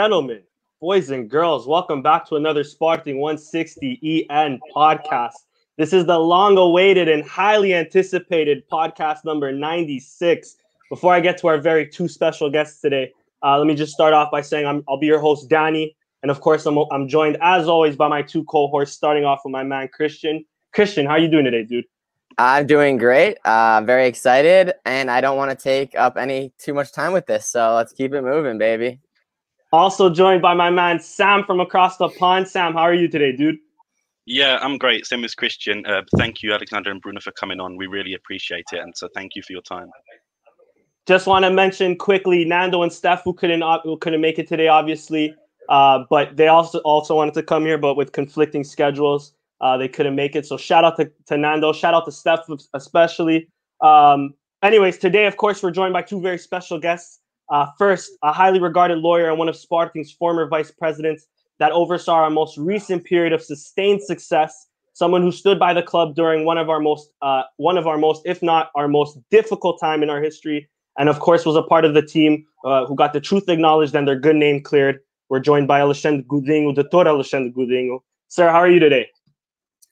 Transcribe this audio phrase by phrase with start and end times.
[0.00, 0.44] Gentlemen,
[0.80, 5.32] boys and girls, welcome back to another Sporting 160 EN podcast.
[5.76, 10.54] This is the long awaited and highly anticipated podcast number 96.
[10.88, 14.14] Before I get to our very two special guests today, uh, let me just start
[14.14, 15.96] off by saying i will be your host, Danny.
[16.22, 19.50] And of course, I'm, I'm joined as always by my two cohorts, starting off with
[19.50, 20.44] my man, Christian.
[20.72, 21.86] Christian, how you doing today, dude?
[22.38, 23.38] I'm doing great.
[23.44, 27.26] Uh, very excited, and I don't want to take up any too much time with
[27.26, 27.48] this.
[27.48, 29.00] So let's keep it moving, baby.
[29.72, 32.48] Also joined by my man Sam from across the pond.
[32.48, 33.58] Sam, how are you today, dude?
[34.24, 35.06] Yeah, I'm great.
[35.06, 35.84] Same as Christian.
[35.86, 37.76] Uh, thank you, Alexander and Bruno, for coming on.
[37.76, 39.90] We really appreciate it, and so thank you for your time.
[41.06, 44.68] Just want to mention quickly, Nando and Steph, who couldn't who couldn't make it today,
[44.68, 45.34] obviously,
[45.70, 49.32] uh, but they also also wanted to come here, but with conflicting schedules.
[49.60, 50.46] Uh, they couldn't make it.
[50.46, 53.48] So shout out to, to Nando, shout out to Steph especially.
[53.80, 57.20] Um, anyways, today, of course, we're joined by two very special guests.
[57.50, 61.26] Uh, first, a highly regarded lawyer and one of Sporting's former vice presidents
[61.58, 64.66] that oversaw our most recent period of sustained success.
[64.92, 67.98] Someone who stood by the club during one of our most, uh, one of our
[67.98, 71.62] most, if not our most difficult time in our history, and of course was a
[71.62, 74.98] part of the team uh, who got the truth acknowledged and their good name cleared.
[75.28, 77.06] We're joined by Alexandre Godinho, Dr.
[77.08, 78.00] Alexandre Godinho.
[78.28, 79.08] Sir, how are you today?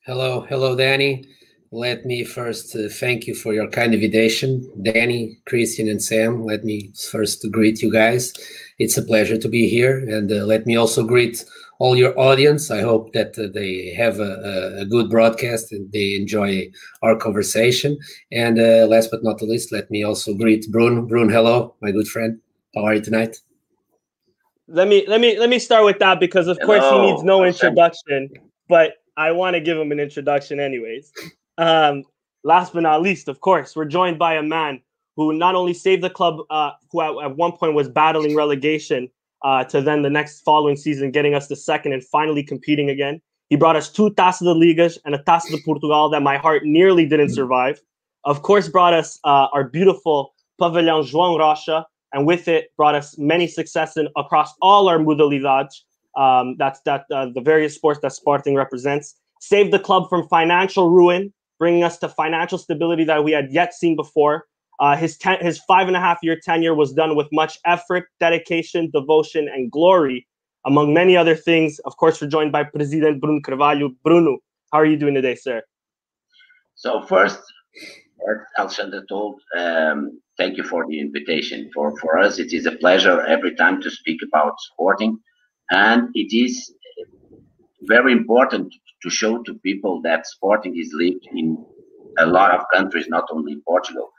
[0.04, 1.24] Hello, hello, Danny.
[1.72, 6.45] Let me first uh, thank you for your kind invitation, Danny, Christian, and Sam.
[6.45, 8.33] Let me first greet you guys.
[8.78, 11.45] It's a pleasure to be here, and uh, let me also greet
[11.78, 12.70] all your audience.
[12.70, 16.70] I hope that uh, they have a, a, good broadcast and they enjoy
[17.02, 17.98] our conversation.
[18.33, 21.07] And uh, last but not least, let me also greet Brun.
[21.07, 22.39] Brun, hello, my good friend.
[22.74, 23.36] How are you tonight?
[24.69, 26.79] Let me let me let me start with that because of hello.
[26.79, 28.30] course he needs no introduction,
[28.69, 31.13] but I want to give him an introduction, anyways.
[31.58, 32.05] Um,
[32.44, 34.80] last but not least, of course, we're joined by a man
[35.17, 39.08] who not only saved the club, uh, who at, at, one point was battling relegation,
[39.42, 43.20] uh, to then the next following season getting us to second and finally competing again.
[43.48, 46.64] He brought us two Taça de Ligas and a Taça de Portugal that my heart
[46.64, 47.80] nearly didn't survive.
[48.24, 53.16] Of course, brought us uh, our beautiful Pavilion João Rocha, and with it brought us
[53.18, 55.83] many successes across all our modalidades.
[56.16, 59.14] Um, that's that uh, the various sports that Sporting represents.
[59.40, 63.74] Saved the club from financial ruin, bringing us to financial stability that we had yet
[63.74, 64.46] seen before.
[64.78, 68.08] Uh, his ten- his five and a half year tenure was done with much effort,
[68.20, 70.27] dedication, devotion, and glory,
[70.66, 71.78] among many other things.
[71.80, 73.90] Of course, we're joined by President Bruno Carvalho.
[74.05, 74.39] Bruno,
[74.72, 75.62] how are you doing today, sir?
[76.74, 77.40] So first,
[78.58, 81.70] Alexander told, um, thank you for the invitation.
[81.72, 85.18] For for us, it is a pleasure every time to speak about sporting
[85.70, 86.74] and it is
[87.86, 91.64] very important to show to people that sporting is lived in
[92.19, 94.11] a lot of countries, not only in Portugal.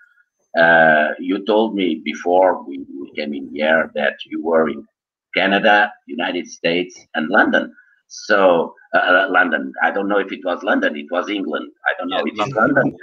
[0.57, 4.85] Uh, you told me before we, we came in here that you were in
[5.35, 7.73] Canada, United States, and London.
[8.07, 9.73] So uh, uh London.
[9.83, 10.95] I don't know if it was London.
[10.95, 11.69] It was England.
[11.85, 12.23] I don't know.
[12.25, 12.73] Yeah, it London.
[12.75, 12.97] London.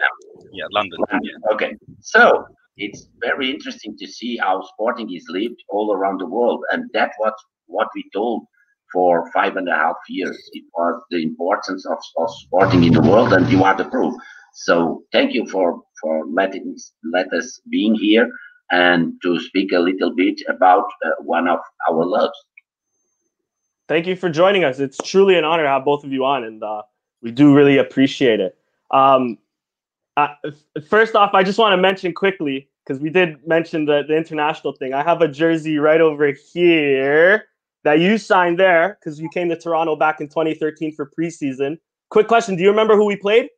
[0.52, 0.98] Yeah, London.
[1.10, 1.30] London.
[1.30, 1.54] Yeah.
[1.54, 1.76] Okay.
[2.00, 2.46] So
[2.78, 7.14] it's very interesting to see how sporting is lived all around the world, and that's
[7.18, 7.34] what
[7.66, 8.46] what we told
[8.94, 10.38] for five and a half years.
[10.52, 14.14] It was the importance of, of sporting in the world, and you are the proof.
[14.54, 16.76] So thank you for for letting
[17.12, 18.30] let us being here
[18.70, 21.58] and to speak a little bit about uh, one of
[21.90, 22.38] our loves.
[23.88, 24.78] Thank you for joining us.
[24.78, 26.82] It's truly an honor to have both of you on, and uh,
[27.20, 28.56] we do really appreciate it.
[28.90, 29.38] Um,
[30.16, 30.28] uh,
[30.88, 34.72] first off, I just want to mention quickly because we did mention the, the international
[34.74, 34.94] thing.
[34.94, 37.46] I have a jersey right over here
[37.84, 41.78] that you signed there because you came to Toronto back in 2013 for preseason.
[42.10, 43.48] Quick question: Do you remember who we played?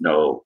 [0.00, 0.44] No.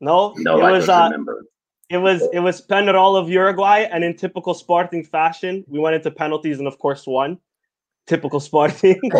[0.00, 0.34] No.
[0.38, 1.44] No, it I was, don't uh, remember.
[1.90, 6.10] It was it was Penarol of Uruguay, and in typical Sporting fashion, we went into
[6.10, 7.38] penalties and of course won.
[8.06, 9.00] Typical Sporting,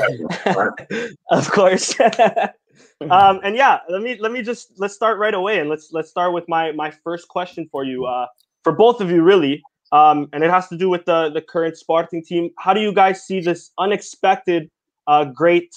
[1.30, 1.98] of course.
[3.10, 6.10] um, and yeah, let me let me just let's start right away, and let's let's
[6.10, 8.26] start with my my first question for you, uh,
[8.62, 9.62] for both of you, really.
[9.92, 12.50] Um, and it has to do with the the current Sporting team.
[12.58, 14.70] How do you guys see this unexpected,
[15.06, 15.74] uh, great?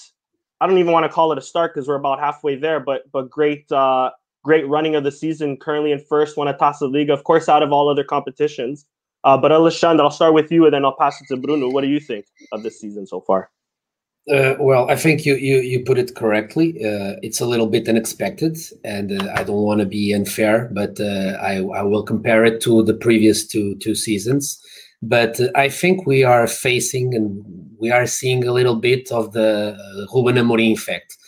[0.60, 3.10] I don't even want to call it a start because we're about halfway there, but
[3.12, 4.10] but great uh,
[4.44, 5.56] great running of the season.
[5.56, 8.86] Currently in first, won a Taça Liga, of course, out of all other competitions.
[9.24, 11.70] Uh, but Alexandre, I'll start with you, and then I'll pass it to Bruno.
[11.70, 13.50] What do you think of this season so far?
[14.30, 16.82] Uh, well, I think you you you put it correctly.
[16.82, 20.98] Uh, it's a little bit unexpected, and uh, I don't want to be unfair, but
[20.98, 24.58] uh, I I will compare it to the previous two two seasons.
[25.02, 27.44] But uh, I think we are facing and
[27.78, 31.18] we are seeing a little bit of the uh, Ruben Amorim effect.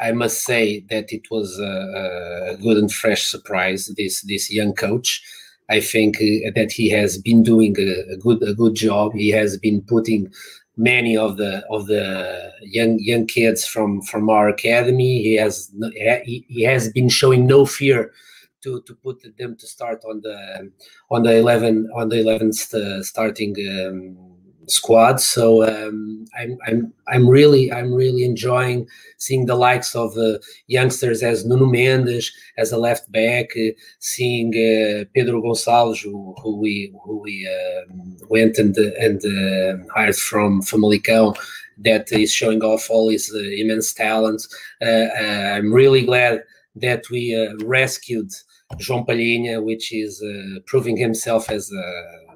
[0.00, 3.92] I must say that it was a, a, good and fresh surprise.
[3.98, 5.22] This this young coach.
[5.70, 6.16] I think
[6.54, 9.12] that he has been doing a, a, good a good job.
[9.14, 10.32] He has been putting
[10.78, 15.22] many of the of the young young kids from from our academy.
[15.22, 15.70] He has
[16.24, 18.12] he, has been showing no fear
[18.62, 20.70] to to put them to start on the
[21.10, 24.27] on the 11 on the 11th uh, starting um,
[24.70, 25.20] squad.
[25.20, 28.86] So um, I'm I'm I'm really I'm really enjoying
[29.18, 34.48] seeing the likes of uh, youngsters as Nuno Mendes as a left back, uh, seeing
[34.48, 40.62] uh, Pedro Gonçalves who, who we who we um, went and and uh, hired from
[40.62, 41.36] Famalicão
[41.78, 44.48] that is showing off all his uh, immense talents.
[44.82, 46.42] I'm really glad
[46.76, 47.34] that we
[47.64, 48.30] rescued
[48.78, 50.22] João Palhinha, which is
[50.66, 52.27] proving himself as a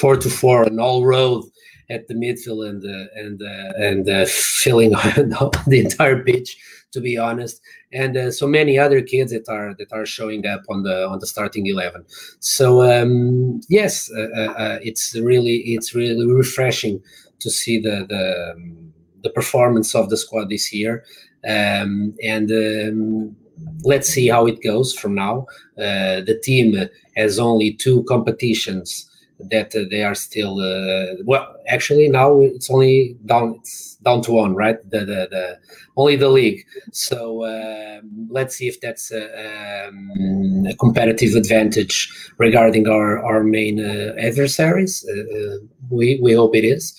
[0.00, 1.44] four to four on all road
[1.90, 4.90] at the midfield and uh, and uh, and uh, filling
[5.66, 6.56] the entire pitch
[6.92, 7.60] to be honest.
[7.92, 11.18] And uh, so many other kids that are that are showing up on the on
[11.18, 12.04] the starting 11
[12.40, 17.02] so um, yes uh, uh, it's really it's really refreshing
[17.40, 18.92] to see the the, um,
[19.22, 21.04] the performance of the squad this year.
[21.46, 23.36] Um, and um,
[23.84, 25.46] let's see how it goes from now.
[25.76, 29.08] The team has only two competitions
[29.38, 34.32] that uh, they are still uh, well actually now it's only down it's down to
[34.32, 34.78] one right?
[34.90, 35.58] The the, the
[35.96, 36.64] only the league.
[36.92, 41.96] So um, let's see if that's a, um, a, competitive advantage
[42.38, 45.04] regarding our our main uh, adversaries.
[45.08, 45.56] Uh, uh,
[45.90, 46.98] we we hope it is.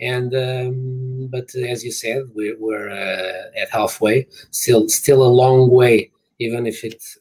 [0.00, 4.26] And um, but as you said we're, we're uh, at halfway.
[4.50, 7.18] Still still a long way even if it's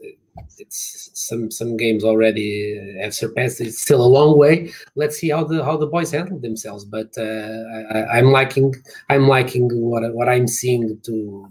[0.57, 3.61] it's some some games already have surpassed.
[3.61, 4.71] It's still a long way.
[4.95, 6.85] Let's see how the how the boys handle themselves.
[6.85, 7.63] But uh,
[8.13, 8.75] I, am liking
[9.09, 10.99] I'm liking what what I'm seeing.
[11.03, 11.49] To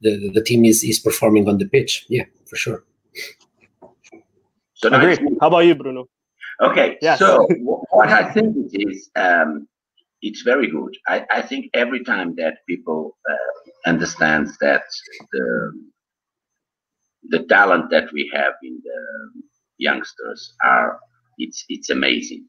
[0.00, 2.06] the the team is is performing on the pitch.
[2.08, 2.84] Yeah, for sure.
[4.74, 5.16] So Agree.
[5.40, 6.08] How about you, Bruno?
[6.60, 6.98] Okay.
[7.00, 7.18] Yes.
[7.18, 7.46] So
[7.90, 9.66] what I think it is, um,
[10.22, 10.96] it's very good.
[11.08, 14.82] I, I think every time that people uh, understands that
[15.32, 15.72] the
[17.30, 19.42] the talent that we have in the
[19.78, 21.00] youngsters are
[21.38, 22.46] it's it's amazing.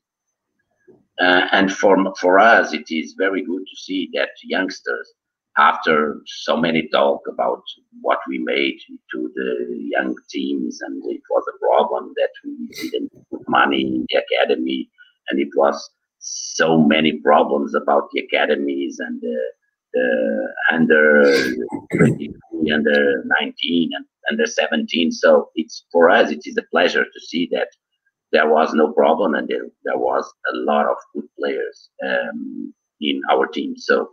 [1.20, 5.14] Uh, and for for us, it is very good to see that youngsters,
[5.58, 7.64] after so many talk about
[8.02, 8.78] what we made
[9.12, 14.06] to the young teams, and it was a problem that we didn't put money in
[14.10, 14.90] the academy,
[15.30, 15.90] and it was
[16.20, 19.38] so many problems about the academies and the,
[19.94, 21.24] the under
[21.96, 25.12] 23, under 19, and under 17.
[25.12, 27.70] So it's for us, it is a pleasure to see that
[28.32, 33.22] there was no problem and there, there was a lot of good players um, in
[33.32, 33.76] our team.
[33.78, 34.10] So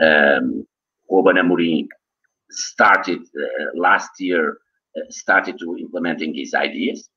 [0.00, 0.66] um,
[1.10, 1.88] Amorim
[2.50, 4.58] started uh, last year,
[4.96, 7.08] uh, started to implementing his ideas.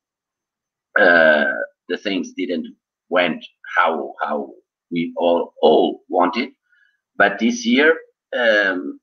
[0.99, 1.45] Uh,
[1.89, 2.75] the things didn't
[3.09, 3.45] went
[3.77, 4.49] how how
[4.91, 6.49] we all all wanted,
[7.21, 7.89] but this year
[8.35, 8.99] um,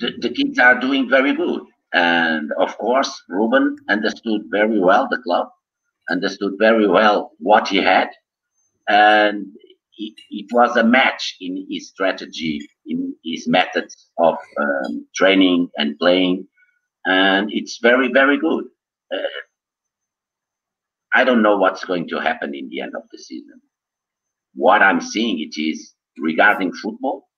[0.00, 1.62] the, the kids are doing very good.
[1.92, 5.48] And of course, Ruben understood very well the club,
[6.10, 8.08] understood very well what he had.
[8.88, 9.46] And
[9.96, 15.98] it, it was a match in his strategy, in his methods of um, training and
[15.98, 16.48] playing.
[17.04, 18.64] And it's very, very good.
[19.14, 19.40] Uh,
[21.14, 23.60] I don't know what's going to happen in the end of the season.
[24.54, 27.28] What I'm seeing it is regarding football,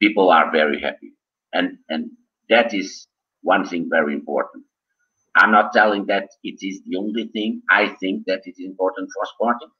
[0.00, 1.12] people are very happy.
[1.52, 2.10] And, and
[2.48, 3.06] that is
[3.42, 4.64] one thing very important.
[5.36, 7.62] I'm not telling that it is the only thing.
[7.70, 9.70] I think that it is important for sporting,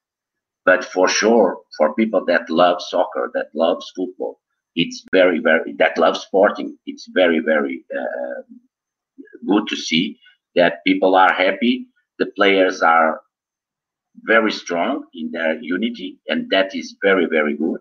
[0.64, 4.38] but for sure, for people that love soccer, that loves football,
[4.76, 6.78] it's very, very that love sporting.
[6.87, 8.43] It's very, very uh,
[9.49, 10.19] good to see
[10.55, 11.88] that people are happy.
[12.19, 13.21] The players are
[14.23, 17.81] very strong in their unity, and that is very, very good.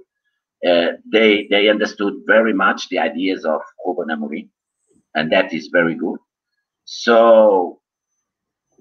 [0.66, 4.50] Uh, they they understood very much the ideas of Ruben Amorim
[5.18, 6.20] and that is very good.
[6.86, 7.82] So,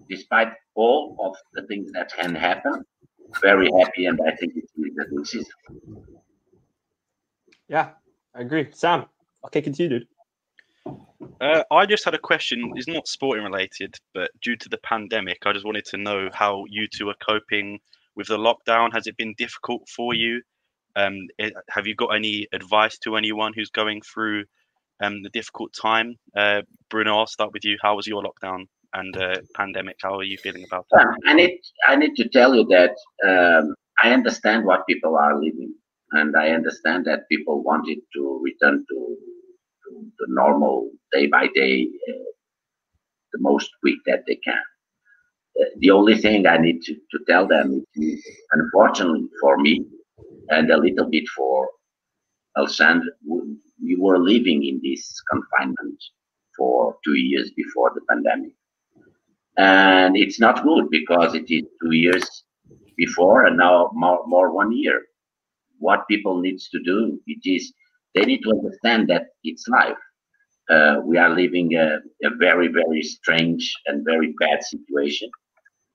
[0.09, 2.85] despite all of the things that can happen,
[3.41, 5.53] very happy, and I think it's really a good season.
[7.69, 7.91] Yeah,
[8.35, 8.69] I agree.
[8.73, 9.07] Sam,
[9.47, 10.09] okay, continue, dude.
[11.41, 12.73] Uh, I just had a question.
[12.77, 16.65] It's not sporting related, but due to the pandemic, I just wanted to know how
[16.69, 17.81] you two are coping
[18.15, 18.93] with the lockdown.
[18.93, 20.43] Has it been difficult for you?
[20.97, 24.45] Um, it, have you got any advice to anyone who's going through
[25.01, 26.17] um, the difficult time.
[26.37, 27.77] Uh, Bruno, I'll start with you.
[27.83, 29.97] How was your lockdown and uh, pandemic?
[30.03, 31.07] How are you feeling about it?
[31.27, 32.95] I need I need to tell you that
[33.27, 35.75] um, I understand what people are living,
[36.13, 39.17] and I understand that people wanted to return to,
[40.19, 42.31] the normal day by day, uh,
[43.33, 44.63] the most quick that they can.
[45.79, 48.23] the only thing I need to, to tell them is,
[48.53, 49.87] unfortunately for me,
[50.51, 51.69] and a little bit for
[52.57, 53.07] Alexandre,
[53.83, 56.03] we were living in this confinement
[56.57, 58.53] for two years before the pandemic.
[59.59, 62.45] And it's not good because it is two years
[62.97, 65.03] before and now more, more one year.
[65.79, 67.73] What people needs to do, it is
[68.15, 69.99] they need to understand that it's life.
[70.71, 75.31] Uh, we are living a, a very, very strange and very bad situation.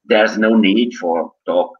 [0.05, 1.71] There's no need for talk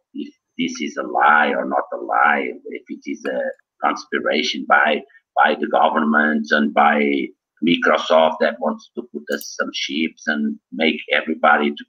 [0.61, 3.39] this is a lie or not a lie, if it is a
[3.83, 5.01] conspiration by
[5.35, 7.27] by the government and by
[7.65, 11.85] Microsoft that wants to put us some chips and make everybody to,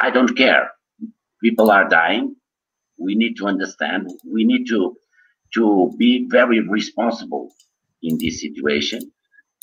[0.00, 0.70] I don't care.
[1.42, 2.36] People are dying.
[2.98, 4.10] We need to understand.
[4.26, 4.96] We need to
[5.54, 7.50] to be very responsible
[8.02, 9.00] in this situation.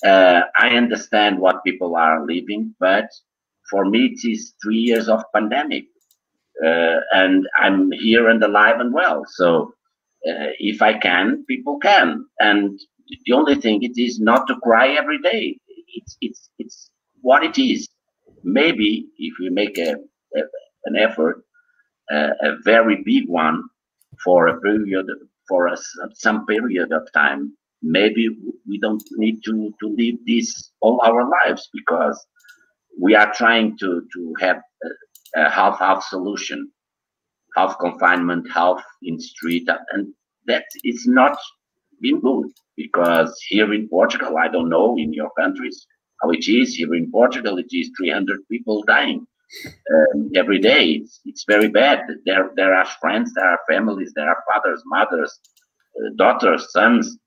[0.06, 3.08] Uh, I understand what people are living, but
[3.70, 5.86] for me, it is three years of pandemic,
[6.66, 9.24] uh, and I'm here and alive and well.
[9.28, 9.74] So,
[10.28, 12.80] uh, if I can, people can, and
[13.26, 15.58] the only thing it is not to cry every day.
[15.96, 16.90] It's it's it's
[17.22, 17.88] what it is.
[18.44, 19.94] Maybe if we make a,
[20.38, 20.42] a
[20.86, 21.44] an effort,
[22.12, 23.64] uh, a very big one,
[24.24, 25.08] for a period
[25.48, 25.78] for a,
[26.14, 28.30] some period of time, maybe
[28.68, 32.26] we don't need to to live this all our lives because
[33.00, 34.62] we are trying to to have
[35.36, 36.72] a, half half solution,
[37.56, 40.14] half confinement, half in street, and
[40.48, 41.38] that is not
[42.02, 45.88] been good because here in Portugal, I don't know in your countries
[46.22, 46.76] how it is.
[46.76, 49.26] Here in Portugal, it is 300 people dying
[49.92, 50.92] um, every day.
[50.92, 52.02] It's, it's very bad.
[52.26, 55.40] There, there are friends, there are families, there are fathers, mothers,
[55.98, 57.18] uh, daughters, sons.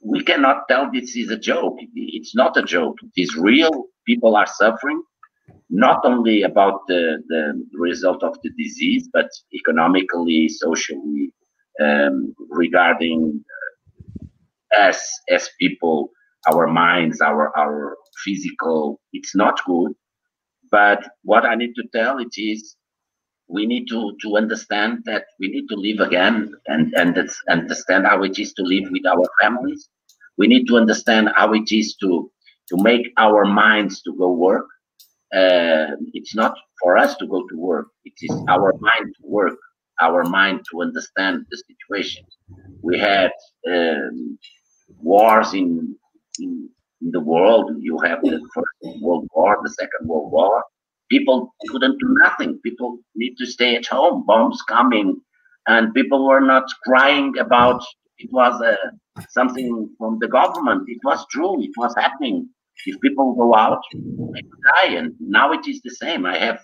[0.00, 1.76] We cannot tell this is a joke.
[1.94, 2.96] It's not a joke.
[3.02, 3.86] It is real.
[4.06, 5.02] People are suffering,
[5.74, 11.32] not only about the, the result of the disease, but economically, socially,
[11.82, 13.44] um, regarding
[14.78, 15.00] us
[15.30, 16.10] as people,
[16.50, 19.00] our minds, our our physical.
[19.12, 19.92] It's not good.
[20.70, 22.76] But what I need to tell it is,
[23.48, 27.18] we need to to understand that we need to live again and and
[27.50, 29.88] understand how it is to live with our families.
[30.38, 32.30] We need to understand how it is to
[32.68, 34.66] to make our minds to go work.
[35.34, 37.88] Uh, it's not for us to go to work.
[38.04, 39.58] It is our mind to work,
[40.00, 42.24] our mind to understand the situation.
[42.82, 43.32] We had
[43.70, 44.38] um,
[44.98, 45.96] wars in,
[46.38, 46.68] in,
[47.02, 47.72] in the world.
[47.80, 50.64] You have the First World War, the Second World War.
[51.10, 52.60] People couldn't do nothing.
[52.64, 54.24] People need to stay at home.
[54.26, 55.20] Bombs coming,
[55.66, 57.82] and people were not crying about
[58.18, 60.84] it was uh, something from the government.
[60.88, 61.62] It was true.
[61.62, 62.48] It was happening.
[62.86, 64.94] If people go out, they die.
[64.94, 66.26] And now it is the same.
[66.26, 66.60] I have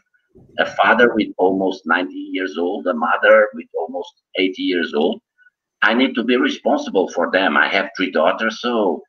[0.58, 5.20] a father with almost 90 years old, a mother with almost 80 years old.
[5.82, 7.56] I need to be responsible for them.
[7.56, 9.02] I have three daughters, so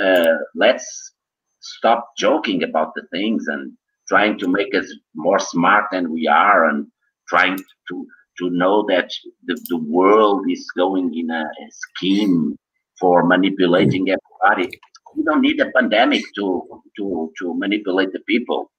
[0.00, 1.12] uh, let's
[1.60, 3.72] stop joking about the things and
[4.08, 6.86] trying to make us more smart than we are, and
[7.28, 8.06] trying to
[8.38, 9.10] to know that
[9.46, 12.56] the, the world is going in a, a scheme
[12.98, 14.70] for manipulating everybody.
[15.16, 18.70] We don't need a pandemic to to to manipulate the people.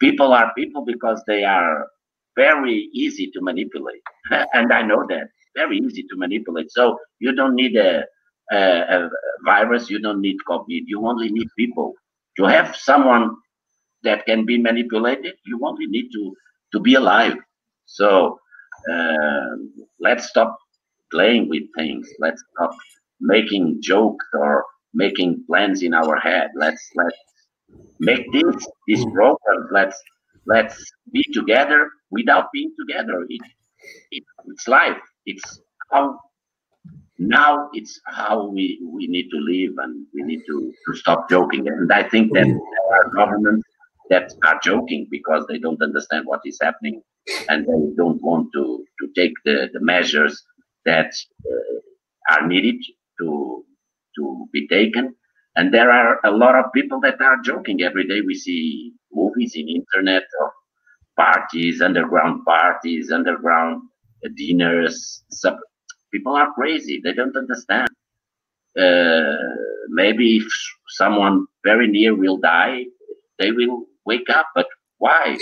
[0.00, 1.86] People are people because they are
[2.36, 4.02] very easy to manipulate,
[4.52, 6.70] and I know that very easy to manipulate.
[6.70, 8.04] So you don't need a,
[8.52, 9.10] a, a
[9.44, 11.94] virus, you don't need COVID, you only need people.
[12.36, 13.30] To have someone
[14.04, 16.36] that can be manipulated, you only need to,
[16.72, 17.34] to be alive.
[17.86, 18.38] So
[18.92, 19.56] uh,
[19.98, 20.56] let's stop
[21.10, 22.06] playing with things.
[22.18, 22.76] Let's stop
[23.20, 24.64] making jokes or
[24.96, 26.50] making plans in our head.
[26.56, 27.18] Let's let's
[28.00, 28.56] make this
[28.88, 29.68] this program.
[29.70, 29.98] Let's
[30.46, 30.78] let's
[31.12, 33.24] be together without being together.
[33.28, 33.42] It,
[34.10, 35.60] it, it's life it's
[35.90, 36.18] how
[37.18, 41.66] now it's how we we need to live and we need to, to stop joking
[41.68, 43.66] and i think that there are governments
[44.10, 47.02] that are joking because they don't understand what is happening
[47.48, 50.44] and they don't want to to take the, the measures
[50.84, 51.12] that
[51.50, 52.76] uh, are needed
[53.18, 53.64] to
[54.16, 55.14] to be taken
[55.56, 59.52] and there are a lot of people that are joking every day we see movies
[59.54, 60.50] in internet of
[61.16, 63.82] parties underground parties underground
[64.34, 65.24] dinners.
[65.30, 65.58] Some,
[66.12, 67.00] people are crazy.
[67.02, 67.88] They don't understand.
[68.78, 69.36] Uh,
[69.88, 70.46] maybe if
[70.88, 72.84] someone very near will die,
[73.38, 74.46] they will wake up.
[74.54, 74.66] But
[74.98, 75.38] why?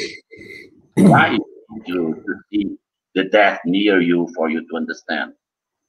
[0.97, 1.39] why
[1.87, 2.77] to see
[3.15, 5.33] the death near you for you to understand?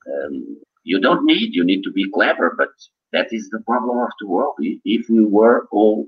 [0.07, 1.53] Um, you don't need.
[1.53, 2.55] You need to be clever.
[2.57, 2.69] But
[3.11, 4.55] that is the problem of the world.
[4.59, 6.07] If we were all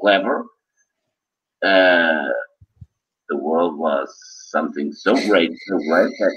[0.00, 0.46] clever,
[1.62, 2.28] uh,
[3.28, 4.08] the world was
[4.48, 6.36] something so great, so great that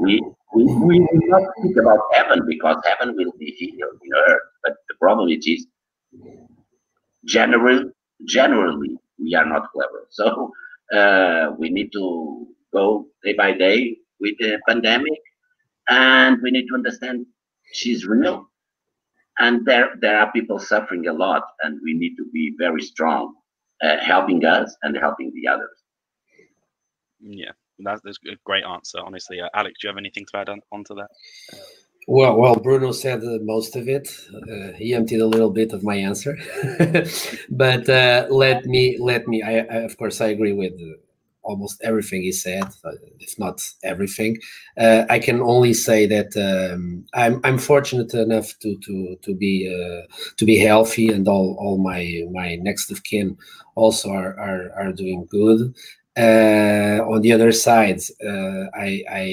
[0.00, 0.22] we
[0.54, 4.42] we, we will not think about heaven because heaven will be here on earth.
[4.64, 5.66] But the problem it is
[7.26, 7.90] generally
[8.26, 10.06] generally we are not clever.
[10.10, 10.52] So
[10.96, 15.20] uh, we need to go day by day with the pandemic,
[15.88, 17.26] and we need to understand
[17.72, 18.48] she's real,
[19.38, 23.34] and there there are people suffering a lot, and we need to be very strong,
[23.82, 25.78] uh, helping us and helping the others.
[27.20, 28.98] Yeah, that's, that's a great answer.
[29.04, 31.08] Honestly, uh, Alex, do you have anything to add on, onto that?
[32.06, 34.08] Well, well, Bruno said uh, most of it.
[34.32, 36.38] Uh, he emptied a little bit of my answer,
[37.50, 39.42] but uh, let me let me.
[39.42, 40.96] I, I, of course I agree with uh,
[41.48, 44.38] almost everything he said, uh, if not everything.
[44.76, 49.54] Uh, I can only say that um, I'm I'm fortunate enough to to to be
[50.36, 53.36] to be healthy, and all all my my next of kin
[53.74, 55.60] also are are, are doing good.
[57.12, 58.00] on the other side,
[58.86, 58.90] I
[59.22, 59.24] I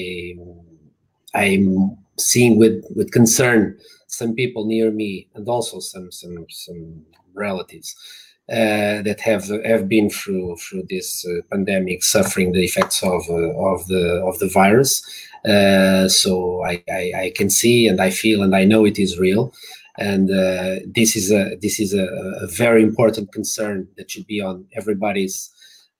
[1.34, 7.04] I'm seeing with with concern some people near me and also some some some
[7.34, 13.22] relatives uh, that have have been through through this uh, pandemic, suffering the effects of
[13.28, 15.02] uh, of the of the virus.
[15.44, 19.18] Uh, so I, I, I can see and I feel and I know it is
[19.18, 19.52] real,
[19.98, 24.40] and uh, this is a this is a, a, very important concern that should be
[24.40, 25.50] on everybody's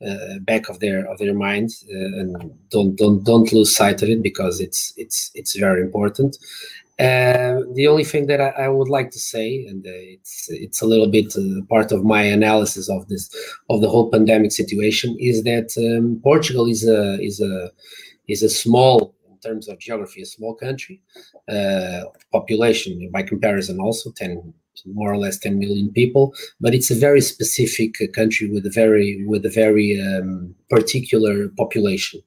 [0.07, 2.37] uh, back of their of their mind uh, and
[2.71, 6.37] don't don't don't lose sight of it because it's it's it's very important
[6.99, 10.81] uh, the only thing that I, I, would like to say and uh, it's it's
[10.81, 13.29] a little bit uh, part of my analysis of this
[13.69, 17.71] of the whole pandemic situation is that um, Portugal is a is a
[18.29, 21.03] is a small in terms of geography a small country.
[21.49, 24.55] Uh, population by comparison also 10
[24.87, 29.25] more or less 10 million people but it's a very specific country with a very
[29.27, 32.21] with a very um, particular population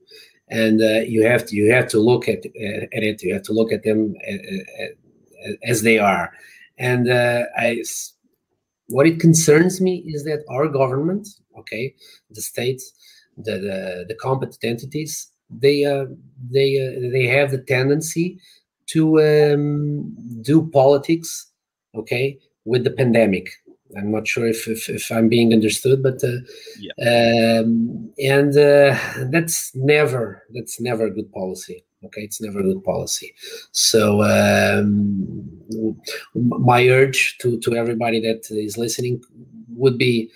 [0.50, 3.24] and uh, you have to you have to look at, at it.
[3.24, 4.34] You have to look at them uh,
[4.84, 6.32] uh, as they are.
[6.78, 7.84] And uh, i
[8.88, 11.94] what it concerns me is that our government okay
[12.32, 12.92] the states
[13.38, 16.06] the the, the competent entities they uh,
[16.52, 18.40] they uh, they have the tendency
[18.88, 21.52] to um, do politics
[21.96, 23.52] okay with the pandemic
[23.98, 26.38] i'm not sure if if, if i'm being understood but uh,
[26.80, 27.60] yeah.
[27.60, 28.98] um, and uh,
[29.32, 32.22] that's never that's never a good policy okay?
[32.22, 33.34] It's never a good policy.
[33.72, 35.50] So um,
[36.34, 39.22] my urge to to everybody that is listening
[39.76, 40.32] would be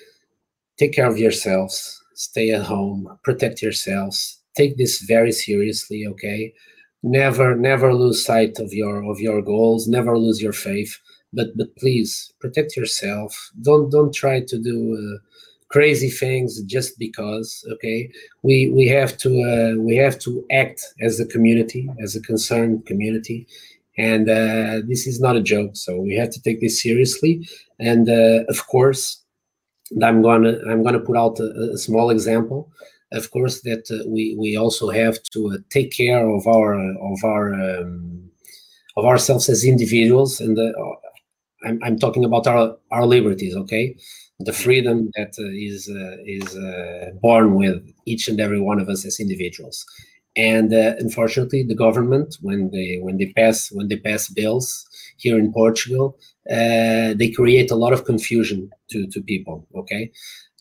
[0.77, 6.53] take care of yourselves stay at home protect yourselves take this very seriously okay?
[7.03, 10.97] Never never lose sight of your of your goals never lose your faith
[11.33, 13.51] but but please protect yourself.
[13.61, 15.19] Don't don't try to do uh,
[15.69, 18.09] crazy things just because okay?
[18.43, 22.85] We we have to uh, we have to act as a community as a concerned
[22.85, 23.47] community.
[23.97, 27.47] And uh, this is not a joke so we have to take this seriously.
[27.79, 28.09] And
[28.53, 29.23] of course
[30.01, 32.71] i'm gonna i'm gonna put out a, a small example.
[33.11, 37.23] Of course that uh, we we also have to uh, take care of our of
[37.23, 38.31] our um,
[38.97, 40.57] of ourselves as individuals and
[41.63, 43.95] I'm, I'm talking about our, our liberties, okay?
[44.39, 48.89] The freedom that uh, is uh, is uh, born with each and every one of
[48.89, 49.85] us as individuals.
[50.35, 54.85] And uh, unfortunately, the government, when they when they pass when they pass bills
[55.17, 56.17] here in Portugal,
[56.49, 60.11] uh, they create a lot of confusion to to people, okay,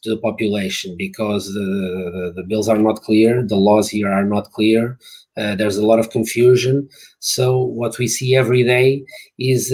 [0.02, 4.24] to the population because the, the, the bills are not clear, the laws here are
[4.24, 4.98] not clear.
[5.36, 6.88] Uh, there's a lot of confusion.
[7.20, 9.02] So what we see every day
[9.38, 9.72] is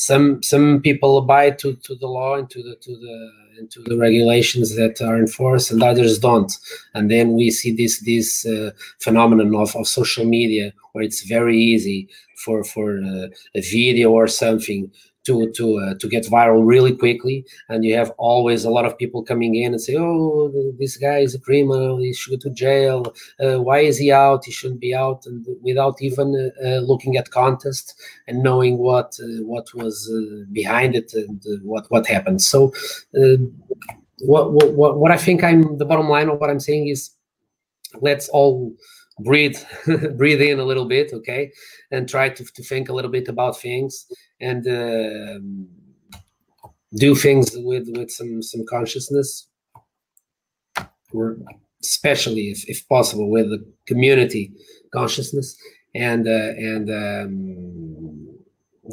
[0.00, 3.16] some some people abide to, to the law and to the to the
[3.58, 6.50] into the regulations that are enforced and others don't.
[6.94, 11.58] And then we see this this uh, phenomenon of, of social media where it's very
[11.58, 12.08] easy
[12.42, 14.90] for for uh, a video or something
[15.30, 17.44] to to uh, to get viral really quickly.
[17.68, 21.18] And you have always a lot of people coming in and say oh this guy
[21.26, 21.98] is a criminal.
[21.98, 22.98] He should go to jail.
[23.44, 24.44] Uh, why is he out?
[24.44, 25.26] He shouldn't be out.
[25.26, 27.86] And without even uh, uh looking at contest
[28.26, 32.42] and knowing what uh, what was uh, behind it and what what happened.
[32.42, 32.72] So
[34.22, 37.10] what, what what i think i'm the bottom line of what i'm saying is
[38.00, 38.72] let's all
[39.22, 39.56] breathe
[40.16, 41.52] breathe in a little bit okay?
[41.90, 44.06] And try to, to think a little bit about things
[44.40, 45.38] and uh,
[46.94, 49.48] do things with with some some consciousness.
[51.12, 51.36] Or
[51.82, 54.52] especially if, if possible with the community
[54.92, 55.56] consciousness
[55.94, 58.28] and uh, and um,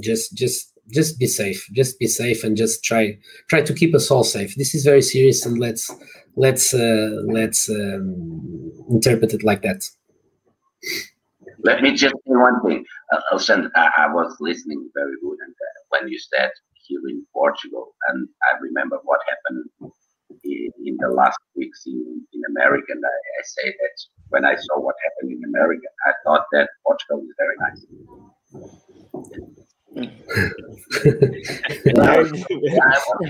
[0.02, 3.18] just just just be safe just be safe and just try
[3.50, 4.56] try to keep us all safe.
[4.56, 5.92] This is very serious and let's
[6.36, 9.84] let's uh, let's um, interpret it like that
[11.60, 12.86] let me just say one thing.
[13.12, 13.40] Uh,
[13.76, 16.52] I, I, was listening very good and uh, when you said
[16.88, 19.94] here in portugal and i remember what happened
[20.44, 23.96] in, in the last weeks in, in america and I, I say that
[24.30, 27.86] when i saw what happened in america i thought that portugal is very nice.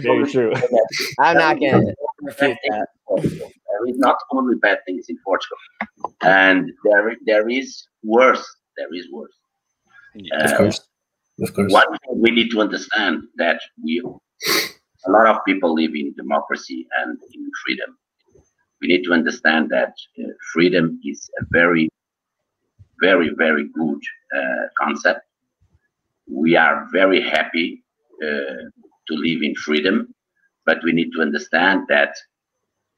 [0.02, 0.54] Very, true.
[1.20, 2.88] I'm not going that.
[3.22, 5.58] There is not only bad things in Portugal,
[6.22, 8.46] and there there is worse.
[8.78, 9.34] There is worse.
[10.34, 10.82] Uh, of course,
[11.42, 11.72] of course.
[11.72, 14.02] One thing we need to understand that we,
[15.06, 17.98] a lot of people live in democracy and in freedom.
[18.82, 21.90] We need to understand that uh, freedom is a very,
[23.02, 24.00] very, very good
[24.36, 25.22] uh, concept
[26.30, 27.84] we are very happy
[28.24, 28.64] uh,
[29.08, 30.14] to live in freedom,
[30.68, 32.14] but we need to understand that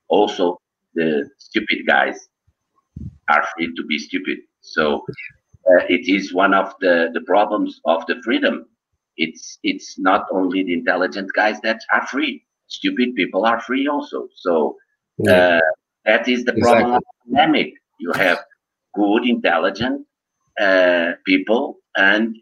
[0.09, 0.59] also
[0.95, 2.27] the stupid guys
[3.29, 4.39] are free to be stupid.
[4.61, 5.05] So
[5.69, 8.65] uh, it is one of the, the problems of the freedom.
[9.17, 12.43] It's it's not only the intelligent guys that are free.
[12.67, 14.27] Stupid people are free also.
[14.35, 14.75] So
[15.29, 15.59] uh,
[16.05, 17.73] that is the problem of the pandemic.
[17.99, 18.39] You have
[18.95, 20.07] good, intelligent
[20.59, 22.35] uh, people and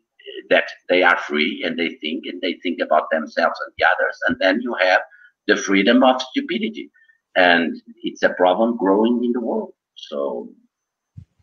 [0.49, 4.17] that they are free and they think and they think about themselves and the others.
[4.27, 5.01] And then you have
[5.47, 6.89] the freedom of stupidity.
[7.35, 9.73] And it's a problem growing in the world.
[9.95, 10.49] So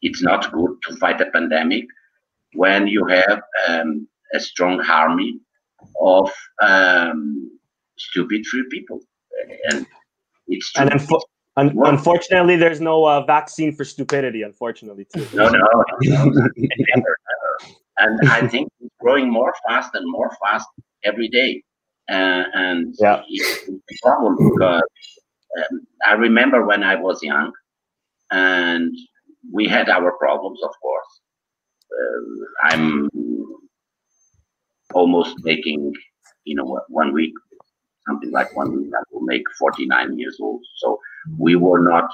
[0.03, 1.87] it's not good to fight a pandemic
[2.55, 5.41] when you have um, a strong army
[6.01, 6.31] of
[6.63, 7.59] um,
[7.97, 9.01] stupid free people.
[9.71, 9.87] And
[10.49, 10.89] it's true.
[10.89, 11.01] And
[11.57, 14.43] Un- unfortunately, there's no uh, vaccine for stupidity.
[14.43, 15.25] Unfortunately, too.
[15.35, 15.61] No, no,
[16.03, 17.17] no never, never.
[17.99, 20.69] And I think it's growing more fast and more fast
[21.05, 21.63] every day.
[22.11, 23.23] Uh, and yeah.
[23.29, 24.83] it's a problem because
[25.59, 27.53] um, I remember when I was young,
[28.31, 28.95] and
[29.53, 31.21] we had our problems, of course.
[31.93, 33.11] Uh, I'm
[34.93, 35.93] almost making,
[36.45, 37.33] you know, one week,
[38.07, 40.63] something like one week, I will make 49 years old.
[40.77, 40.99] So
[41.39, 42.11] we were not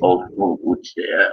[0.00, 0.84] all, all good,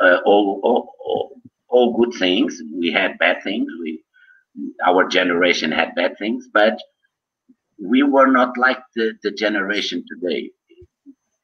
[0.01, 2.61] uh, all, all, all, all good things.
[2.73, 3.67] We had bad things.
[3.81, 4.01] We,
[4.85, 6.77] our generation had bad things, but
[7.81, 10.51] we were not like the, the generation today.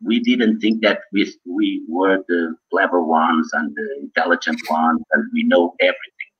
[0.04, 5.30] We didn't think that we, we were the clever ones and the intelligent ones and
[5.34, 6.32] we know everything.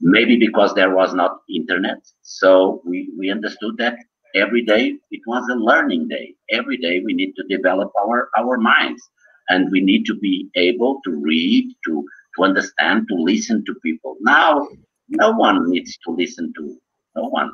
[0.00, 1.98] Maybe because there was not internet.
[2.22, 3.96] So we, we understood that
[4.36, 8.58] every day it was a learning day every day we need to develop our our
[8.58, 9.02] minds
[9.48, 12.04] and we need to be able to read to
[12.36, 14.66] to understand to listen to people now
[15.08, 16.76] no one needs to listen to
[17.16, 17.50] no one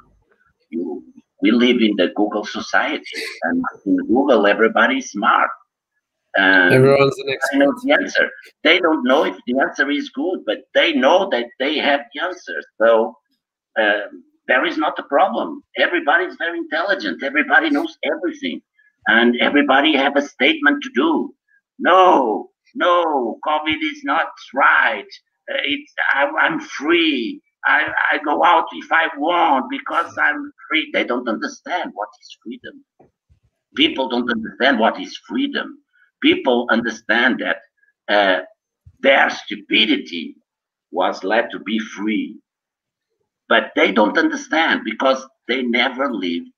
[0.70, 1.05] you
[1.42, 3.05] we live in the google society
[3.42, 5.50] and in google everybody is smart
[6.35, 7.59] and Everyone's an expert.
[7.59, 8.31] know the answer.
[8.64, 12.22] They don't know if the answer is good, but they know that they have the
[12.22, 12.62] answer.
[12.81, 13.16] So
[13.78, 15.62] um, there is not a problem.
[15.78, 17.22] Everybody is very intelligent.
[17.22, 18.62] Everybody knows everything,
[19.09, 21.35] and everybody have a statement to do.
[21.78, 25.07] No, no, COVID is not right.
[25.50, 27.42] Uh, it's I, am free.
[27.66, 30.90] I, I go out if I want because I'm free.
[30.92, 32.85] They don't understand what is freedom.
[33.77, 35.79] People don't understand what is freedom.
[36.22, 37.59] People understand that
[38.14, 38.42] uh,
[39.01, 40.37] their stupidity
[40.92, 42.37] was led to be free
[43.48, 46.48] but they don't understand because they never lived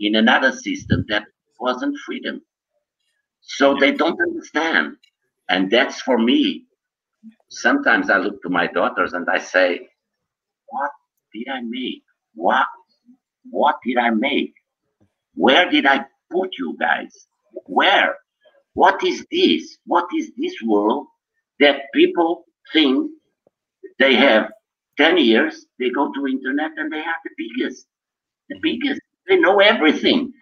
[0.00, 1.24] in another system that
[1.60, 2.42] wasn't freedom.
[3.42, 4.96] So they don't understand.
[5.50, 6.66] And that's for me.
[7.50, 9.88] Sometimes I look to my daughters and I say,
[11.34, 12.02] did I make?
[12.34, 12.66] What
[13.50, 14.54] what did I make?
[15.34, 17.26] Where did I put you guys?
[17.66, 18.16] Where?
[18.74, 19.78] What is this?
[19.86, 21.06] What is this world
[21.60, 23.10] that people think
[23.98, 24.50] they have
[24.98, 27.86] 10 years, they go to internet and they are the biggest,
[28.48, 29.00] the biggest.
[29.28, 30.32] They know everything.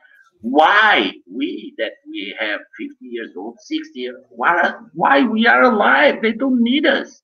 [0.41, 6.21] Why we that we have 50 years old, 60 years, why, why we are alive?
[6.21, 7.23] They don't need us.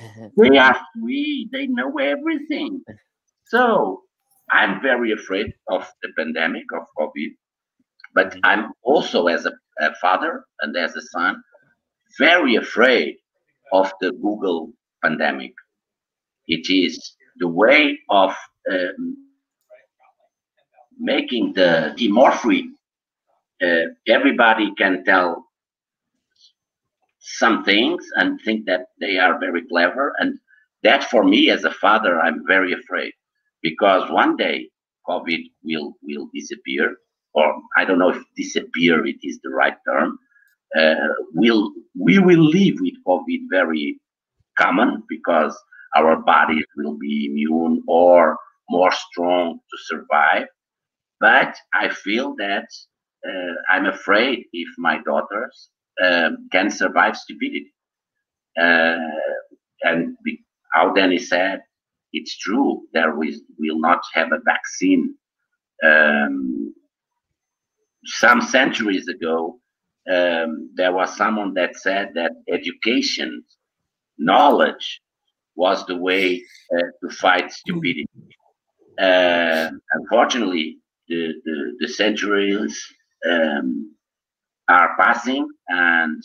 [0.36, 1.48] They are free.
[1.52, 2.82] They know everything.
[3.46, 4.02] So
[4.50, 7.30] I'm very afraid of the pandemic of COVID,
[8.14, 11.42] but I'm also as a, a father and as a son
[12.18, 13.16] very afraid
[13.72, 15.52] of the Google pandemic
[16.46, 18.34] it is the way of
[18.70, 19.16] um,
[20.98, 22.70] making the, the more free.
[23.62, 25.43] Uh, everybody can tell
[27.24, 30.12] some things and think that they are very clever.
[30.18, 30.38] And
[30.82, 33.12] that for me as a father, I'm very afraid
[33.62, 34.68] because one day
[35.08, 36.96] COVID will will disappear,
[37.34, 40.18] or I don't know if disappear it is the right term.
[40.78, 40.94] Uh,
[41.34, 44.00] will we will live with COVID very
[44.58, 45.56] common because
[45.96, 48.36] our bodies will be immune or
[48.68, 50.46] more strong to survive.
[51.20, 52.66] But I feel that
[53.26, 55.70] uh, I'm afraid if my daughters
[56.02, 57.72] um, can survive stupidity.
[58.60, 58.96] Uh,
[59.82, 60.16] and
[60.72, 61.60] how Danny said,
[62.12, 62.82] it's true.
[62.92, 65.14] that we will not have a vaccine.
[65.84, 66.74] Um,
[68.04, 69.58] some centuries ago,
[70.10, 73.42] um, there was someone that said that education,
[74.18, 75.00] knowledge,
[75.56, 76.42] was the way
[76.76, 78.06] uh, to fight stupidity.
[78.98, 80.78] Uh, unfortunately,
[81.08, 82.80] the, the, the centuries
[83.28, 83.94] um,
[84.68, 86.22] are passing and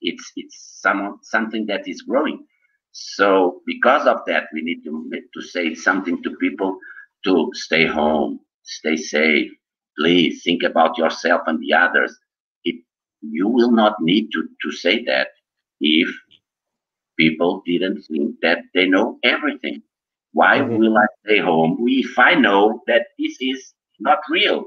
[0.00, 2.44] it's it's some, something that is growing.
[2.92, 6.78] So because of that, we need to, to say something to people
[7.24, 9.50] to stay home, stay safe.
[9.98, 12.16] Please think about yourself and the others.
[12.64, 12.82] It,
[13.20, 15.28] you will not need to, to say that
[15.80, 16.08] if
[17.18, 19.82] people didn't think that they know everything.
[20.32, 20.76] Why mm-hmm.
[20.78, 24.64] will I stay home if I know that this is not real?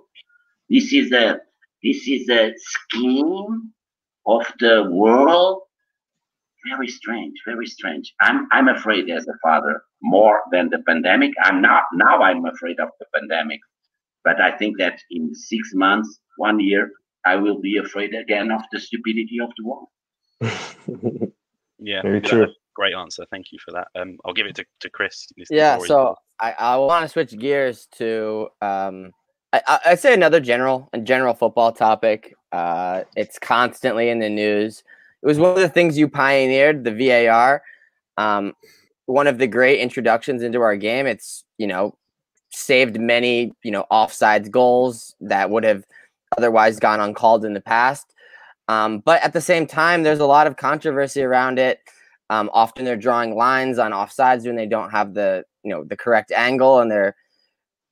[0.69, 1.39] This is a
[1.85, 3.71] this is a scheme
[4.25, 5.61] of the world.
[6.67, 8.11] Very strange, very strange.
[8.21, 11.31] I'm I'm afraid as a father more than the pandemic.
[11.43, 12.21] I'm not now.
[12.23, 13.59] I'm afraid of the pandemic,
[14.23, 16.89] but I think that in six months, one year,
[17.23, 21.31] I will be afraid again of the stupidity of the world.
[21.85, 22.47] Yeah, very true.
[22.73, 23.25] Great answer.
[23.29, 23.87] Thank you for that.
[23.95, 25.27] Um, I'll give it to, to Chris.
[25.49, 29.11] Yeah, so I, I want to switch gears to um,
[29.67, 32.35] I, I'd say another general a general football topic.
[32.51, 34.83] Uh, it's constantly in the news.
[35.21, 37.63] It was one of the things you pioneered, the VAR.
[38.17, 38.53] Um,
[39.07, 41.07] one of the great introductions into our game.
[41.07, 41.97] It's you know
[42.51, 45.85] saved many you know offsides goals that would have
[46.37, 48.13] otherwise gone uncalled in the past.
[48.67, 51.79] Um, but at the same time, there's a lot of controversy around it.
[52.31, 55.97] Um, often they're drawing lines on offsides when they don't have the you know the
[55.97, 57.15] correct angle, and they're.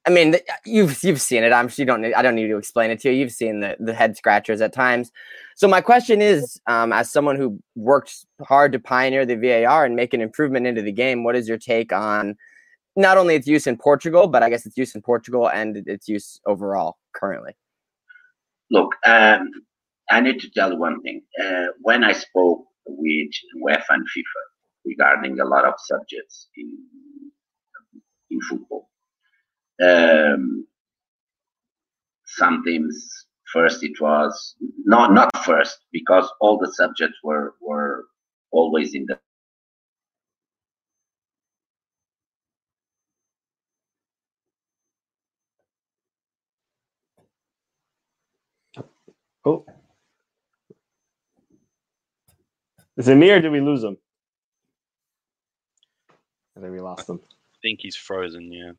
[0.05, 0.35] I mean,
[0.65, 1.53] you've you've seen it.
[1.53, 2.01] I'm sure you don't.
[2.01, 3.15] Need, I don't need to explain it to you.
[3.15, 5.11] You've seen the the head scratchers at times.
[5.55, 9.95] So my question is, um, as someone who worked hard to pioneer the VAR and
[9.95, 12.35] make an improvement into the game, what is your take on
[12.95, 16.07] not only its use in Portugal, but I guess its use in Portugal and its
[16.07, 17.53] use overall currently?
[18.71, 19.49] Look, um,
[20.09, 21.21] I need to tell you one thing.
[21.41, 23.29] Uh, when I spoke with
[23.63, 24.41] UEFA and FIFA
[24.85, 26.77] regarding a lot of subjects in
[28.31, 28.89] in football,
[29.81, 30.67] um,
[32.25, 34.55] some teams first it was
[34.86, 38.05] not not first because all the subjects were were
[38.51, 39.19] always in the
[49.45, 49.65] Oh.
[52.97, 53.97] Is it me or did we lose him?
[56.57, 57.19] I think we lost him.
[57.23, 58.51] I think he's frozen.
[58.51, 58.71] Yeah.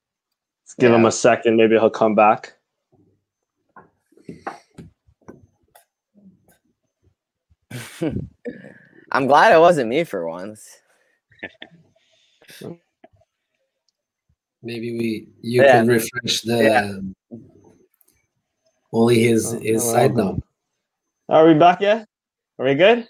[0.65, 0.97] Let's give yeah.
[0.97, 1.57] him a second.
[1.57, 2.55] Maybe he'll come back.
[9.13, 10.67] I'm glad it wasn't me for once.
[14.63, 15.73] Maybe we you yeah.
[15.73, 16.95] can refresh the yeah.
[18.91, 20.39] only his oh, his oh, side now.
[21.29, 22.09] Are we back yet?
[22.59, 23.07] Are we good?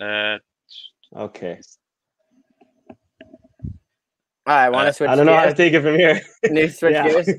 [0.00, 0.38] Uh,
[1.16, 1.60] okay.
[4.46, 5.10] All right, want to uh, switch?
[5.10, 6.20] I don't know how to take it from here.
[6.50, 7.08] New switch yeah.
[7.08, 7.28] gears.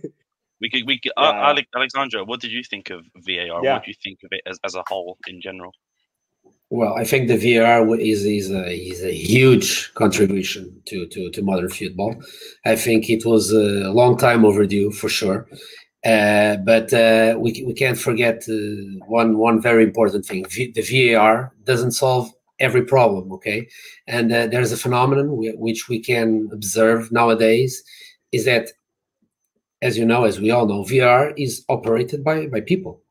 [0.62, 1.52] We could, we could, uh, yeah.
[1.52, 3.46] uh, Alexandre, what did you think of VAR?
[3.62, 3.74] Yeah.
[3.74, 5.74] What do you think of it as, as a whole in general?
[6.70, 11.42] Well, I think the VAR is is a is a huge contribution to to to
[11.42, 12.16] modern football.
[12.66, 15.48] I think it was a long time overdue for sure.
[16.06, 18.56] Uh, but uh, we, we can't forget uh,
[19.08, 23.32] one one very important thing: v, the VAR doesn't solve every problem.
[23.34, 23.68] Okay,
[24.08, 27.84] and uh, there's a phenomenon which we can observe nowadays
[28.32, 28.70] is that,
[29.82, 33.02] as you know, as we all know, VAR is operated by by people.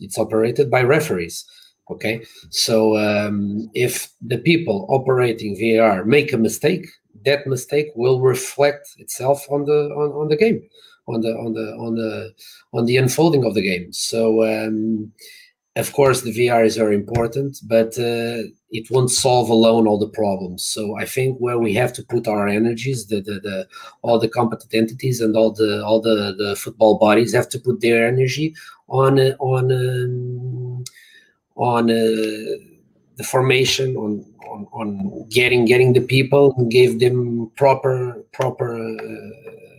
[0.00, 1.44] It's operated by referees.
[1.90, 6.86] Okay, so um, if the people operating VAR make a mistake,
[7.24, 10.62] that mistake will reflect itself on the on, on the game
[11.14, 12.32] on the on the on the
[12.72, 13.92] on the unfolding of the game.
[13.92, 15.12] So um,
[15.76, 20.08] of course the VAR is very important, but uh, it won't solve alone all the
[20.08, 20.64] problems.
[20.64, 23.68] So I think where we have to put our energies, the, the, the
[24.02, 27.80] all the competent entities and all the all the, the football bodies have to put
[27.80, 28.54] their energy
[28.88, 30.84] on on um,
[31.56, 32.56] on uh,
[33.16, 39.69] the formation on, on on getting getting the people and give them proper proper uh,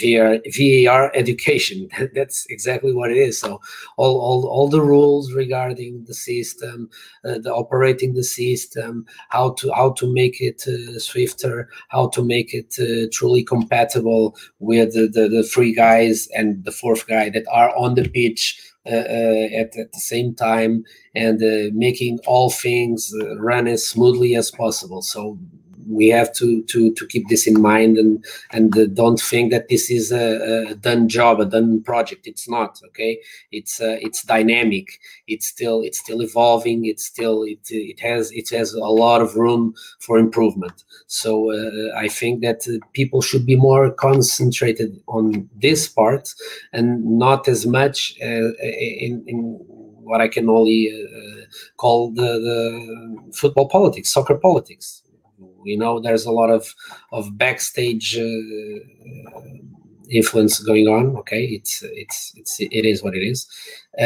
[0.00, 1.88] VAR education.
[2.14, 3.38] That's exactly what it is.
[3.38, 3.60] So
[3.96, 6.90] all, all, all the rules regarding the system,
[7.24, 12.24] uh, the operating the system, how to how to make it uh, swifter, how to
[12.24, 17.30] make it uh, truly compatible with the, the, the three guys and the fourth guy
[17.30, 20.82] that are on the pitch uh, uh, at, at, the same time
[21.14, 25.02] and uh, making all things run as smoothly as possible.
[25.02, 25.38] So
[25.88, 29.68] we have to to to keep this in mind and and uh, don't think that
[29.68, 32.26] this is a, a, done job a done project.
[32.26, 33.20] It's not okay?
[33.52, 35.00] It's uh, it's dynamic.
[35.26, 36.84] It's still it's still evolving.
[36.84, 40.84] It's still it it has it has a lot of room for improvement.
[41.06, 46.34] So uh, i think that uh, people should be more concentrated on this part
[46.72, 48.52] and not as much uh,
[49.06, 49.38] in in
[50.08, 51.44] what I can only uh,
[51.76, 55.02] call the, the football politics, soccer politics
[55.68, 56.74] we know there's a lot of
[57.12, 58.78] of backstage uh,
[60.10, 61.16] influence going on.
[61.20, 63.46] Okay, it's it's it's it is what it is.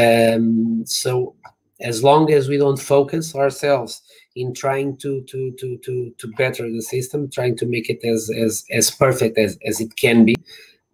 [0.01, 1.35] Um, so
[1.81, 4.03] as long as we don't focus ourselves
[4.35, 8.31] in trying to to to to to better the system, trying to make it as
[8.44, 10.35] as as perfect as as it can be,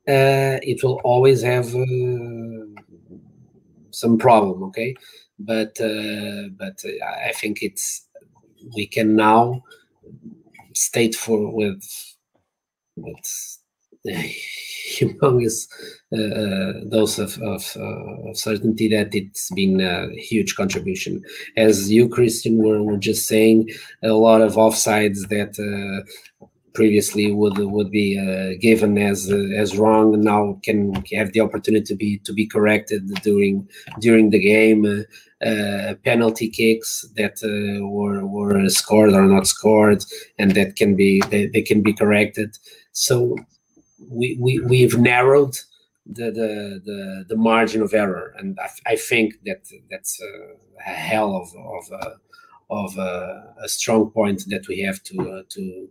[0.09, 2.67] uh, it will always have uh,
[3.91, 4.63] some problem.
[4.65, 4.95] Okay,
[5.39, 6.77] but uh, but
[7.29, 8.05] I think it's
[8.75, 9.63] we can now
[10.79, 11.83] state for with
[12.97, 13.59] with
[14.89, 15.69] humongous
[16.13, 21.23] uh, uh, dose of, of, uh, of, certainty that it's been a huge contribution.
[21.57, 23.69] As you, Christian, were, were just saying,
[24.03, 29.77] a lot of offsides that uh, previously would would be uh, given as uh, as
[29.77, 33.69] wrong now can have the opportunity to be to be corrected during
[34.01, 35.05] during the game
[35.45, 40.05] uh, penalty kicks that uh, were were scored or not scored,
[40.39, 42.57] and that can be they, they can be corrected.
[42.93, 43.37] So
[44.11, 45.55] we, we we've narrowed
[46.07, 51.37] the the the, the margin of error, and I, I think that that's a, hell
[51.37, 52.17] of of a,
[52.71, 55.89] of a, a, strong point that we have to uh, to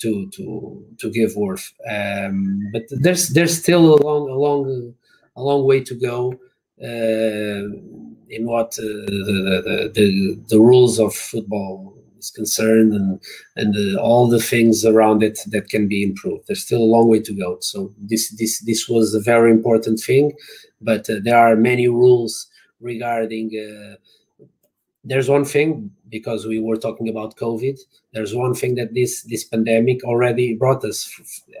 [0.00, 1.72] to to to give worth.
[1.90, 4.94] Um, but there's there's still a long a long
[5.36, 6.34] a long way to go.
[6.82, 7.68] Uh,
[8.30, 13.20] in what uh, the, the, the, the rules of football is concerned and
[13.56, 16.44] and the, all the things around it that can be improved.
[16.46, 17.58] There's still a long way to go.
[17.60, 20.32] So this this this was a very important thing,
[20.80, 22.48] but uh, there are many rules
[22.80, 23.50] regarding.
[25.08, 27.78] There's one thing because we were talking about COVID.
[28.12, 30.98] There's one thing that this this pandemic already brought us,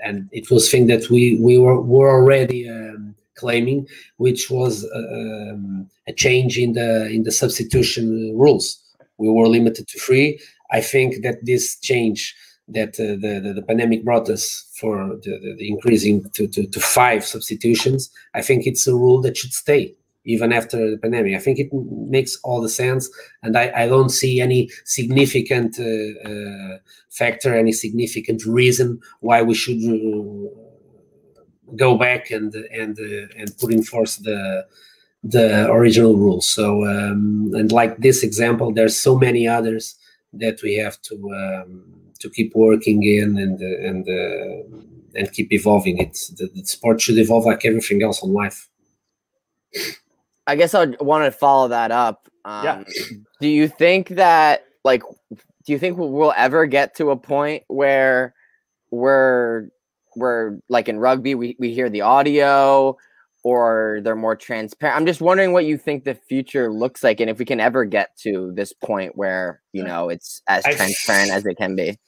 [0.04, 2.68] and it was thing that we we were were already.
[2.68, 8.82] Um, claiming, which was um, a change in the in the substitution rules.
[9.16, 10.40] We were limited to three.
[10.72, 12.34] I think that this change
[12.68, 16.66] that uh, the, the, the pandemic brought us for the, the, the increasing to, to,
[16.66, 21.34] to five substitutions, I think it's a rule that should stay even after the pandemic.
[21.34, 23.10] I think it makes all the sense,
[23.42, 26.78] and I, I don't see any significant uh, uh,
[27.10, 30.48] factor, any significant reason why we should uh,
[31.76, 34.66] go back and and uh, and put in force the
[35.22, 36.48] the original rules.
[36.48, 39.96] So um, and like this example, there's so many others
[40.34, 41.84] that we have to um,
[42.20, 44.78] to keep working in and and uh,
[45.14, 45.98] and keep evolving.
[45.98, 46.12] it.
[46.36, 48.68] the, the, sport should evolve like everything else in life.
[50.48, 52.28] I guess I want to follow that up.
[52.44, 52.84] Um, yeah.
[53.40, 55.02] Do you think that like
[55.68, 58.34] do you think we'll ever get to a point where
[58.90, 59.68] we're
[60.14, 62.96] where like in rugby we, we hear the audio
[63.44, 67.28] or they're more transparent i'm just wondering what you think the future looks like and
[67.28, 71.30] if we can ever get to this point where you know it's as I transparent
[71.30, 71.98] as it can be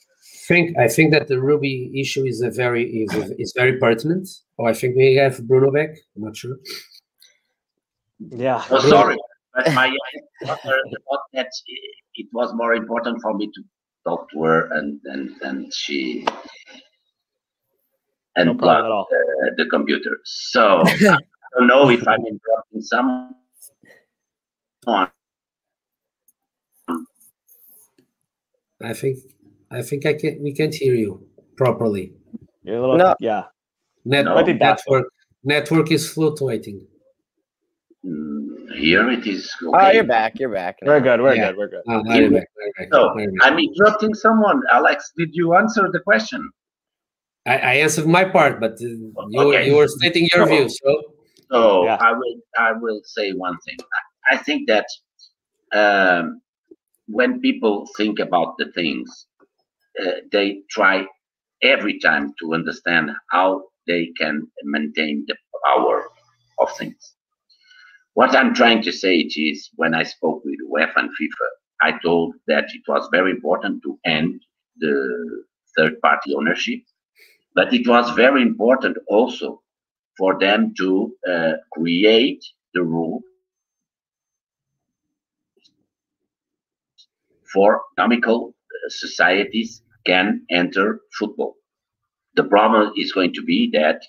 [0.49, 4.27] think i think that the rugby issue is a very is, is very pertinent
[4.59, 6.57] oh i think we have bruno back i'm not sure
[8.29, 9.17] yeah oh, sorry
[9.55, 9.95] but my
[10.45, 10.61] thought
[11.33, 11.49] that
[12.15, 13.63] it was more important for me to
[14.05, 16.27] talk to her and and, and she
[18.37, 20.21] and no plug the, the, computer.
[20.25, 21.19] So I
[21.59, 23.35] don't know if I'm interrupting someone.
[28.83, 29.19] I think
[29.71, 32.15] I think I can we can't hear you properly.
[32.63, 33.15] You're a little no.
[33.21, 33.45] yeah.
[34.05, 34.41] Net, no.
[34.41, 35.13] network
[35.45, 36.87] network is fluctuating.
[38.05, 39.53] Mm, here it is.
[39.63, 39.77] Okay.
[39.79, 40.39] Oh, you're back.
[40.39, 40.79] You're back.
[40.83, 41.21] We're good.
[41.21, 41.49] We're yeah.
[41.49, 41.59] good.
[41.59, 41.83] We're good.
[41.87, 42.47] Oh, back,
[42.79, 42.89] back.
[42.93, 44.63] So, I'm interrupting someone.
[44.73, 46.51] Alex, did you answer the question?
[47.47, 49.67] I, I answered my part, but uh, you, okay.
[49.67, 50.69] you were stating your view.
[50.69, 51.03] So,
[51.51, 51.97] so yeah.
[52.01, 53.77] I will I will say one thing.
[54.31, 54.87] I, I think that
[55.73, 56.41] um,
[57.07, 59.27] when people think about the things,
[60.01, 61.07] uh, they try
[61.63, 65.37] every time to understand how they can maintain the
[65.67, 66.05] power
[66.59, 67.15] of things.
[68.15, 71.49] What I'm trying to say is when I spoke with UEFA and FIFA,
[71.83, 74.43] I told that it was very important to end
[74.79, 75.45] the
[75.77, 76.81] third party ownership,
[77.55, 79.63] but it was very important also
[80.19, 82.45] for them to uh, create
[82.75, 83.23] the rule
[87.53, 91.57] for economical uh, societies can enter football.
[92.35, 94.03] The problem is going to be that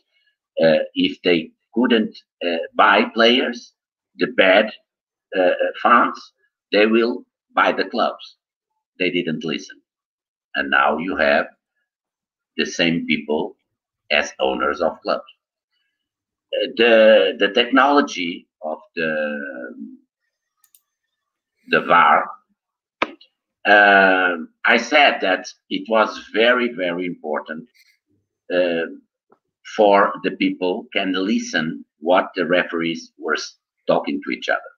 [0.64, 3.74] uh, if they couldn't uh, buy players,
[4.18, 4.72] the bad
[5.38, 5.52] uh,
[5.82, 6.34] fans,
[6.72, 7.24] they will
[7.56, 8.38] buy the clubs.
[9.00, 9.82] They didn't listen.
[10.56, 11.48] And now you have
[12.58, 13.56] the same people
[14.12, 15.24] as owners of clubs.
[16.54, 19.40] Uh, the, the technology of the,
[21.70, 22.30] the VAR,
[23.66, 27.68] uh, I said that it was very, very important
[28.54, 28.88] uh,
[29.76, 33.38] for the people can listen what the referees were
[33.92, 34.72] talking to each other.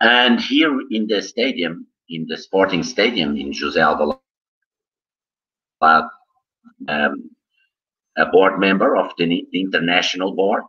[0.00, 4.18] And here in the stadium, in the sporting stadium in José Alvalade,
[6.88, 7.30] um,
[8.16, 10.62] a board member of the, the international board.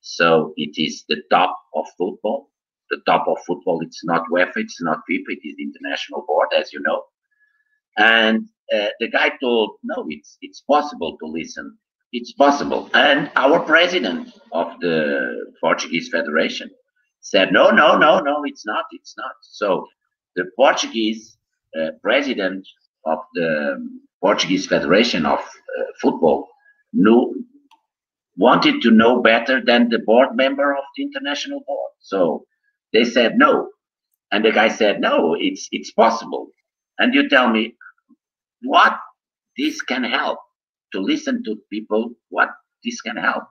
[0.00, 2.50] So it is the top of football.
[2.90, 6.48] The top of football, it's not UEFA, it's not FIFA, it is the international board,
[6.58, 7.04] as you know.
[7.98, 11.78] And uh, the guy told, no, it's it's possible to listen.
[12.12, 12.90] It's possible.
[12.94, 16.70] And our president of the Portuguese Federation
[17.20, 19.32] said, no, no, no, no, it's not, it's not.
[19.42, 19.86] So
[20.34, 21.36] the Portuguese
[21.78, 22.66] uh, president
[23.06, 23.76] of the
[24.20, 26.48] Portuguese Federation of uh, Football
[26.92, 27.44] knew
[28.36, 31.90] wanted to know better than the board member of the international board.
[32.00, 32.44] So
[32.92, 33.68] they said no,
[34.32, 36.48] and the guy said no, it's it's possible.
[36.98, 37.76] And you tell me
[38.62, 38.98] what
[39.56, 40.38] this can help
[40.92, 42.12] to listen to people.
[42.28, 42.50] What
[42.84, 43.44] this can help.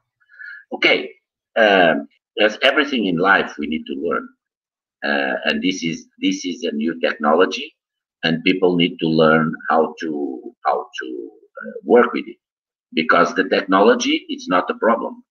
[0.73, 1.11] Okay,
[1.57, 4.29] um, there's everything in life we need to learn,
[5.03, 7.75] uh, and this is this is a new technology,
[8.23, 11.31] and people need to learn how to how to
[11.65, 12.37] uh, work with it
[12.93, 15.23] because the technology is not the problem.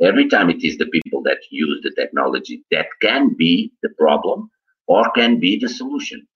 [0.00, 4.50] Every time it is the people that use the technology that can be the problem
[4.86, 6.26] or can be the solution.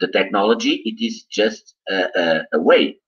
[0.00, 2.98] The technology, it is just a, a, a way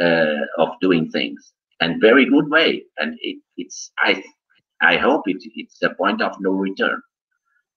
[0.00, 2.84] uh, of doing things and very good way.
[2.98, 4.22] And it, it's, I,
[4.80, 7.00] I hope it, it's a point of no return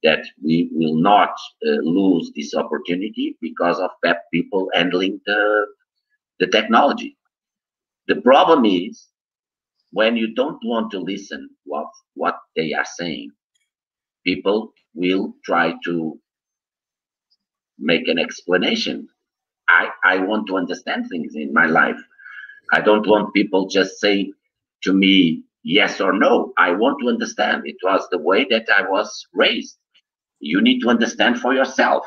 [0.03, 1.32] that we will not
[1.65, 5.65] uh, lose this opportunity because of bad people handling the,
[6.39, 7.17] the technology.
[8.07, 9.07] The problem is
[9.91, 13.32] when you don't want to listen what what they are saying,
[14.26, 16.19] people will try to
[17.80, 19.07] make an explanation.
[19.69, 21.99] I, I want to understand things in my life.
[22.72, 24.32] I don't want people just say
[24.84, 26.53] to me yes or no.
[26.57, 27.64] I want to understand.
[27.66, 29.78] It was the way that I was raised.
[30.39, 32.05] You need to understand for yourself.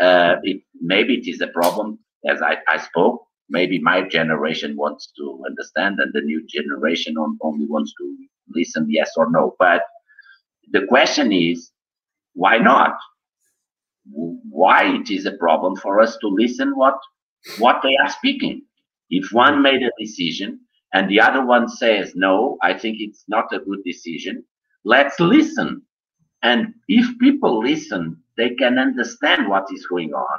[0.00, 5.12] Uh, it, maybe it is a problem, as I, I spoke, maybe my generation wants
[5.16, 8.16] to understand and the new generation only wants to
[8.54, 9.82] listen yes or no but
[10.72, 11.70] the question is
[12.34, 12.96] why not
[14.50, 16.98] why it is a problem for us to listen what
[17.58, 18.62] what they are speaking
[19.18, 20.60] if one made a decision
[20.92, 24.44] and the other one says no i think it's not a good decision
[24.84, 25.82] let's listen.
[26.42, 30.38] And if people listen they can understand what is going on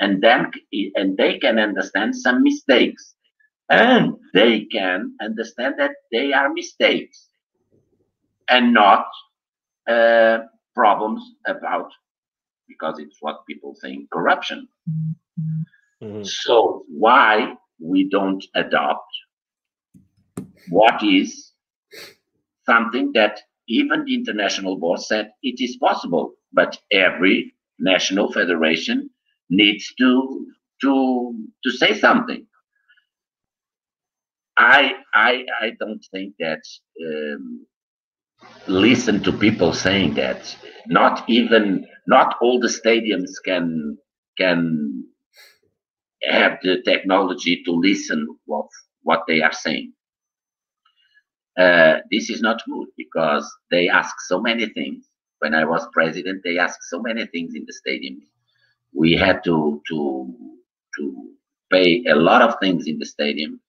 [0.00, 0.50] and then
[0.94, 3.14] and they can understand some mistakes.
[3.68, 7.28] And they can understand that they are mistakes
[8.48, 9.06] and not
[9.88, 10.38] uh,
[10.74, 11.90] problems about
[12.68, 14.68] because it's what people think corruption.
[16.02, 16.22] Mm-hmm.
[16.24, 19.10] so why we don't adopt
[20.70, 21.52] what is
[22.66, 29.10] something that even the international board said it is possible but every national federation
[29.50, 30.46] needs to
[30.80, 32.46] to to say something.
[34.56, 36.62] I I I don't think that
[37.06, 37.66] um,
[38.66, 40.56] listen to people saying that.
[40.88, 43.98] Not even not all the stadiums can
[44.38, 45.04] can
[46.30, 48.66] have the technology to listen what
[49.02, 49.92] what they are saying.
[51.58, 55.08] Uh, this is not good because they ask so many things.
[55.40, 58.22] When I was president, they asked so many things in the stadiums
[58.94, 60.34] we had to to
[60.98, 61.30] to
[61.72, 63.60] pay a lot of things in the stadium.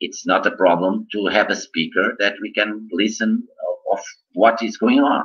[0.00, 3.46] It's not a problem to have a speaker that we can listen
[3.92, 4.00] of
[4.34, 5.24] what is going on.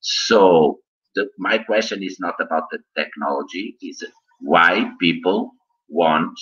[0.00, 0.80] So
[1.14, 4.04] the, my question is not about the technology; is
[4.40, 5.52] why people
[5.88, 6.38] want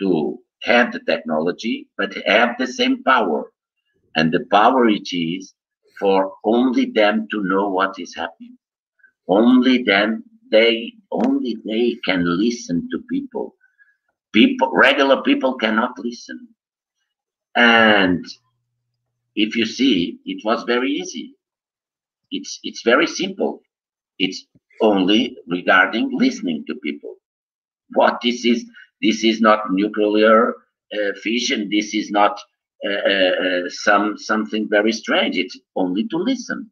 [0.00, 3.52] to have the technology, but have the same power.
[4.16, 5.54] And the power it is
[6.00, 8.58] for only them to know what is happening.
[9.28, 13.54] Only them, they only they can listen to people.
[14.32, 16.48] People, regular people cannot listen.
[17.56, 18.24] And
[19.34, 21.34] if you see, it was very easy.
[22.30, 23.60] It's it's very simple.
[24.18, 24.46] It's
[24.82, 27.16] only regarding listening to people.
[27.94, 28.64] What this is,
[29.02, 30.54] this is not nuclear
[30.94, 31.68] uh, fission.
[31.70, 32.40] This is not
[32.86, 35.36] uh, uh, uh, some something very strange.
[35.36, 36.70] It's only to listen.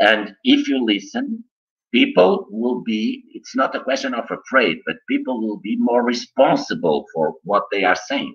[0.00, 1.44] And if you listen,
[1.92, 3.24] people will be.
[3.34, 7.84] It's not a question of afraid, but people will be more responsible for what they
[7.84, 8.34] are saying.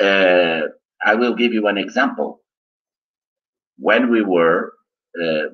[0.00, 0.62] Uh,
[1.04, 2.40] I will give you an example.
[3.78, 4.72] When we were
[5.22, 5.48] uh,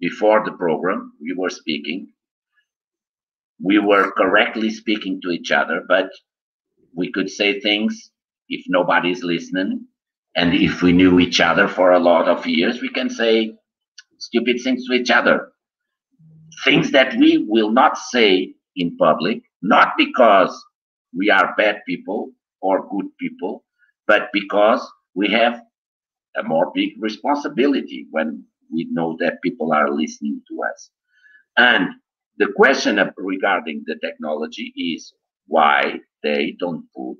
[0.00, 2.08] before the program, we were speaking.
[3.62, 6.10] We were correctly speaking to each other, but
[6.94, 8.10] we could say things
[8.48, 9.86] if nobody's listening.
[10.36, 13.54] And if we knew each other for a lot of years, we can say
[14.18, 15.52] stupid things to each other.
[16.64, 20.64] Things that we will not say in public, not because
[21.16, 22.30] we are bad people
[22.60, 23.64] or good people,
[24.06, 25.60] but because we have
[26.36, 30.90] a more big responsibility when we know that people are listening to us.
[31.56, 31.88] And
[32.38, 35.12] the question regarding the technology is
[35.46, 37.18] why they don't put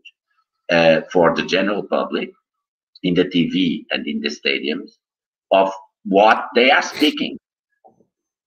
[0.71, 2.31] uh, for the general public
[3.03, 4.93] in the TV and in the stadiums
[5.51, 5.73] of
[6.05, 7.37] what they are speaking.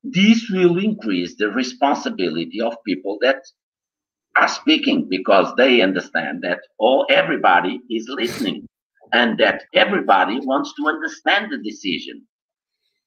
[0.03, 3.43] This will increase the responsibility of people that
[4.37, 8.67] are speaking because they understand that all everybody is listening
[9.13, 12.25] and that everybody wants to understand the decision.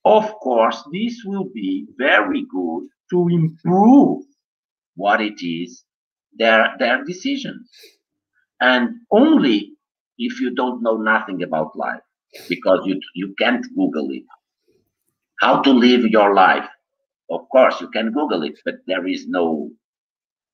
[0.05, 4.25] Of course, this will be very good to improve
[4.97, 5.85] what it is
[6.37, 7.71] their their decisions.
[8.61, 9.73] And only
[10.19, 12.01] if you don't know nothing about life
[12.49, 14.25] because you you can't google it.
[15.41, 16.69] How to live your life?
[17.31, 19.71] Of course you can google it but there is no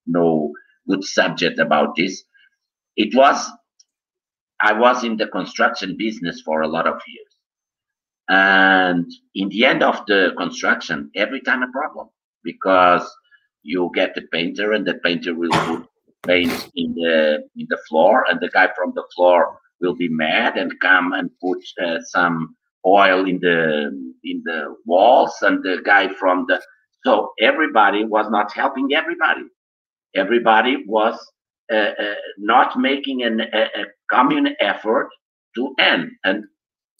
[0.06, 0.52] no
[0.88, 2.24] good subject about this.
[2.96, 3.50] It was
[4.62, 7.34] i was in the construction business for a lot of years.
[8.28, 12.08] And in the end of the construction every time a problem
[12.44, 13.08] because
[13.62, 15.86] you get the painter and the painter will put
[16.26, 20.56] paint in the in the floor and the guy from the floor will be mad
[20.58, 23.88] and come and put uh, some oil in the
[24.24, 26.60] in the walls and the guy from the
[27.04, 29.42] so everybody was not helping everybody.
[30.14, 31.18] Everybody was
[31.72, 35.08] uh, uh, not making an, a, a common effort
[35.56, 36.10] to end.
[36.24, 36.44] And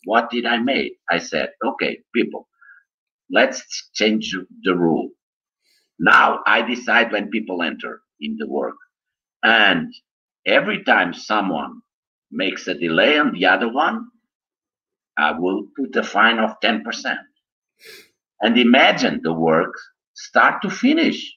[0.05, 0.93] what did i make?
[1.11, 2.47] I said okay people
[3.31, 5.09] let's change the rule
[6.01, 8.75] now I decide when people enter in the work.
[9.43, 9.93] And
[10.47, 11.81] every time someone
[12.31, 14.07] makes a delay on the other one,
[15.15, 16.81] I will put a fine of 10%.
[18.41, 19.75] And imagine the work
[20.15, 21.31] start to finish.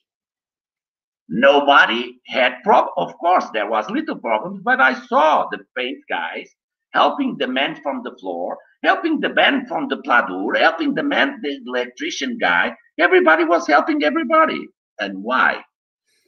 [1.29, 2.93] Nobody had problem.
[2.97, 6.49] Of course, there was little problems, but I saw the paint guys
[6.93, 11.39] helping the man from the floor, helping the man from the pladur, helping the man,
[11.43, 14.67] the electrician guy, Everybody was helping everybody.
[14.99, 15.61] And why?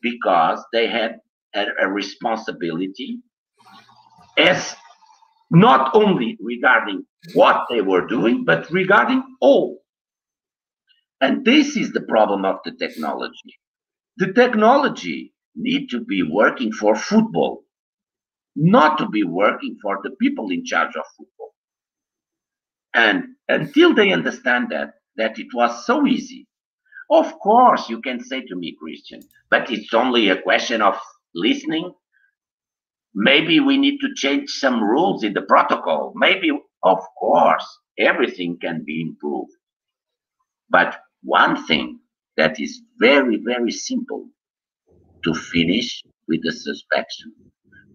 [0.01, 1.19] Because they had
[1.55, 3.19] a, responsibility
[4.37, 4.75] as
[5.49, 9.79] not only regarding what they were doing, but regarding all.
[11.21, 13.57] And this is the problem of the technology.
[14.17, 17.63] The technology need to be working for football,
[18.55, 21.53] not to be working for the people in charge of football.
[22.93, 26.46] And until they understand that, that it was so easy
[27.09, 30.97] of course, you can say to me, Christian, but it's only a question of
[31.33, 31.93] listening.
[33.13, 36.13] Maybe we need to change some rules in the protocol.
[36.15, 36.51] Maybe,
[36.83, 37.65] of course,
[37.97, 39.51] everything can be improved.
[40.69, 41.99] But one thing
[42.35, 44.27] that is very, very simple
[45.23, 47.33] to finish with the suspicion,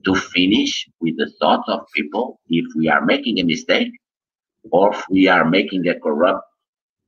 [0.04, 3.92] to finish with the thought of people if we are making a mistake
[4.70, 6.44] or if we are making a corrupt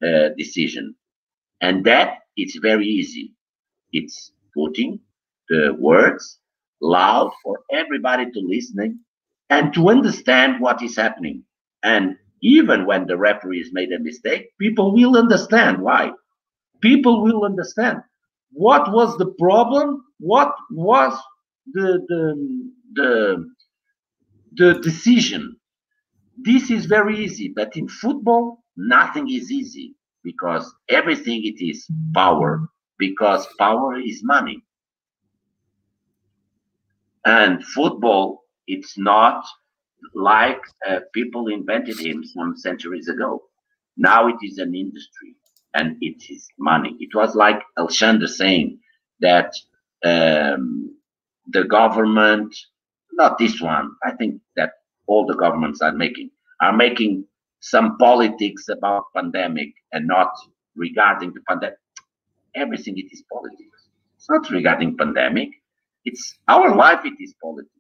[0.04, 0.94] uh, decision
[1.64, 3.32] and that it's very easy.
[3.92, 5.00] It's putting
[5.48, 6.38] the words
[6.82, 9.00] loud for everybody to listen
[9.48, 11.44] and to understand what is happening.
[11.82, 16.12] And even when the referees made a mistake, people will understand why.
[16.82, 18.02] People will understand
[18.52, 21.18] what was the problem, what was
[21.72, 23.50] the the the,
[24.56, 25.56] the decision.
[26.44, 29.94] This is very easy, but in football, nothing is easy
[30.24, 32.68] because everything it is power
[32.98, 34.58] because power is money
[37.26, 39.44] And football, it's not
[40.14, 43.44] like uh, people invented him some centuries ago.
[43.98, 45.36] Now it is an industry
[45.74, 46.96] and it is money.
[47.00, 48.80] It was like Alexandre saying
[49.20, 49.54] that
[50.04, 50.96] um,
[51.48, 52.56] the government,
[53.12, 54.72] not this one, I think that
[55.08, 56.30] all the governments are making,
[56.62, 57.26] are making
[57.64, 60.30] some politics about pandemic and not
[60.76, 61.78] regarding the pandemic.
[62.54, 63.88] Everything it is politics.
[64.16, 65.48] It's not regarding pandemic.
[66.04, 67.00] It's our life.
[67.06, 67.70] It is politics.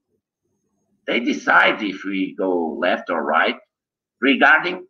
[1.06, 3.56] They decide if we go left or right
[4.22, 4.86] regarding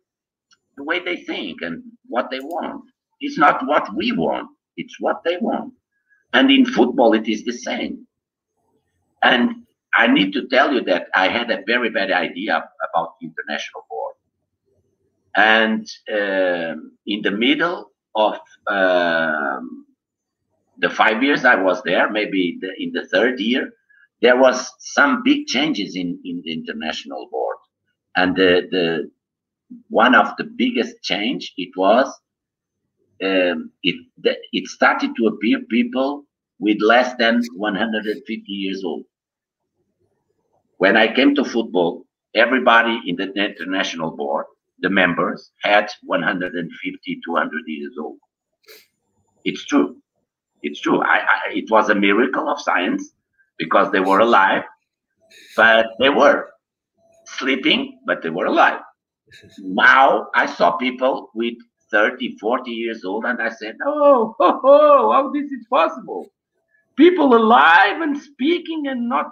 [0.77, 2.85] the way they think and what they want.
[3.19, 4.47] It's not what we want.
[4.77, 5.73] It's what they want.
[6.31, 8.07] And in football, it is the same.
[9.23, 13.85] And I need to tell you that I had a very bad idea about international
[13.89, 14.14] board.
[15.35, 19.85] And um, in the middle of um,
[20.77, 23.71] the five years I was there, maybe the, in the third year,
[24.21, 27.57] there was some big changes in, in the international board.
[28.15, 29.11] And the, the
[29.89, 32.07] one of the biggest change it was
[33.23, 36.25] um, it the, it started to appear people
[36.59, 39.03] with less than 150 years old.
[40.77, 44.45] When I came to football, everybody in the international board,
[44.79, 48.17] the members, had 150, 200 years old.
[49.43, 49.97] It's true.
[50.63, 51.01] It's true.
[51.01, 53.11] I, I, it was a miracle of science
[53.57, 54.63] because they were alive,
[55.55, 56.49] but they were
[57.25, 58.79] sleeping, but they were alive.
[59.59, 61.55] Now I saw people with
[61.91, 66.27] 30, 40 years old, and I said, Oh, oh, oh how this is possible?
[66.95, 69.29] People alive and speaking and not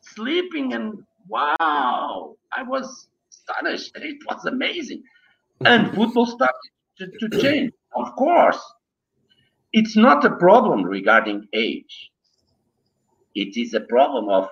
[0.00, 3.08] sleeping, and wow, I was
[3.48, 3.92] astonished.
[3.96, 4.98] It was amazing.
[5.62, 5.66] Mm-hmm.
[5.66, 8.60] And football started to, to change, of course.
[9.72, 12.10] It's not a problem regarding age,
[13.34, 14.48] it is a problem of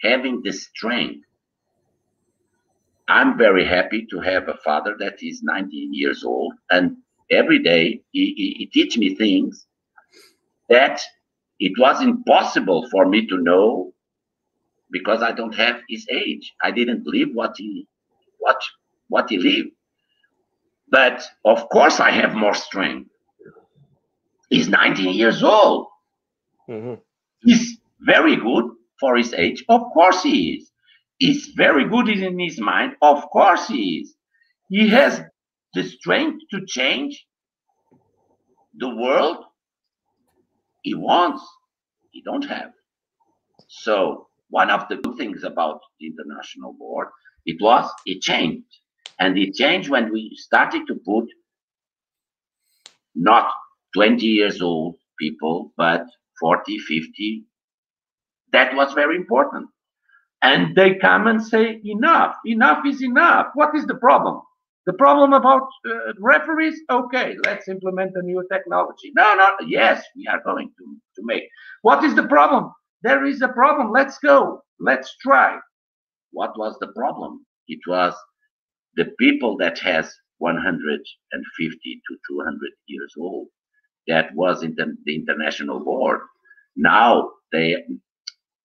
[0.00, 1.24] having the strength
[3.08, 6.96] I'm very happy to have a father that is 19 years old, and
[7.30, 9.66] every day he, he, he teach me things
[10.70, 11.00] that
[11.60, 13.92] it was impossible for me to know
[14.90, 16.54] because I don't have his age.
[16.62, 17.86] I didn't live what he
[18.44, 18.60] what
[19.08, 19.70] what he lived.
[20.90, 23.10] But of course, I have more strength.
[24.50, 25.88] He's 19 years old.
[26.68, 26.94] Mm-hmm.
[27.44, 28.66] He's very good
[29.00, 29.64] for his age.
[29.68, 30.70] Of course, he is
[31.18, 32.96] He's very good in his mind.
[33.00, 34.14] Of course he is.
[34.68, 35.22] He has
[35.74, 37.24] the strength to change
[38.76, 39.38] the world
[40.82, 41.42] he wants.
[42.10, 42.72] He don't have.
[43.68, 47.08] So one of the good things about the international board,
[47.46, 48.64] it was it changed.
[49.18, 51.26] And it changed when we started to put
[53.14, 53.50] not
[53.94, 56.04] 20 years old people, but
[56.40, 57.44] 40, 50.
[58.52, 59.68] That was very important.
[60.42, 63.46] And they come and say enough enough is enough.
[63.54, 64.42] What is the problem?
[64.86, 66.78] The problem about uh, referees?
[66.90, 69.10] Okay let's implement a new technology.
[69.16, 70.84] No no yes we are going to,
[71.16, 71.44] to make.
[71.82, 72.70] What is the problem?
[73.02, 73.90] There is a problem.
[73.90, 74.62] Let's go.
[74.78, 75.58] Let's try
[76.34, 78.14] what was the problem it was
[78.96, 83.48] the people that has 150 to 200 years old
[84.06, 86.20] that was in the, the international board
[86.76, 87.76] now they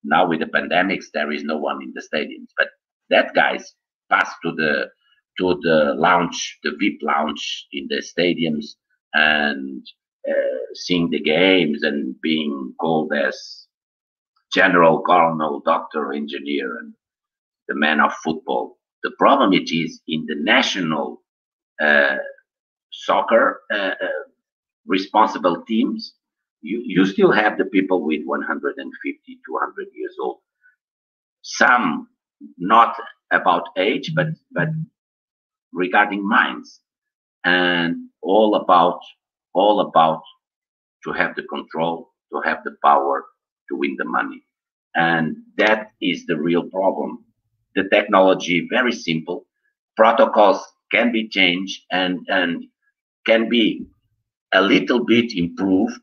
[0.03, 2.49] now with the pandemics, there is no one in the stadiums.
[2.57, 2.69] But
[3.09, 3.73] that guys
[4.09, 4.89] passed to the
[5.37, 8.75] to the lounge, the VIP lounge in the stadiums,
[9.13, 9.85] and
[10.29, 13.67] uh, seeing the games and being called as
[14.53, 16.93] general, colonel, doctor, engineer, and
[17.69, 18.77] the man of football.
[19.03, 21.21] The problem it is in the national
[21.81, 22.17] uh,
[22.91, 24.23] soccer uh, uh
[24.85, 26.15] responsible teams
[26.61, 30.39] you, you still have the people with 150, 200 years old.
[31.41, 32.09] Some
[32.57, 32.95] not
[33.31, 34.69] about age, but but
[35.71, 36.81] regarding minds,
[37.45, 38.99] and all about
[39.53, 40.21] all about
[41.05, 43.25] to have the control, to have the power,
[43.69, 44.43] to win the money,
[44.95, 47.23] and that is the real problem.
[47.75, 49.45] The technology very simple,
[49.97, 50.61] protocols
[50.91, 52.65] can be changed and and
[53.25, 53.85] can be
[54.53, 56.01] a little bit improved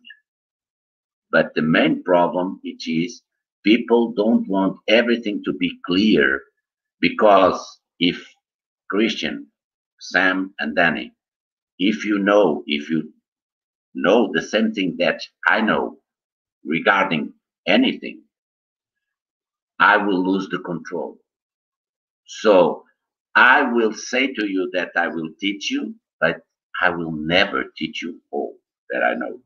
[1.30, 3.22] but the main problem it is
[3.64, 6.42] people don't want everything to be clear
[7.00, 8.26] because if
[8.90, 9.48] Christian,
[10.00, 11.12] Sam, and Danny,
[11.78, 13.12] if you know, if you
[13.94, 15.98] know the same thing that I know
[16.64, 17.34] regarding
[17.66, 18.22] anything,
[19.80, 21.18] I will lose the control.
[22.26, 22.84] So
[23.36, 26.38] I will say to you that I will teach you, but
[26.82, 28.56] I will never teach you all
[28.90, 29.38] that I know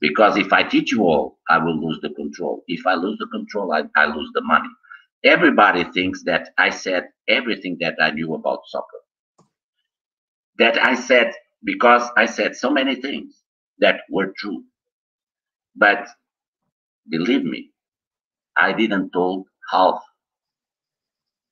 [0.00, 2.64] Because if I teach you all, I will lose the control.
[2.68, 4.70] If I lose the control, I, I lose the money.
[5.24, 8.98] Everybody thinks that I said everything that I knew about soccer.
[10.58, 11.32] That I said
[11.64, 13.42] because I said so many things
[13.80, 14.64] that were true.
[15.76, 16.08] But
[17.08, 17.70] believe me,
[18.56, 20.00] I didn't told half.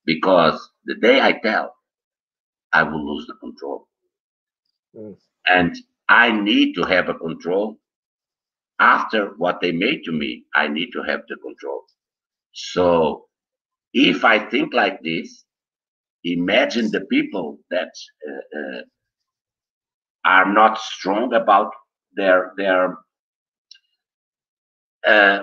[0.05, 1.75] Because the day I tell,
[2.73, 3.89] I will lose the control.
[4.97, 5.17] Mm.
[5.47, 5.77] And
[6.09, 7.79] I need to have a control.
[8.81, 11.85] After what they made to me, I need to have the control.
[12.53, 13.27] So
[13.93, 15.45] if I think like this,
[16.25, 17.93] imagine the people that
[18.29, 18.83] uh, uh,
[20.25, 21.71] are not strong about
[22.15, 22.99] their their.
[25.07, 25.43] Uh,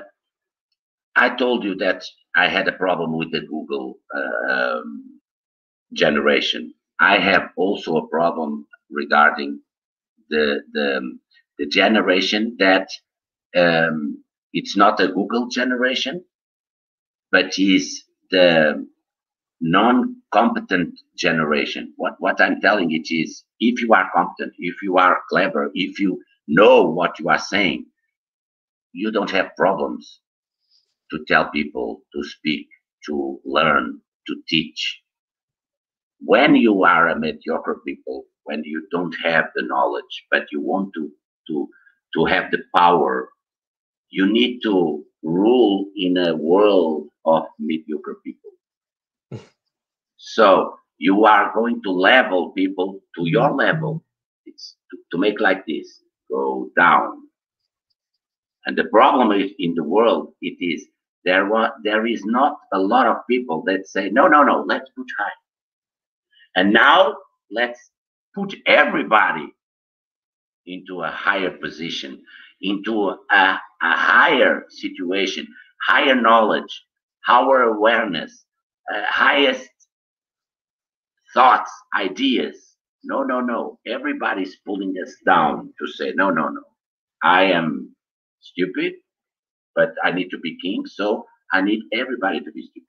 [1.15, 2.03] I told you that
[2.43, 3.99] I had a problem with the Google
[4.49, 5.19] um,
[5.93, 6.73] generation.
[6.99, 9.61] I have also a problem regarding
[10.29, 10.87] the the,
[11.57, 12.87] the generation that
[13.63, 14.23] um,
[14.53, 16.23] it's not a Google generation,
[17.31, 18.87] but is the
[19.59, 21.93] non-competent generation.
[21.97, 25.99] What what I'm telling it is, if you are competent, if you are clever, if
[25.99, 26.11] you
[26.47, 27.85] know what you are saying,
[28.93, 30.21] you don't have problems
[31.11, 32.67] to tell people to speak,
[33.05, 35.01] to learn, to teach.
[36.21, 40.91] When you are a mediocre people, when you don't have the knowledge, but you want
[40.95, 41.11] to
[41.47, 41.67] to
[42.15, 43.29] to have the power,
[44.09, 48.51] you need to rule in a world of mediocre people.
[50.17, 53.59] so you are going to level people to your mm-hmm.
[53.59, 54.03] level.
[54.45, 57.23] It's to, to make like this, go down.
[58.65, 60.85] And the problem is in the world, it is
[61.25, 64.89] there was there is not a lot of people that say, no, no, no, let's
[64.95, 65.31] put high.
[66.55, 67.15] And now
[67.51, 67.79] let's
[68.35, 69.53] put everybody
[70.65, 72.21] into a higher position,
[72.61, 75.47] into a, a higher situation,
[75.87, 76.85] higher knowledge,
[77.25, 78.45] higher awareness,
[78.93, 79.69] uh, highest
[81.33, 82.55] thoughts, ideas.
[83.03, 83.79] No, no, no.
[83.87, 86.61] Everybody's pulling us down to say, no, no, no.
[87.23, 87.95] I am
[88.41, 88.93] stupid,
[89.75, 92.87] but I need to be king, so I need everybody to be stupid.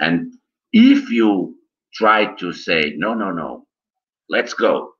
[0.00, 0.34] And
[0.72, 1.56] if you
[1.94, 3.66] try to say, no, no, no,
[4.28, 4.92] let's go.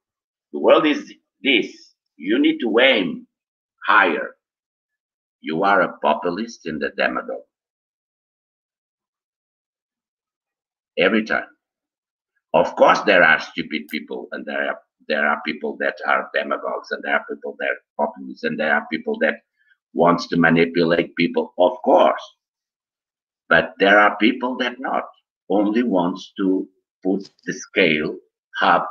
[0.53, 1.95] The world is this.
[2.17, 3.27] You need to aim
[3.87, 4.37] higher.
[5.41, 7.45] You are a populist and a demagogue.
[10.99, 11.47] Every time.
[12.55, 14.79] Of course, there are stupid people, and there are
[15.09, 18.75] there are people that are demagogues, and there are people that are populists, and there
[18.75, 19.37] are people that
[19.95, 21.53] wants to manipulate people.
[21.59, 22.23] Of course,
[23.49, 25.05] but there are people that not
[25.51, 26.67] only wants to
[27.05, 28.17] put the scale
[28.63, 28.91] up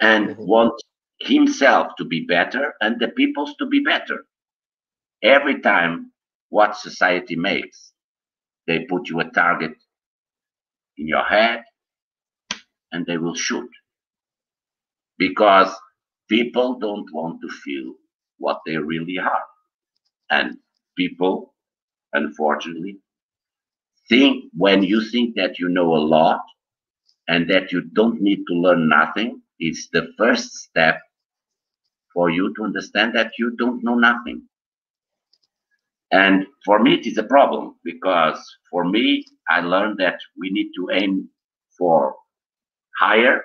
[0.00, 0.46] and mm-hmm.
[0.46, 0.74] want
[1.20, 4.24] himself to be better and the peoples to be better.
[5.22, 6.12] Every time
[6.48, 7.92] what society makes,
[8.66, 9.72] they put you a target
[10.96, 11.64] in your head
[12.92, 13.68] and they will shoot.
[15.18, 15.74] Because
[16.28, 17.94] people don't want to feel
[18.38, 19.49] what they really are.
[20.30, 20.58] And
[20.96, 21.54] people,
[22.14, 22.98] unfortunately,
[24.08, 26.40] think when you think that you know a lot
[27.28, 31.00] and that you don't need to learn nothing, it's the first step
[32.14, 34.42] for you to understand that you don't know nothing.
[36.12, 38.38] And for me, it is a problem because
[38.70, 41.28] for me, I learned that we need to aim
[41.78, 42.16] for
[42.98, 43.42] higher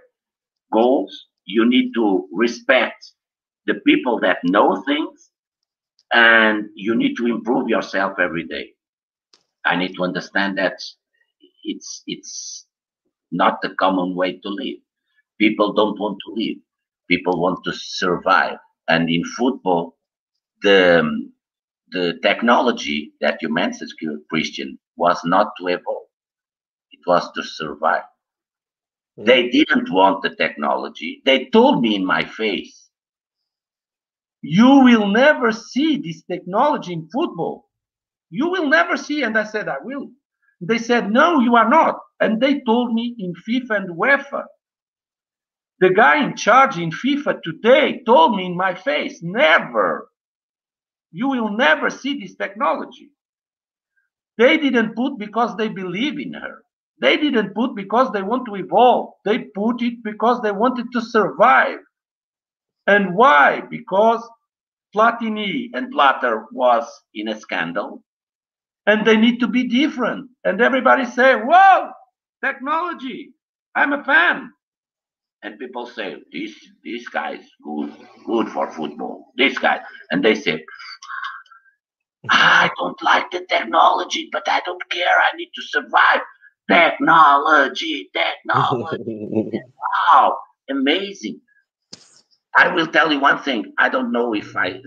[0.74, 1.28] goals.
[1.46, 3.14] You need to respect
[3.68, 5.32] the people that know things
[6.14, 8.74] and you need to improve yourself every day.
[9.66, 10.80] I need to understand that
[11.64, 12.66] it's, it's
[13.32, 14.78] not the common way to live.
[15.40, 16.58] People don't want to live.
[17.10, 18.58] People want to survive.
[18.88, 19.98] And in football,
[20.62, 21.30] the
[21.92, 23.92] the technology that you mentioned,
[24.30, 26.08] Christian, was not to evolve.
[26.92, 28.04] It was to survive.
[29.20, 29.26] Mm.
[29.26, 31.22] They didn't want the technology.
[31.26, 32.85] They told me in my face,
[34.42, 37.70] you will never see this technology in football.
[38.30, 39.24] You will never see.
[39.24, 40.10] And I said, I will.
[40.62, 42.00] They said, no, you are not.
[42.20, 44.44] And they told me in FIFA and UEFA.
[45.80, 50.10] The guy in charge in FIFA today told me in my face, never.
[51.12, 53.12] You will never see this technology.
[54.38, 56.64] They didn't put because they believe in her.
[57.02, 59.14] They didn't put because they want to evolve.
[59.26, 61.80] They put it because they wanted to survive.
[62.88, 63.62] And why?
[63.70, 64.28] Because
[64.96, 68.04] Platini and Blatter was in a scandal
[68.88, 70.30] and they need to be different.
[70.46, 71.92] And everybody say, whoa,
[72.44, 73.34] technology,
[73.76, 74.52] I'm a fan.
[75.44, 77.94] and people say this this guy is good
[78.26, 79.80] good for football this guy
[80.12, 80.64] and they say
[82.30, 86.22] i don't like the technology but i don't care i need to survive
[86.70, 89.52] technology technology
[90.10, 90.38] wow
[90.70, 91.40] amazing
[92.58, 94.80] i will tell you one thing i don't know if i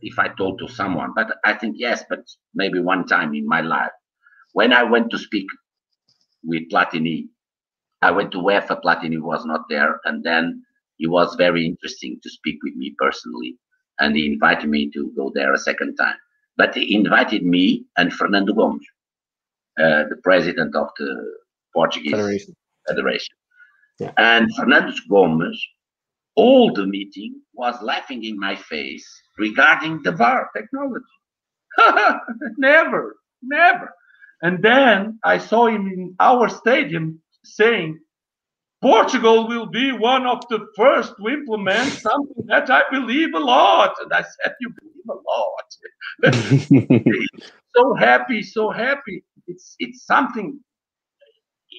[0.00, 2.20] if i told to someone but i think yes but
[2.54, 3.92] maybe one time in my life
[4.52, 5.46] when i went to speak
[6.44, 7.28] with platini
[8.02, 10.62] I went to UEFA, Platini was not there, and then
[10.96, 13.56] he was very interesting to speak with me personally,
[13.98, 16.16] and he invited me to go there a second time.
[16.56, 18.86] But he invited me and Fernando Gomes,
[19.78, 21.10] uh, the president of the
[21.74, 22.54] Portuguese Federation.
[22.88, 23.34] Federation.
[23.98, 24.12] Yeah.
[24.16, 25.60] And Fernando Gomes,
[26.36, 29.06] all the meeting, was laughing in my face
[29.38, 31.04] regarding the VAR technology.
[32.58, 33.90] never, never.
[34.42, 37.98] And then I saw him in our stadium saying
[38.82, 43.94] Portugal will be one of the first to implement something that I believe a lot.
[44.00, 45.66] And I said, You believe a lot.
[47.74, 49.24] so happy, so happy.
[49.46, 50.60] It's it's something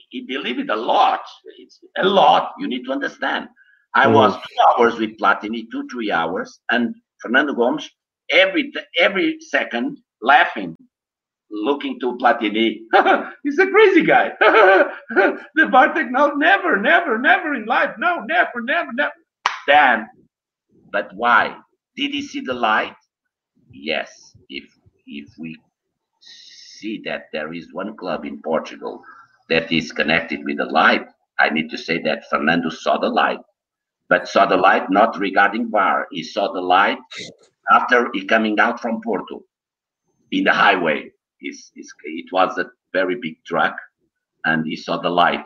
[0.10, 1.22] he believed it a lot.
[1.58, 2.54] It's a lot.
[2.60, 3.48] You need to understand.
[3.94, 4.14] I mm.
[4.14, 7.90] was two hours with Platini, two, three hours, and Fernando Gomes
[8.30, 10.76] every every second laughing
[11.50, 12.80] looking to Platini.
[13.44, 14.32] He's a crazy guy.
[14.40, 17.92] the VAR tech now never, never, never in life.
[17.98, 19.14] No, never, never, never.
[19.66, 20.08] Then,
[20.92, 21.58] but why?
[21.96, 22.96] Did he see the light?
[23.72, 24.36] Yes.
[24.50, 24.66] If
[25.06, 25.58] if we
[26.22, 29.02] see that there is one club in Portugal
[29.50, 31.08] that is connected with the light,
[31.40, 33.40] I need to say that Fernando saw the light,
[34.10, 36.08] but saw the light not regarding VAR.
[36.12, 36.98] He saw the light
[37.72, 39.44] after he coming out from Porto
[40.32, 43.76] in the highway is, is it was a very big truck
[44.46, 45.46] and he saw the light.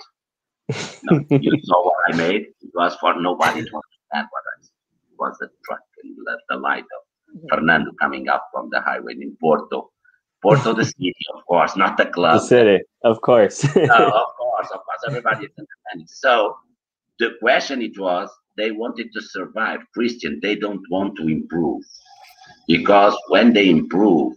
[0.70, 2.43] you saw what I made.
[2.62, 4.64] It was for nobody to understand what I.
[4.64, 7.47] It was a truck and the, the light of mm-hmm.
[7.49, 9.91] Fernando coming up from the highway in Porto.
[10.41, 12.39] Porto, the city, of course, not the club.
[12.41, 13.64] The city, of course.
[13.64, 15.01] no, of course, of course.
[15.07, 16.07] Everybody is understanding.
[16.07, 16.55] So
[17.20, 19.80] the question it was, they wanted to survive.
[19.93, 21.84] Christian, they don't want to improve.
[22.68, 24.34] Because when they improve,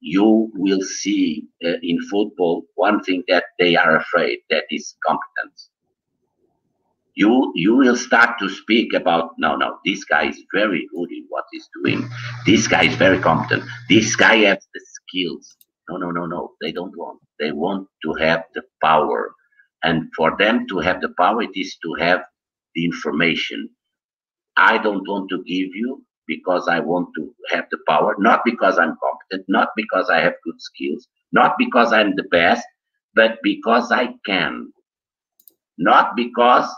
[0.00, 5.70] you will see uh, in football one thing that they are afraid that is competence.
[7.14, 11.26] You you will start to speak about no no this guy is very good in
[11.28, 12.08] what he's doing.
[12.46, 13.64] This guy is very competent.
[13.90, 15.56] This guy has the skills.
[15.90, 17.20] No no no no they don't want.
[17.38, 19.32] They want to have the power.
[19.82, 22.20] And for them to have the power it is to have
[22.74, 23.68] the information
[24.56, 28.78] i don't want to give you because I want to have the power, not because
[28.78, 32.64] I'm competent, not because I have good skills, not because I'm the best,
[33.14, 34.72] but because I can.
[35.78, 36.70] Not because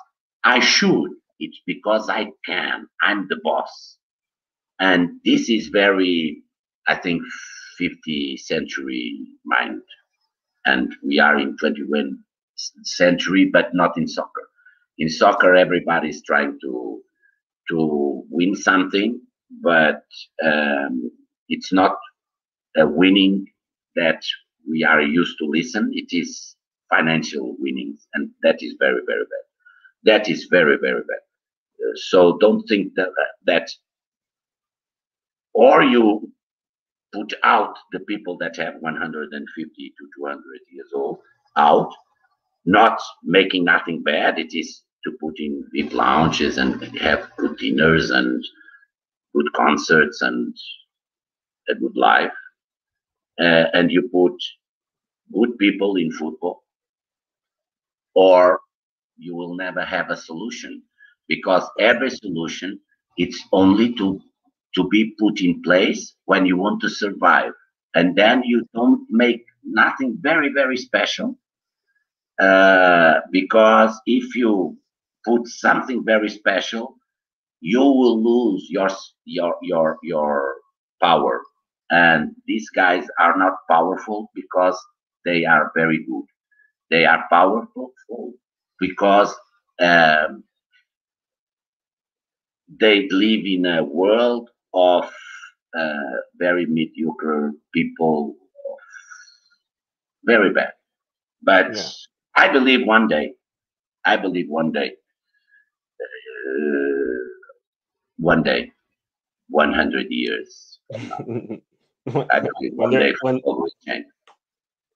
[0.44, 2.86] I should, it's because I can.
[3.02, 3.98] I'm the boss.
[4.80, 6.42] And this is very,
[6.88, 7.22] I think,
[7.80, 9.82] 50th century mind.
[10.66, 12.14] And we are in 21st
[12.84, 14.48] century, but not in soccer.
[15.02, 17.02] In soccer, everybody's trying to
[17.70, 17.78] to
[18.30, 19.10] win something
[19.60, 20.04] but
[20.44, 21.10] um,
[21.48, 21.96] it's not
[22.76, 23.46] a winning
[23.96, 24.22] that
[24.68, 25.90] we are used to listen.
[25.92, 26.56] It is
[26.88, 29.44] financial winnings, and that is very, very bad.
[30.04, 31.22] That is very, very bad.
[31.84, 33.08] Uh, so don't think that
[33.46, 33.70] that,
[35.52, 36.32] or you
[37.12, 40.42] put out the people that have 150 to 200
[40.72, 41.18] years old
[41.56, 41.92] out,
[42.64, 44.38] not making nothing bad.
[44.38, 48.44] It is to put in VIP lounges and have good dinners and
[49.34, 50.56] good concerts and
[51.70, 52.32] a good life,
[53.40, 54.34] uh, and you put
[55.34, 56.64] good people in football,
[58.14, 58.60] or
[59.18, 60.82] you will never have a solution
[61.28, 62.80] because every solution
[63.18, 64.20] it's only to
[64.74, 67.52] to be put in place when you want to survive.
[67.94, 71.38] And then you don't make nothing very very special
[72.40, 74.78] uh, because if you
[75.26, 76.96] put something very special
[77.60, 78.88] you will lose your
[79.24, 80.56] your your your
[81.02, 81.42] power.
[81.90, 84.78] And these guys are not powerful because
[85.24, 86.24] they are very good.
[86.90, 87.92] They are powerful
[88.80, 89.34] because
[89.80, 90.44] um,
[92.80, 95.04] they live in a world of
[95.78, 98.36] uh, very mediocre people
[100.24, 100.72] very bad.
[101.42, 101.82] But yeah.
[102.36, 103.34] i believe one day
[104.04, 104.92] i believe one day
[108.18, 108.70] one day,
[109.48, 110.78] 100 years.
[112.06, 113.40] Believe one day when.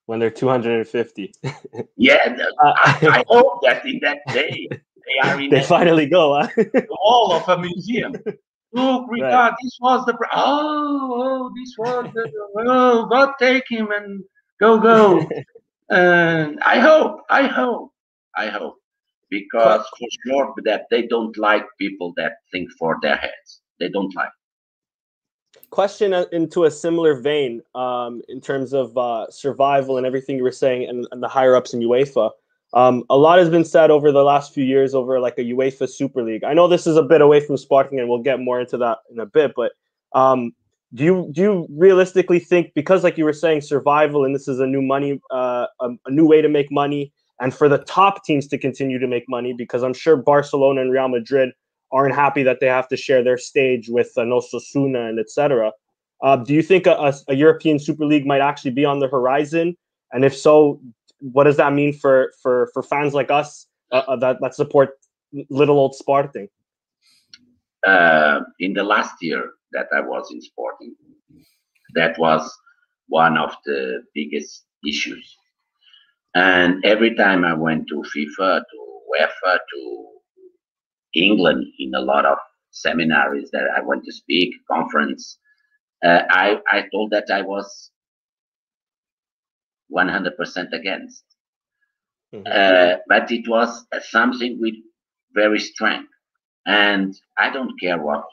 [0.07, 1.33] When they're 250.
[1.97, 2.15] yeah,
[2.63, 6.41] uh, I, I, hope that in that day, They are in they finally go.
[6.41, 6.49] Huh?
[6.91, 8.13] wall of a museum.
[8.73, 9.55] Look, Ricard, right.
[9.63, 14.23] this was the oh, oh this was the oh God take him and
[14.61, 15.29] go go.
[15.91, 17.91] and I hope, I hope,
[18.37, 18.77] I hope,
[19.31, 23.61] because for sure that they don't like people that think for their heads.
[23.81, 24.31] They don't like.
[25.71, 30.53] Question into a similar vein, um, in terms of uh, survival and everything you were
[30.53, 32.31] saying, and, and the higher ups in UEFA.
[32.73, 35.89] Um, a lot has been said over the last few years over like a UEFA
[35.89, 36.45] Super League.
[36.45, 38.99] I know this is a bit away from Sporting, and we'll get more into that
[39.11, 39.53] in a bit.
[39.57, 39.73] But
[40.13, 40.53] um,
[40.95, 44.61] do you do you realistically think because, like you were saying, survival and this is
[44.61, 48.25] a new money, uh, a, a, new way to make money, and for the top
[48.25, 51.53] teams to continue to make money, because I'm sure Barcelona and Real Madrid
[51.93, 55.73] aren't happy that they have to share their stage with uh, Osasuna and etc.
[56.23, 59.77] Uh, do you think a, a European Super League might actually be on the horizon?
[60.13, 60.81] And if so,
[61.21, 64.91] what does that mean for for for fans like us uh, uh, that that support
[65.51, 66.49] little old Sporting?
[67.87, 70.95] Uh, in the last year that I was in Sporting,
[71.95, 72.51] that was
[73.09, 75.37] one of the biggest issues.
[76.37, 80.07] And every time I went to FIFA, to UEFA, to
[81.15, 82.37] England, in a lot of
[82.73, 85.39] seminaries that I went to speak, conference,
[86.05, 87.91] uh, I, I told that I was
[89.91, 91.25] 100% against.
[92.35, 92.47] Mm-hmm.
[92.47, 94.75] Uh, but it was something with
[95.35, 96.13] very strength.
[96.67, 98.25] And I don't care what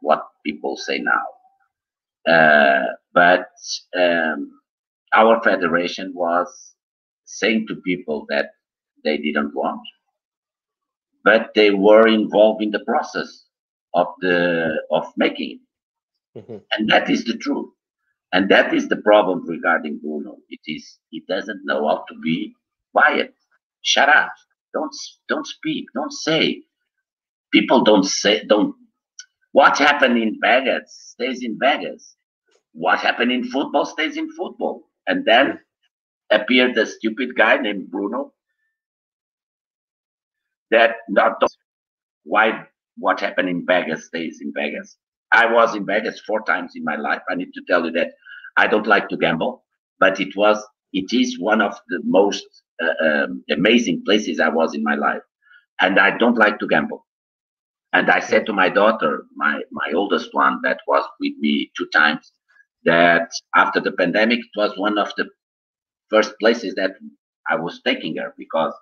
[0.00, 2.32] what people say now.
[2.32, 3.48] Uh, but
[3.94, 4.52] um,
[5.12, 6.75] our federation was
[7.26, 8.50] saying to people that
[9.04, 9.82] they didn't want,
[11.24, 13.44] but they were involved in the process
[13.94, 15.60] of the of making
[16.34, 16.58] it, mm-hmm.
[16.72, 17.70] and that is the truth.
[18.32, 20.36] And that is the problem regarding Bruno.
[20.50, 22.54] It is he doesn't know how to be
[22.92, 23.34] quiet.
[23.82, 24.32] Shut up.
[24.74, 24.94] Don't
[25.28, 25.86] don't speak.
[25.94, 26.62] Don't say.
[27.52, 28.74] People don't say don't.
[29.52, 32.16] What happened in Vegas stays in Vegas.
[32.72, 34.90] What happened in football stays in football.
[35.06, 35.60] And then
[36.30, 38.32] appeared the stupid guy named Bruno
[40.70, 41.40] that not
[42.24, 42.66] why
[42.98, 44.96] what happened in Vegas stays in Vegas.
[45.32, 47.22] I was in Vegas four times in my life.
[47.30, 48.12] I need to tell you that
[48.56, 49.64] I don't like to gamble,
[49.98, 52.44] but it was it is one of the most
[52.82, 55.22] uh, um, amazing places I was in my life,
[55.80, 57.06] and I don't like to gamble.
[57.92, 61.86] And I said to my daughter, my my oldest one, that was with me two
[61.92, 62.32] times,
[62.84, 65.28] that after the pandemic, it was one of the
[66.10, 66.92] first places that
[67.48, 68.72] I was taking her because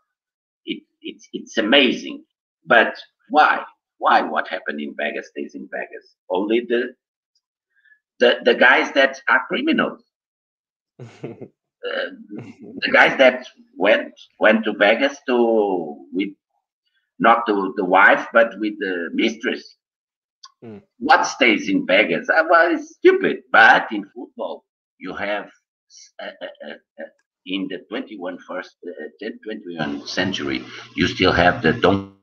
[0.65, 2.25] it, it's it's amazing.
[2.67, 2.97] But
[3.29, 3.63] why?
[3.99, 6.17] Why what happened in Vegas stays in Vegas.
[6.31, 6.95] Only the
[8.21, 10.03] the, the guys that are criminals.
[11.01, 11.05] uh,
[11.83, 13.47] the guys that
[13.77, 16.31] went went to Vegas to with
[17.19, 19.77] not to the wife but with the mistress.
[20.65, 20.83] Mm.
[20.99, 22.29] What stays in Vegas?
[22.29, 23.43] Uh, well, it's stupid.
[23.53, 24.65] But in football,
[24.99, 25.64] you have uh, uh, uh, uh
[26.21, 27.05] Uh, uh, uh,
[27.47, 28.69] in the 21st,
[29.47, 30.65] 21st century,
[30.97, 32.15] you still have the Don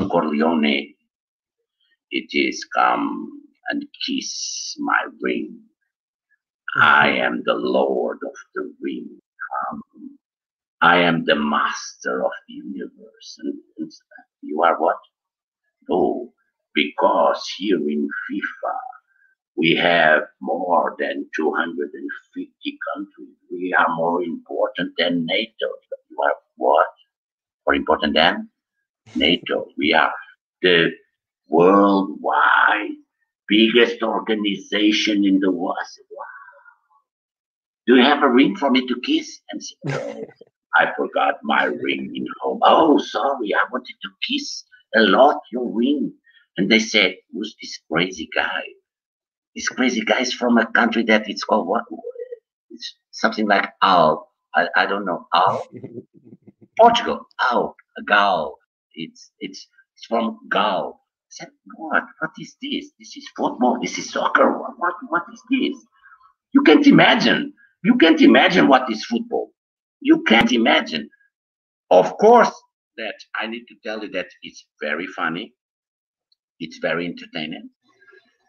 [0.00, 0.94] Corleone.
[2.10, 3.30] It is come
[3.68, 5.60] and kiss my ring.
[6.76, 9.08] I am the Lord of the ring.
[9.50, 9.82] Come.
[10.82, 13.38] I am the master of the universe.
[13.38, 13.92] And, and
[14.42, 14.98] you are what?
[15.88, 16.32] No,
[16.74, 18.76] because here in FIFA,
[19.56, 23.36] we have more than 250 countries.
[23.50, 25.68] We are more important than NATO.
[26.10, 26.16] You
[26.56, 26.86] what?
[27.66, 28.48] More important than
[29.14, 29.68] NATO.
[29.78, 30.12] We are
[30.62, 30.90] the
[31.48, 32.90] worldwide
[33.48, 35.76] biggest organization in the world.
[35.80, 36.24] I said, wow.
[37.86, 39.40] Do you have a ring for me to kiss?
[39.50, 40.24] And said, no,
[40.74, 42.58] I forgot my ring in home.
[42.62, 44.64] Oh, sorry, I wanted to kiss
[44.96, 46.12] a lot your ring.
[46.56, 48.62] And they said, who's this crazy guy?
[49.56, 51.84] This crazy guy is from a country that it's called what?
[52.70, 54.30] It's something like Al.
[54.56, 55.28] I, I don't know.
[55.34, 55.66] Al?
[56.80, 57.26] Portugal.
[57.52, 57.76] Al.
[58.08, 58.56] Gal.
[58.94, 62.04] It's, it's, it's from Gal I said, what?
[62.20, 62.92] What is this?
[62.98, 63.78] This is football.
[63.82, 64.58] This is soccer.
[64.58, 65.78] What, what, what is this?
[66.54, 67.54] You can't imagine.
[67.84, 69.52] You can't imagine what is football.
[70.02, 71.10] You can't imagine.
[71.90, 72.52] Of course,
[72.98, 75.54] that I need to tell you that it's very funny.
[76.60, 77.70] It's very entertaining.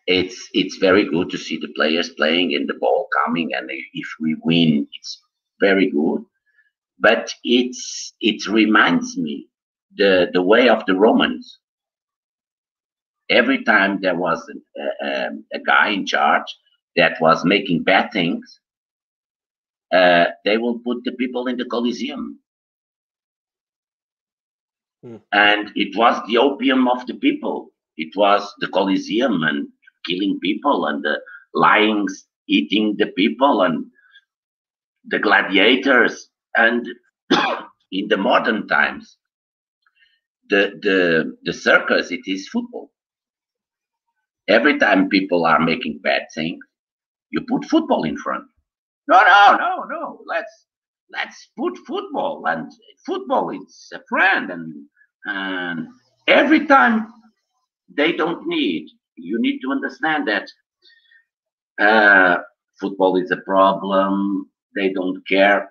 [0.08, 4.08] It's it's very good to see the players playing and the ball coming, and if
[4.22, 5.22] we win, it's
[5.60, 6.24] very good.
[7.00, 9.48] But it's it reminds me
[9.98, 11.60] the the way of the Romans
[13.30, 14.42] every time there was
[14.80, 16.46] a, a, a guy in charge
[16.96, 18.60] that was making bad things,
[19.94, 22.40] uh, they will put the people in the Coliseum.
[25.04, 25.18] Hmm.
[25.32, 27.72] And it was the opium of the people.
[27.98, 29.68] It was the Colosseum and
[30.08, 31.20] killing people and uh, the
[31.54, 33.86] lions eating the people and
[35.06, 36.30] the gladiators.
[36.56, 36.88] And
[37.92, 39.18] in the modern times,
[40.50, 42.92] the, the, the circus, it is football.
[44.48, 46.60] Every time people are making bad things,
[47.32, 48.46] you put football in front.
[49.08, 50.22] No, no, no, no.
[50.26, 50.68] Let's
[51.12, 52.72] let's put football and
[53.06, 54.74] football is a friend and
[55.26, 55.88] and
[56.28, 57.08] every time
[57.94, 58.88] they don't need
[59.18, 60.48] you need to understand that
[61.80, 62.38] uh,
[62.80, 65.70] football is a problem they don't care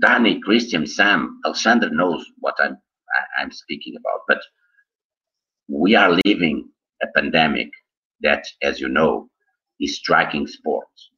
[0.00, 2.76] danny christian sam alexander knows what i'm
[3.40, 4.40] i'm speaking about but
[5.68, 6.68] we are living
[7.02, 7.70] a pandemic
[8.20, 9.28] that as you know
[9.80, 11.10] is striking sports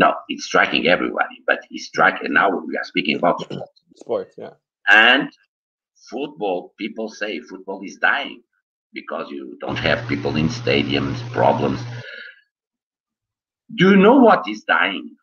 [0.00, 2.32] no, it's striking everybody, but it's striking.
[2.32, 3.82] Now we are speaking about sports.
[3.96, 4.50] Sports, yeah.
[4.88, 5.30] And
[6.08, 8.42] football, people say football is dying
[8.92, 11.80] because you don't have people in stadiums, problems.
[13.76, 15.16] Do you know what is dying?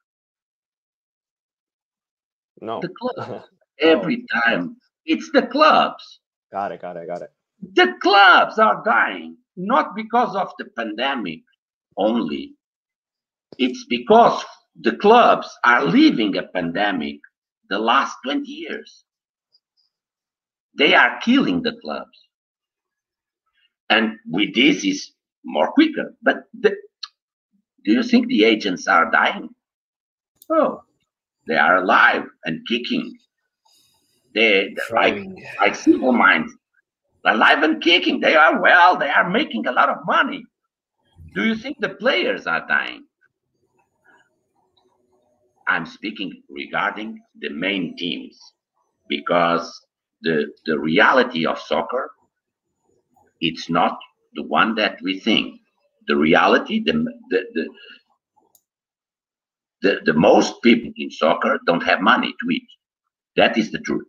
[2.62, 2.82] No.
[2.82, 3.44] The club.
[3.80, 4.78] Every time.
[5.06, 6.20] It's the clubs.
[6.52, 7.32] Got it, got it, got it.
[7.74, 11.42] The clubs are dying, not because of the pandemic
[11.98, 12.54] only.
[13.58, 14.44] It's because
[14.80, 17.18] the clubs are leaving a pandemic
[17.70, 19.04] the last 20 years.
[20.78, 22.28] They are killing the clubs.
[23.90, 25.12] And with this is
[25.44, 26.16] more quicker.
[26.22, 26.76] But the,
[27.86, 29.50] do you think the agents are dying?
[30.50, 30.84] Oh,
[31.48, 33.18] they are alive and kicking.
[34.36, 35.20] They like
[35.60, 36.54] like simple minds,
[37.26, 38.20] alive and kicking.
[38.20, 38.98] They are well.
[38.98, 40.46] They are making a lot of money.
[41.34, 43.06] Do you think the players are dying?
[45.68, 48.40] I'm speaking regarding the main teams
[49.10, 49.87] because
[50.22, 52.12] the the reality of soccer
[53.42, 54.00] it's not
[54.34, 55.60] the one that we think.
[56.08, 56.94] The reality, the
[57.30, 57.68] the the,
[59.82, 62.68] the, the most people in soccer don't have money to eat.
[63.36, 64.08] That is the truth.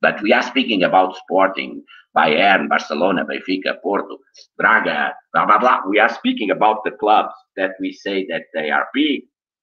[0.00, 1.82] But we are speaking about sporting,
[2.16, 4.18] Bayern, Barcelona, Benfica, Porto,
[4.58, 5.80] Braga, blah, blah, blah.
[5.88, 9.22] We are speaking about the clubs that we say that they are big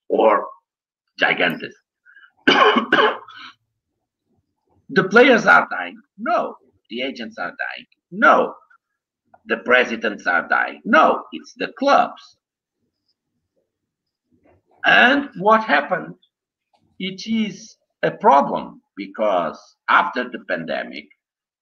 [0.09, 0.47] or
[1.19, 1.71] gigantic.
[4.93, 5.99] the players are dying.
[6.17, 6.55] No.
[6.89, 7.85] The agents are dying.
[8.11, 8.55] No.
[9.45, 10.81] The presidents are dying.
[10.85, 11.23] No.
[11.31, 12.37] It's the clubs.
[14.85, 16.15] And what happened?
[16.99, 21.05] It is a problem because after the pandemic,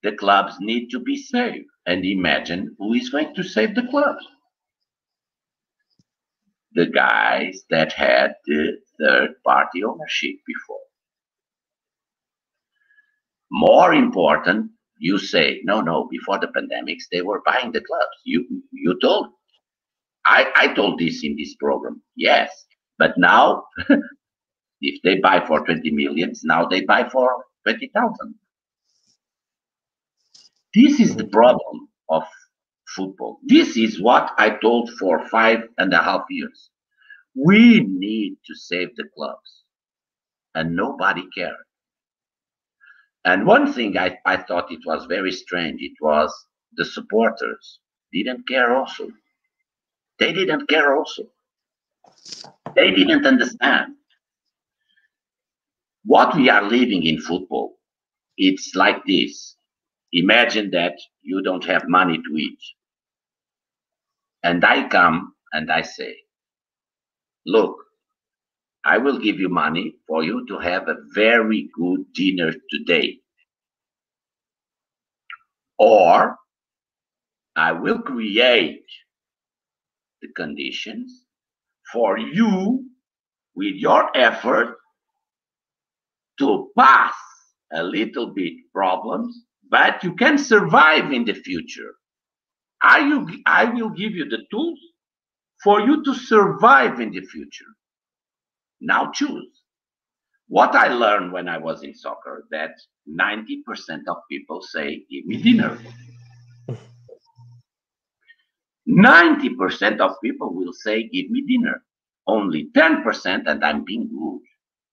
[0.03, 1.67] the clubs need to be saved.
[1.85, 4.25] And imagine who is going to save the clubs?
[6.73, 10.79] The guys that had the third party ownership before.
[13.51, 18.17] More important, you say, no, no, before the pandemics, they were buying the clubs.
[18.25, 19.27] You you told.
[20.25, 22.01] I, I told this in this program.
[22.15, 22.51] Yes.
[22.99, 23.63] But now
[24.81, 28.35] if they buy for 20 millions, now they buy for 20,000.
[30.75, 32.23] This is the problem of
[32.95, 33.39] football.
[33.43, 36.69] This is what I told for five and a half years.
[37.35, 39.63] We need to save the clubs.
[40.55, 41.55] And nobody cared.
[43.25, 46.33] And one thing I, I thought it was very strange, it was
[46.75, 47.79] the supporters
[48.11, 49.09] didn't care also.
[50.19, 51.23] They didn't care also.
[52.75, 53.95] They didn't understand.
[56.05, 57.77] What we are living in football,
[58.37, 59.55] it's like this.
[60.13, 62.59] Imagine that you don't have money to eat.
[64.43, 66.15] And I come and I say,
[67.45, 67.75] look,
[68.85, 73.19] I will give you money for you to have a very good dinner today.
[75.77, 76.37] Or
[77.55, 78.85] I will create
[80.21, 81.25] the conditions
[81.91, 82.85] for you
[83.55, 84.77] with your effort
[86.39, 87.13] to pass
[87.73, 91.93] a little bit problems, but you can survive in the future.
[92.81, 94.79] I, you, I will give you the tools
[95.63, 97.65] for you to survive in the future.
[98.81, 99.61] Now choose.
[100.47, 102.71] What I learned when I was in soccer that
[103.07, 105.77] 90% of people say, give me dinner.
[108.87, 111.83] 90% of people will say, give me dinner.
[112.25, 114.39] Only 10%, and I'm being good.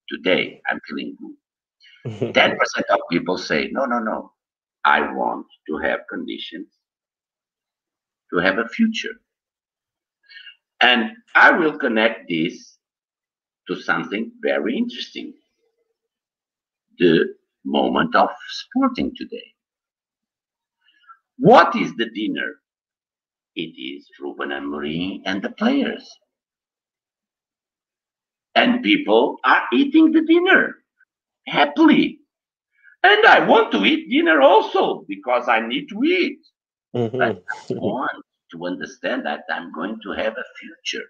[0.08, 2.32] Today, I'm feeling good.
[2.34, 2.58] 10%
[2.90, 4.32] of people say, no, no, no.
[4.84, 6.68] I want to have conditions
[8.32, 9.14] to have a future.
[10.80, 12.76] And I will connect this
[13.68, 15.34] to something very interesting.
[16.98, 17.34] the
[17.64, 19.52] moment of sporting today.
[21.38, 22.56] What is the dinner?
[23.55, 26.09] It is Ruben and Amorim and the players.
[28.55, 30.76] And people are eating the dinner
[31.47, 32.20] happily.
[33.02, 36.38] And I want to eat dinner also because I need to eat.
[36.94, 37.18] Mm-hmm.
[37.18, 41.06] But I want to understand that I'm going to have a future.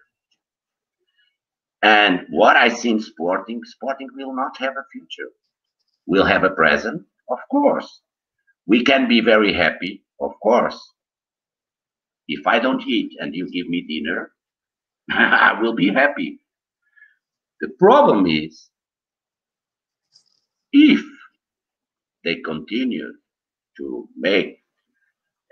[1.87, 5.31] And what I see in sporting, sporting will not have a future.
[6.05, 8.01] We'll have a present, of course.
[8.65, 10.77] We can be very happy, of course.
[12.27, 14.33] If I don't eat and you give me dinner,
[15.09, 16.41] I will be happy.
[17.61, 18.69] The problem is
[20.73, 21.01] if
[22.25, 23.13] they continue
[23.77, 24.57] to make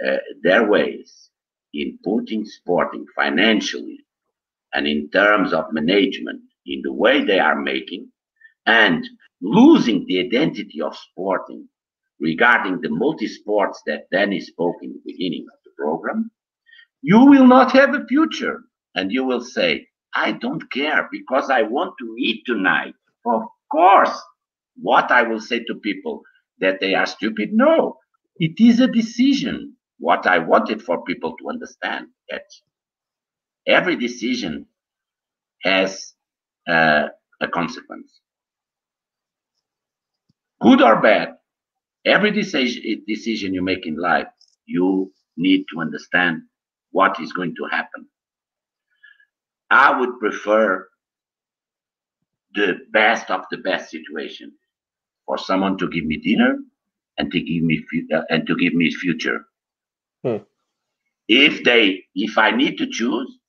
[0.06, 1.30] uh, their ways
[1.74, 4.05] in putting sporting financially
[4.76, 8.08] and in terms of management in the way they are making
[8.66, 9.08] and
[9.42, 11.68] losing the identity of sporting
[12.20, 16.30] regarding the multi-sports that Danny spoke in the beginning of the program,
[17.02, 18.62] you will not have a future.
[18.96, 22.96] And you will say, I don't care because I want to eat tonight.
[23.26, 24.18] Of course.
[24.82, 26.22] What I will say to people
[26.60, 27.50] that they are stupid?
[27.52, 27.98] No,
[28.38, 29.76] it is a decision.
[30.00, 32.44] What I wanted for people to understand that
[33.68, 34.66] every decision
[35.64, 36.14] has
[36.68, 37.08] uh,
[37.42, 38.22] a consequence.
[40.62, 41.38] Good or bad,
[42.06, 44.28] every decision, decision you make in life,
[44.66, 46.44] you need to understand
[46.92, 48.08] what is going to happen.
[49.70, 50.88] I would prefer
[52.54, 54.54] the best of the best situation
[55.26, 56.58] for someone to give me dinner
[57.18, 57.84] and to give me
[58.14, 59.46] uh, and to give me future.
[60.24, 60.38] Hmm.
[61.28, 63.40] If they, if I need to choose,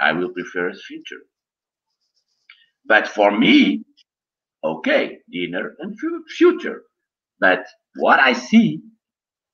[0.00, 1.22] I will prefer future.
[2.86, 3.84] But for me,
[4.64, 5.98] okay, dinner and
[6.36, 6.82] future.
[7.40, 7.66] But
[7.96, 8.80] what I see,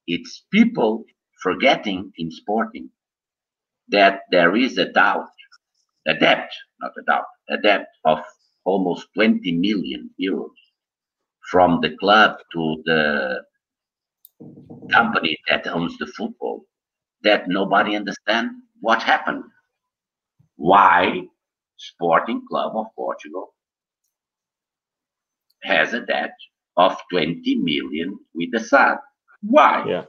[0.07, 1.05] it's people
[1.43, 2.91] forgetting in sporting
[3.89, 5.29] that there is a doubt,
[6.07, 6.51] a debt,
[6.81, 8.21] not a doubt, a debt of
[8.65, 10.55] almost 20 million euros
[11.51, 13.43] from the club to the
[14.93, 16.65] company that owns the football
[17.23, 19.45] that nobody understands what happened.
[20.61, 21.23] Why
[21.79, 23.55] Sporting Club of Portugal
[25.63, 26.35] has a debt
[26.77, 28.99] of 20 million with the SAD.
[29.41, 29.85] Why?
[29.89, 30.05] Yeah.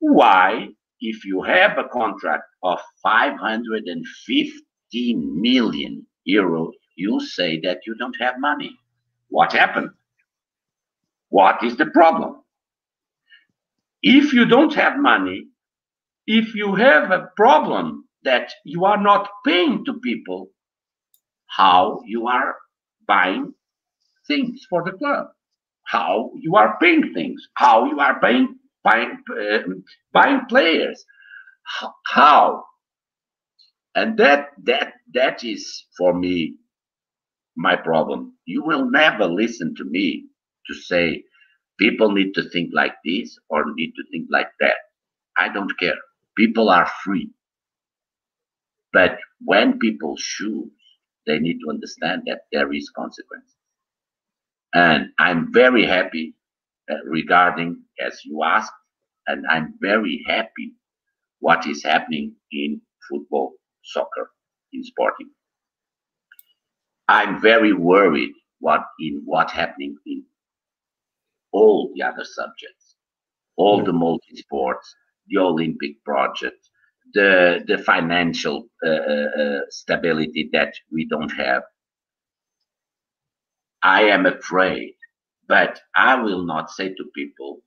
[0.00, 0.70] Why,
[1.00, 8.40] if you have a contract of 515 million euros, you say that you don't have
[8.40, 8.76] money?
[9.28, 9.90] What happened?
[11.28, 12.42] What is the problem?
[14.02, 15.46] If you don't have money,
[16.26, 20.50] if you have a problem that you are not paying to people
[21.48, 22.56] how you are
[23.06, 23.54] buying
[24.28, 25.28] things for the club,
[25.86, 29.58] how you are paying things, how you are paying buying, uh,
[30.12, 31.04] buying players,
[32.06, 32.64] how,
[33.94, 36.56] and that that that is for me
[37.56, 38.34] my problem.
[38.46, 40.26] You will never listen to me
[40.68, 41.24] to say
[41.78, 44.76] people need to think like this or need to think like that.
[45.38, 45.96] I don't care.
[46.36, 47.30] People are free.
[48.92, 50.70] But when people choose,
[51.26, 53.56] they need to understand that there is consequences.
[54.74, 56.34] And I'm very happy
[56.90, 58.72] uh, regarding, as you asked,
[59.26, 60.74] and I'm very happy
[61.40, 64.30] what is happening in football, soccer,
[64.72, 65.30] in sporting.
[67.08, 70.24] I'm very worried what in what happening in
[71.52, 72.94] all the other subjects,
[73.56, 74.94] all the multi sports,
[75.28, 76.69] the Olympic project,
[77.14, 81.62] the the financial uh, uh, uh, stability that we don't have.
[83.82, 84.94] I am afraid,
[85.48, 87.62] but I will not say to people,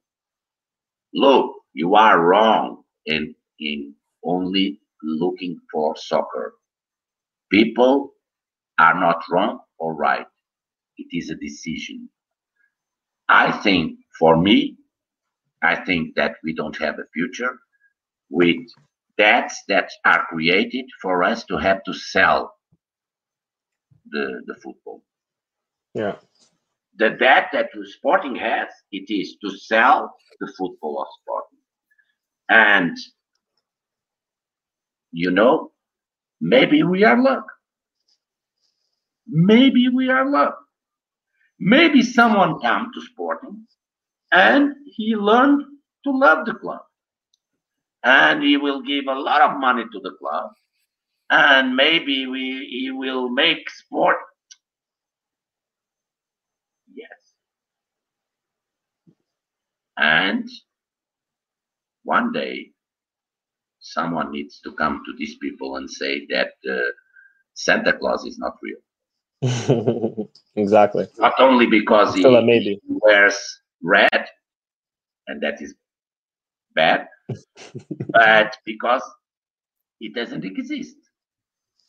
[1.14, 6.56] "Look, you are wrong in in only looking for soccer."
[7.52, 8.14] People
[8.80, 10.28] are not wrong or right.
[10.98, 12.10] It is a decision.
[13.30, 14.78] I think for me,
[15.64, 17.60] I think that we don't have a future
[18.30, 18.58] with
[19.18, 22.54] debts that are created for us to have to sell
[24.10, 25.04] the, the football.
[25.94, 26.16] Yeah.
[26.98, 31.60] The debt that the Sporting has, it is to sell the football of Sporting.
[32.50, 32.98] And,
[35.12, 35.72] you know,
[36.42, 37.46] maybe we are luck.
[39.28, 40.58] Maybe we are luck.
[41.60, 43.66] Maybe someone come to Sporting
[44.32, 45.64] and he learned
[46.04, 46.82] to love the club
[48.04, 50.52] and he will give a lot of money to the club
[51.30, 54.18] and maybe we he will make sport
[56.94, 57.24] yes
[59.98, 60.50] And
[62.04, 62.72] one day,
[63.80, 66.92] someone needs to come to these people and say that uh,
[67.54, 70.30] Santa Claus is not real.
[70.56, 71.08] exactly.
[71.18, 73.38] Not only because he, he wears
[73.82, 74.28] red,
[75.28, 75.76] and that is
[76.76, 77.08] bad,
[78.10, 79.04] but because
[80.00, 80.96] it doesn't exist.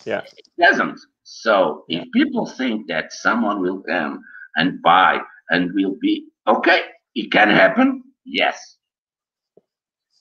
[0.04, 0.20] Yeah.
[0.20, 1.00] It doesn't.
[1.22, 4.20] So if people think that someone will come
[4.56, 5.20] and buy
[5.50, 6.82] and will be okay,
[7.14, 8.02] it can happen.
[8.24, 8.76] Yes.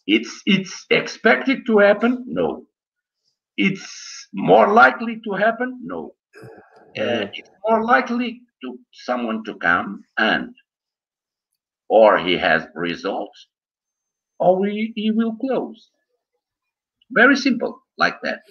[0.07, 2.25] It's it's expected to happen.
[2.27, 2.65] No.
[3.57, 5.79] It's more likely to happen.
[5.83, 6.15] No.
[6.97, 10.53] Uh, it's more likely to someone to come and
[11.89, 13.47] or he has results
[14.39, 15.89] or he, he will close.
[17.11, 18.41] Very simple, like that.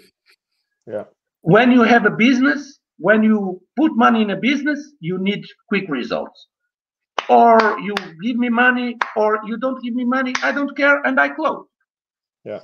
[0.87, 1.05] Yeah.
[1.43, 5.85] When you have a business, when you put money in a business, you need quick
[5.89, 6.49] results.
[7.29, 11.19] Or you give me money, or you don't give me money, I don't care, and
[11.21, 11.67] I close.
[12.45, 12.61] Yeah.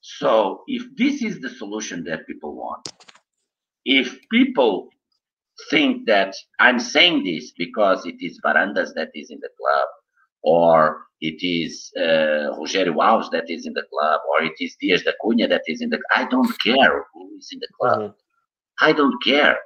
[0.00, 2.88] So if this is the solution that people want,
[3.84, 4.88] if people
[5.70, 9.88] think that I'm saying this because it is Varandas that is in the club,
[10.42, 15.02] or it is uh, Rogério Alves that is in the club, or it is Dias
[15.02, 16.00] da Cunha that is in the.
[16.14, 18.00] I don't care who is in the club.
[18.00, 18.86] Mm-hmm.
[18.86, 19.58] I don't care.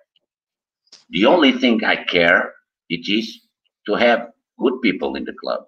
[1.10, 2.52] The only thing I care
[2.88, 3.40] it is
[3.86, 4.28] to have
[4.59, 5.64] good people in the club,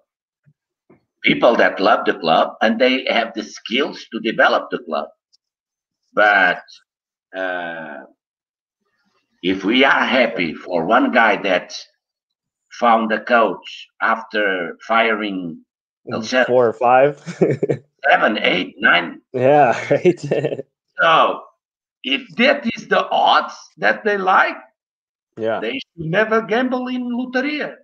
[1.23, 5.07] people that love the club and they have the skills to develop the club.
[6.13, 6.63] But
[7.37, 8.03] uh,
[9.43, 11.73] if we are happy for one guy that
[12.79, 15.63] found a coach after firing
[16.11, 17.19] mm, four or five,
[18.09, 19.21] seven, eight, nine.
[19.33, 20.19] Yeah, right.
[20.99, 21.41] so
[22.03, 24.57] if that is the odds that they like,
[25.37, 27.75] yeah, they should never gamble in Loteria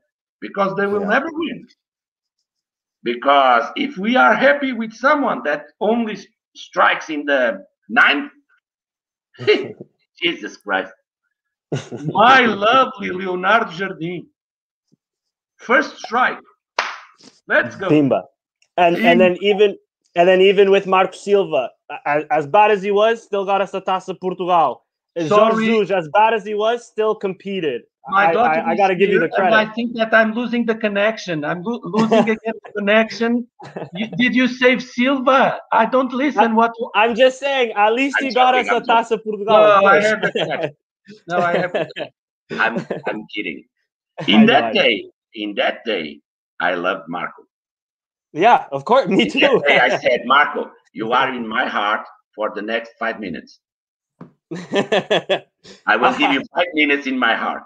[0.42, 1.08] because they will yeah.
[1.08, 1.68] never win.
[3.04, 6.18] Because if we are happy with someone that only
[6.56, 8.32] strikes in the ninth,
[10.22, 10.94] Jesus Christ.
[12.06, 14.28] My lovely Leonardo Jardim.
[15.64, 16.40] First strike.
[17.48, 17.90] Let's go.
[17.90, 18.24] Timba.
[18.78, 19.78] And and then even
[20.16, 21.70] and then even with Marco Silva,
[22.06, 24.84] as, as bad as he was, still got us a Taça Portugal.
[25.16, 25.68] And Sorry.
[25.68, 27.84] Jorge as bad as he was, still competed.
[28.10, 29.56] My I, I, I got to give you the credit.
[29.56, 31.46] I think that I'm losing the connection.
[31.46, 33.48] I'm lo- losing again the connection.
[33.94, 35.62] You, did you save Silva?
[35.72, 36.42] I don't listen.
[36.42, 37.72] I, what I'm just saying.
[37.78, 39.56] At least I'm he got us a Taça Portugal.
[39.56, 40.74] No, I have the
[41.28, 41.74] No, I have.
[42.52, 43.64] I'm I'm kidding.
[44.28, 46.22] In that day, in that day,
[46.60, 47.44] I loved Marco.
[48.32, 49.40] Yeah, of course, me too.
[49.40, 52.06] That day, I said, Marco, you are in my heart
[52.36, 53.60] for the next five minutes.
[54.56, 57.64] I will give you five minutes in my heart.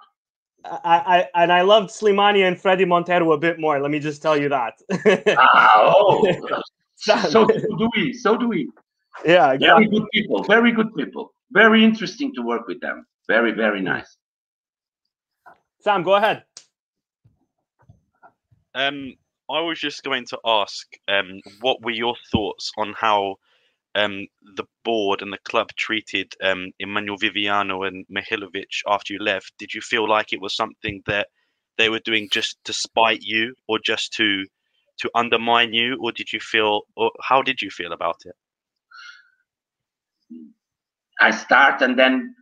[0.66, 3.80] I, I and I loved Slimani and Fredy Montero a bit more.
[3.80, 4.74] Let me just tell you that.
[5.38, 6.62] ah, oh,
[6.96, 8.12] so do we.
[8.14, 8.70] So do we.
[9.26, 9.86] Yeah, exactly.
[9.86, 10.44] very good people.
[10.44, 11.34] Very good people.
[11.52, 13.06] Very interesting to work with them.
[13.28, 14.18] Very, very nice.
[15.80, 16.44] Sam, go ahead.
[18.78, 19.16] Um,
[19.50, 23.38] I was just going to ask, um, what were your thoughts on how
[23.96, 29.54] um, the board and the club treated um, Emiliano Viviano and Mihailovic after you left?
[29.58, 31.28] Did you feel like it was something that
[31.80, 34.46] they were doing just to spite you, or just to
[35.00, 38.36] to undermine you, or did you feel, or how did you feel about it?
[41.20, 42.36] I start and then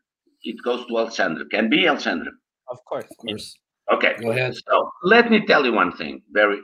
[0.44, 1.46] it goes to Alexandre.
[1.52, 2.32] Can be Alexandre.
[2.70, 3.58] Of course, of course.
[3.92, 4.16] Okay.
[4.20, 4.56] Go ahead.
[4.56, 6.60] So let me tell you one thing, very,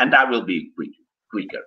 [0.00, 0.90] and I will be quick,
[1.30, 1.62] quicker.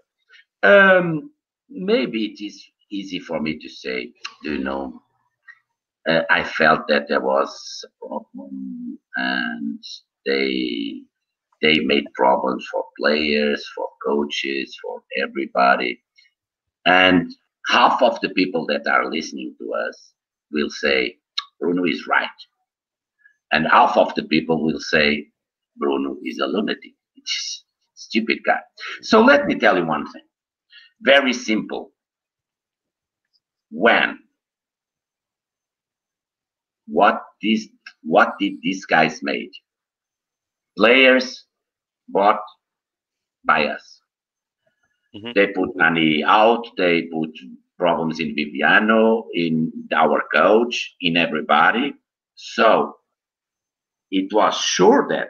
[0.64, 1.32] Um,
[1.70, 4.12] maybe it is easy for me to say,
[4.44, 5.02] do you know,
[6.10, 9.84] uh, I felt that there was a problem, and
[10.26, 11.02] they
[11.62, 16.02] they made problems for players, for coaches, for everybody,
[16.86, 17.32] and
[17.68, 20.14] half of the people that are listening to us
[20.52, 21.18] will say
[21.60, 22.28] Bruno is right
[23.52, 25.28] and half of the people will say
[25.78, 26.94] Bruno is a lunatic.
[27.16, 27.66] It's
[27.96, 28.60] stupid guy.
[29.02, 30.24] So let me tell you one thing.
[31.02, 31.92] Very simple.
[33.70, 34.20] When
[36.88, 37.70] what these
[38.04, 39.52] what did these guys made?
[40.78, 41.46] Players
[42.10, 42.42] bought
[43.46, 44.02] by us.
[45.16, 45.32] Mm-hmm.
[45.36, 47.30] They put money out, they put
[47.78, 51.94] problems in Viviano, in our coach, in everybody.
[52.36, 52.96] So
[54.12, 55.30] it was sure that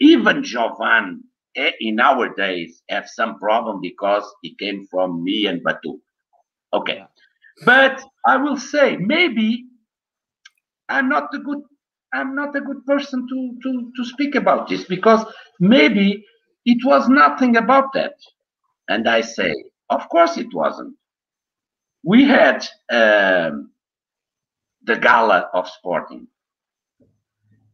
[0.00, 1.22] even Jovan
[1.56, 6.00] eh, in our days have some problem because he came from me and Batu.
[6.72, 7.04] Okay.
[7.64, 9.66] But I will say maybe
[10.88, 11.60] I'm not a good
[12.12, 15.24] I'm not a good person to to to speak about this because
[15.60, 16.24] maybe
[16.64, 18.14] it was nothing about that.
[18.88, 19.54] And I say,
[19.90, 20.96] of course it wasn't.
[22.04, 23.70] We had um,
[24.82, 26.26] the gala of sporting.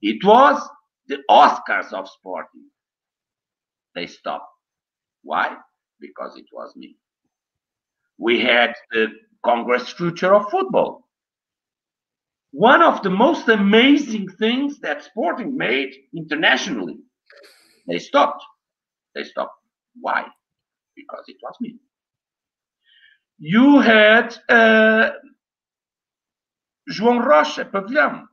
[0.07, 0.63] It was
[1.09, 2.71] the Oscars of sporting.
[3.97, 4.47] They stopped.
[5.25, 5.57] Why?
[6.01, 6.97] Because it was me.
[8.17, 9.09] We had the
[9.45, 11.09] Congress Future of Football.
[12.53, 16.99] One of the most amazing things that sporting made internationally.
[17.89, 18.45] They stopped.
[19.17, 19.59] They stopped.
[20.01, 20.25] Why?
[20.95, 21.81] Because it was me.
[23.39, 25.11] You had uh,
[26.89, 28.29] João Rocha, Pavilhão.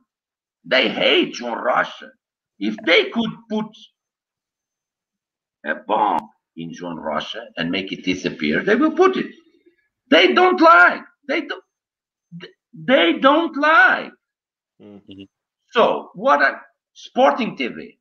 [0.64, 2.10] They hate João Rocha.
[2.58, 3.66] If they could put
[5.66, 9.34] a bomb in João Rocha and make it disappear, they will put it.
[10.10, 11.00] They don't lie.
[11.28, 11.64] They don't.
[12.72, 14.10] They don't lie.
[14.82, 15.22] Mm-hmm.
[15.70, 16.60] So what a
[16.92, 17.98] Sporting TV.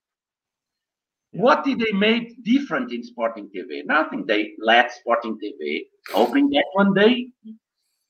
[1.31, 3.84] What did they make different in Sporting TV?
[3.85, 4.26] Nothing.
[4.27, 5.81] They let Sporting TV
[6.11, 7.27] hoping that one day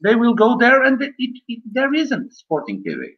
[0.01, 3.11] they will go there and it, it, there isn't Sporting TV.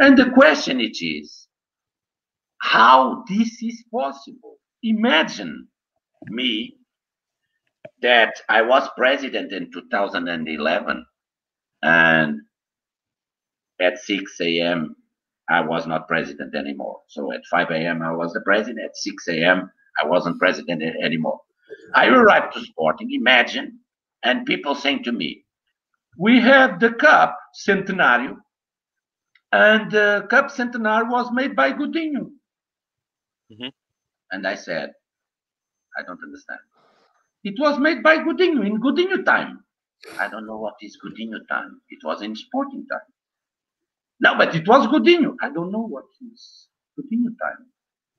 [0.00, 1.46] And the question it is,
[2.58, 4.56] how this is possible?
[4.82, 5.68] Imagine
[6.26, 6.76] me
[8.02, 11.06] that I was president in 2011
[11.82, 12.40] and
[13.80, 14.96] at 6 a.m.
[15.50, 17.00] I was not president anymore.
[17.08, 18.02] So at 5 a.m.
[18.02, 18.84] I was the president.
[18.84, 19.70] At 6 a.m.
[20.02, 21.40] I wasn't president anymore.
[21.94, 23.80] I arrived to Sporting, imagine,
[24.22, 25.44] and people saying to me,
[26.18, 28.36] we have the cup Centenario,
[29.52, 32.30] and the cup Centenario was made by Godinho.
[33.50, 33.68] Mm-hmm.
[34.30, 34.92] And I said,
[35.98, 36.60] I don't understand.
[37.42, 39.64] It was made by Godinho in Godinho time.
[40.18, 41.80] I don't know what is Godinho time.
[41.88, 43.00] It was in sporting time.
[44.20, 45.34] No, but it was Godinho.
[45.42, 46.68] I don't know what is
[46.98, 47.66] Godinho time.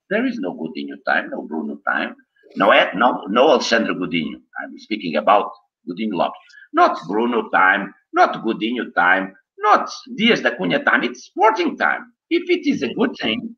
[0.09, 2.15] There is no Godinho time, no Bruno time,
[2.55, 4.41] no Ed, no no Alexandre Godinho.
[4.61, 5.51] I'm speaking about
[5.87, 6.37] Godinho Lopes.
[6.73, 11.03] Not Bruno time, not Godinho time, not Dias da Cunha time.
[11.03, 12.13] It's sporting time.
[12.29, 13.55] If it is a good thing,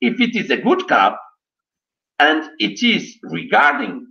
[0.00, 1.20] if it is a good cup,
[2.18, 4.06] and it is regarding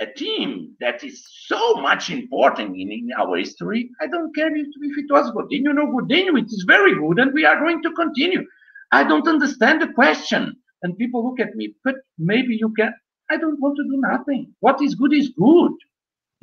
[0.00, 3.88] a team that is so much important in, in our history.
[4.00, 6.38] I don't care if, if it was Godinho, no Godinho.
[6.38, 8.44] It is very good, and we are going to continue.
[8.90, 10.56] I don't understand the question.
[10.82, 12.92] And people look at me, but maybe you can.
[13.30, 14.52] I don't want to do nothing.
[14.60, 15.72] What is good is good.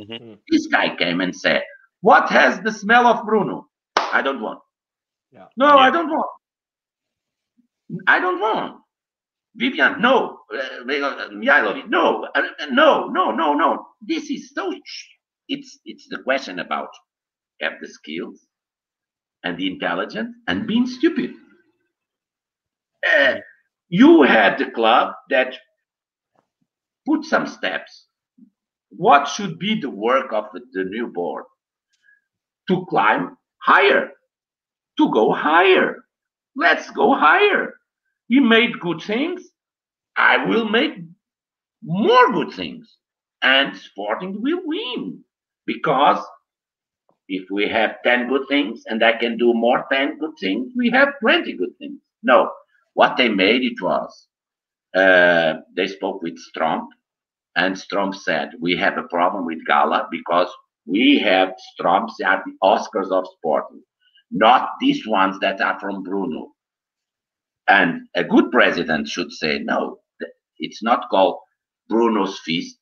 [0.02, 0.34] Mm-hmm.
[0.50, 1.64] This guy came and said,
[2.02, 3.68] What has the smell of Bruno?
[4.12, 4.60] I don't want.
[5.32, 5.46] Yeah.
[5.58, 5.76] No, yeah.
[5.76, 6.30] I don't want.
[8.08, 8.78] I don't want.
[9.56, 10.40] Vivian, no.
[10.54, 12.28] Uh, Mihailovic, no.
[12.36, 13.88] Uh, no, no, no, no.
[14.02, 14.74] This is so.
[15.48, 16.90] It's it's the question about
[17.62, 18.48] have the skills
[19.44, 21.34] and the intelligence and being stupid.
[23.06, 23.36] Uh,
[23.90, 25.56] you had the club that
[27.06, 28.08] put some steps.
[28.90, 31.46] What should be the work of the, the new board?
[32.70, 34.12] To climb higher,
[34.98, 36.06] to go higher.
[36.56, 37.74] Let's go higher
[38.32, 39.44] he made good things.
[40.18, 40.94] I will make
[41.84, 42.98] more good things.
[43.44, 45.24] And Sporting will win.
[45.66, 46.24] Because
[47.28, 50.90] if we have 10 good things and I can do more 10 good things, we
[50.92, 52.00] have plenty good things.
[52.24, 52.52] No,
[52.94, 54.28] what they made it was
[54.96, 56.88] uh, they spoke with Stromp,
[57.56, 60.50] and Stromp said, We have a problem with Gala because
[60.92, 63.82] we have Stromps are the Oscars of sporting,
[64.30, 66.52] not these ones that are from Bruno.
[67.70, 70.00] And a good president should say, no,
[70.58, 71.40] it's not called
[71.88, 72.78] Bruno's Feast,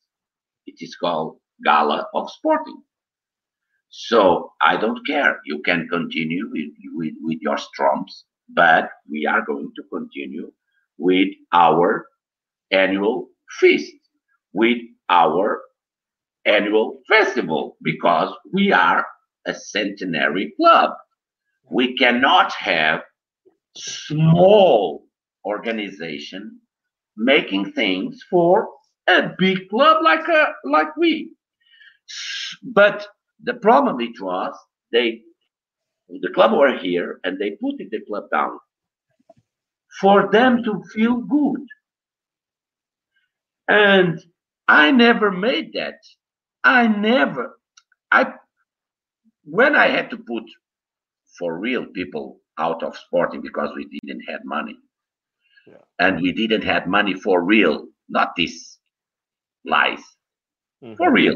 [0.65, 2.81] it is called Gala of Sporting.
[3.89, 5.39] So I don't care.
[5.45, 10.51] You can continue with, with, with your Stromps, but we are going to continue
[10.97, 12.07] with our
[12.71, 13.29] annual
[13.59, 13.93] feast,
[14.53, 14.79] with
[15.09, 15.61] our
[16.45, 19.05] annual festival, because we are
[19.45, 20.91] a centenary club.
[21.69, 23.01] We cannot have
[23.75, 25.05] small
[25.45, 26.59] organization
[27.17, 28.67] making things for
[29.07, 31.31] a big club like a, like we.
[32.63, 33.07] But
[33.43, 34.55] the problem it was
[34.91, 35.21] they
[36.09, 38.57] the club were here and they put the club down
[40.01, 41.61] for them to feel good.
[43.67, 44.19] And
[44.67, 45.99] I never made that.
[46.63, 47.57] I never
[48.11, 48.33] I
[49.43, 50.43] when I had to put
[51.37, 54.77] for real people out of sporting because we didn't have money.
[55.65, 55.75] Yeah.
[55.99, 58.77] And we didn't have money for real, not this
[59.65, 60.01] lies.
[60.83, 60.95] Mm-hmm.
[60.95, 61.35] For real.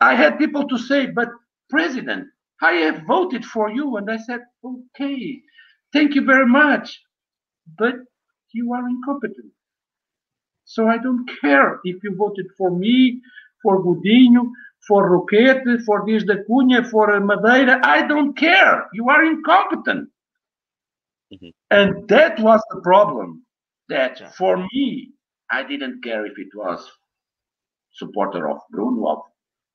[0.00, 1.28] I had people to say, but
[1.68, 2.26] President,
[2.62, 3.96] I have voted for you.
[3.96, 5.40] And I said, okay,
[5.92, 6.98] thank you very much.
[7.78, 7.94] But
[8.52, 9.52] you are incompetent.
[10.64, 13.20] So I don't care if you voted for me,
[13.62, 14.50] for Godinho,
[14.86, 17.80] for Roquette, for Dias da Cunha, for Madeira.
[17.84, 18.86] I don't care.
[18.92, 20.08] You are incompetent.
[21.32, 21.48] Mm-hmm.
[21.70, 23.44] And that was the problem.
[23.88, 25.10] That for me,
[25.50, 26.88] I didn't care if it was
[27.92, 29.24] supporter of Bruno.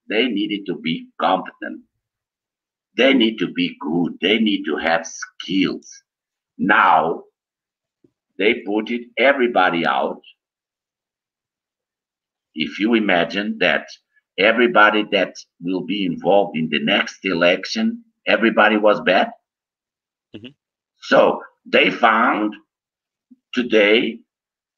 [0.09, 1.81] They needed to be competent.
[2.97, 4.13] They need to be good.
[4.21, 5.89] They need to have skills.
[6.57, 7.23] Now
[8.37, 10.21] they put it everybody out
[12.55, 13.85] if you imagine that
[14.37, 19.31] everybody that will be involved in the next election, everybody was bad.
[20.35, 20.47] Mm-hmm.
[21.01, 22.53] So they found
[23.53, 24.19] today,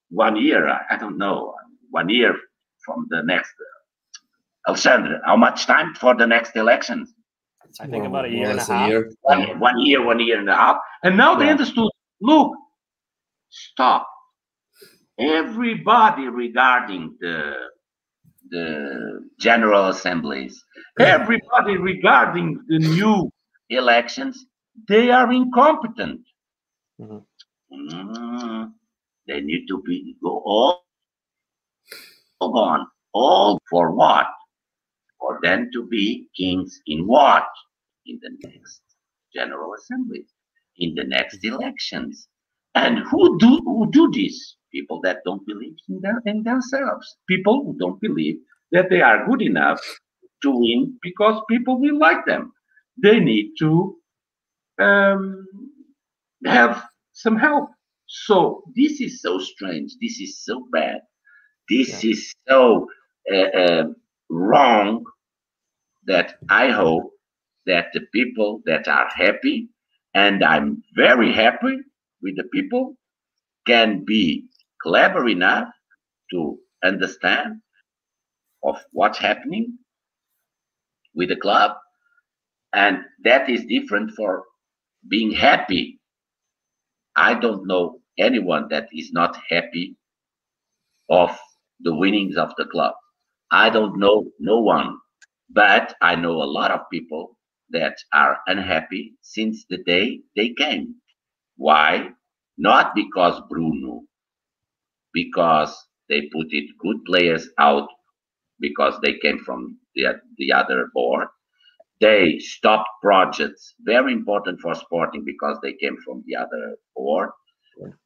[0.10, 1.56] one year, I don't know,
[1.90, 2.36] one year
[2.86, 3.52] from the next.
[3.60, 7.08] Uh, Alexander, how much time for the next election?
[7.80, 8.90] I think about a year and a half.
[8.90, 9.12] Year.
[9.22, 10.78] One, one, year, one year and a half.
[11.04, 11.40] And now yeah.
[11.40, 11.90] they understood
[12.22, 12.54] look,
[13.49, 14.08] stop
[15.19, 17.53] everybody regarding the
[18.49, 20.64] the general assemblies,
[20.99, 23.30] everybody regarding the new
[23.69, 24.45] elections,
[24.88, 26.22] they are incompetent.
[27.02, 27.18] Mm-hmm.
[27.73, 28.72] Mm,
[29.27, 30.85] they need to be go all,
[32.39, 34.27] all on all for what?
[35.19, 37.48] For them to be kings in what?
[38.06, 38.81] In the next
[39.34, 40.26] general assembly,
[40.77, 42.27] in the next elections.
[42.78, 44.58] And who do who do this?
[44.72, 48.36] people that don't believe in, their, in themselves, people who don't believe
[48.72, 49.82] that they are good enough
[50.41, 52.52] to win because people will like them.
[53.02, 53.98] They need to
[54.80, 55.48] um,
[56.45, 56.84] have
[57.14, 57.70] some help.
[58.06, 59.94] So this is so strange.
[60.02, 61.02] This is so bad.
[61.70, 62.12] This yeah.
[62.12, 62.88] is so
[63.32, 63.84] uh, uh,
[64.30, 65.04] wrong
[66.06, 67.12] that I hope
[67.66, 69.70] that the people that are happy,
[70.14, 71.80] and I'm very happy
[72.23, 72.95] with the people,
[73.68, 74.48] can be
[74.81, 75.69] clever enough
[76.31, 77.61] to understand
[78.64, 79.77] of what's happening
[81.15, 81.73] with the club.
[82.73, 84.45] And that is different for
[85.10, 85.99] being happy.
[87.15, 89.98] I don't know anyone that is not happy
[91.10, 91.38] of
[91.81, 92.95] the winnings of the club.
[93.52, 94.98] I don't know no one
[95.52, 97.38] but i know a lot of people
[97.72, 100.95] that are unhappy since the day they came
[101.58, 102.10] why
[102.58, 104.02] not because bruno
[105.14, 105.76] because
[106.10, 107.88] they put it good players out
[108.60, 110.06] because they came from the,
[110.38, 111.28] the other board.
[112.02, 117.30] They stopped projects, very important for sporting because they came from the other board.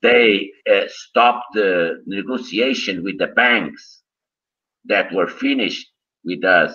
[0.02, 4.04] They uh, stopped the negotiation with the banks
[4.86, 5.88] that were finished
[6.26, 6.74] with us.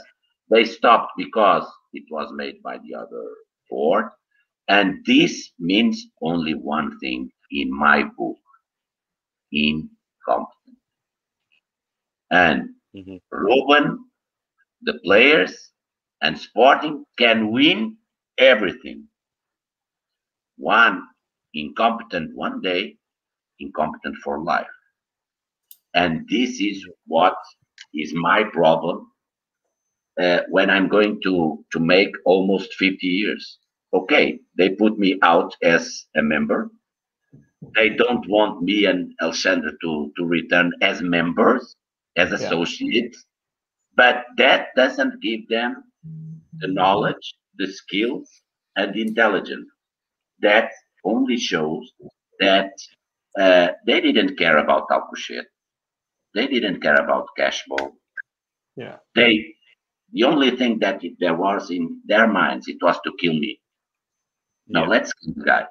[0.51, 3.25] They stopped because it was made by the other
[3.71, 4.07] board.
[4.69, 8.37] And this means only one thing in my book
[9.53, 10.79] incompetent.
[12.31, 13.17] And mm-hmm.
[13.31, 14.05] Ruben,
[14.83, 15.71] the players,
[16.23, 17.97] and Sporting can win
[18.39, 19.05] everything.
[20.57, 21.03] One
[21.55, 22.97] incompetent one day,
[23.61, 24.67] incompetent for life.
[25.95, 27.37] And this is what
[27.95, 29.11] is my problem
[30.21, 33.59] uh, when I'm going to, to make almost 50 years.
[33.93, 36.71] Okay, they put me out as a member
[37.75, 41.77] they don't want me and Alexander to, to return as members,
[42.17, 43.95] as associates, yeah.
[43.97, 45.85] but that doesn't give them
[46.59, 48.31] the knowledge, the skills,
[48.77, 49.69] and the intelligence.
[50.41, 50.71] That
[51.05, 51.93] only shows
[52.41, 52.73] that
[53.39, 55.45] uh, they didn't care about Alcochete.
[56.35, 57.93] They didn't care about Cashball.
[58.77, 58.97] Yeah.
[59.15, 59.55] They,
[60.13, 63.59] the only thing that there was in their minds, it was to kill me.
[64.69, 64.89] Now yeah.
[64.89, 65.13] let's
[65.45, 65.67] guy.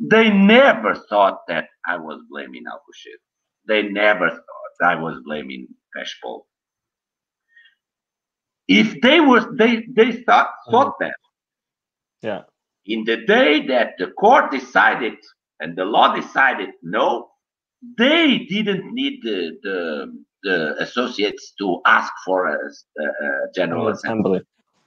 [0.00, 3.20] They never thought that I was blaming Alcochete.
[3.68, 6.42] They never thought I was blaming Cashball.
[8.66, 10.70] If they were, they they thought mm-hmm.
[10.70, 11.16] thought that.
[12.22, 12.42] Yeah.
[12.86, 15.14] In the day that the court decided
[15.60, 17.28] and the law decided no,
[17.98, 24.38] they didn't need the the, the associates to ask for a, a, a general assembly.
[24.38, 24.40] assembly.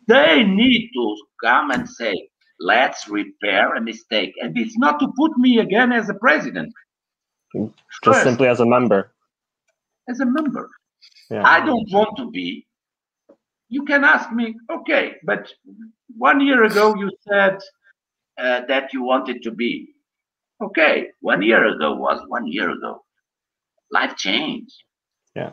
[0.07, 4.33] They need to come and say, let's repair a mistake.
[4.41, 6.73] And it's not to put me again as a president.
[7.55, 7.73] Just
[8.03, 9.13] First, simply as a member.
[10.09, 10.69] As a member.
[11.29, 11.43] Yeah.
[11.45, 12.65] I don't want to be.
[13.69, 15.51] You can ask me, okay, but
[16.17, 17.59] one year ago you said
[18.37, 19.89] uh, that you wanted to be.
[20.61, 23.03] Okay, one year ago was one year ago.
[23.91, 24.75] Life changed.
[25.35, 25.51] Yeah.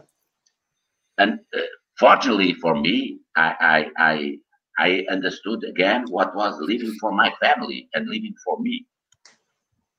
[1.19, 1.61] And uh,
[2.01, 4.39] fortunately for me, I, I, I
[4.79, 8.87] I understood again what was living for my family and living for me.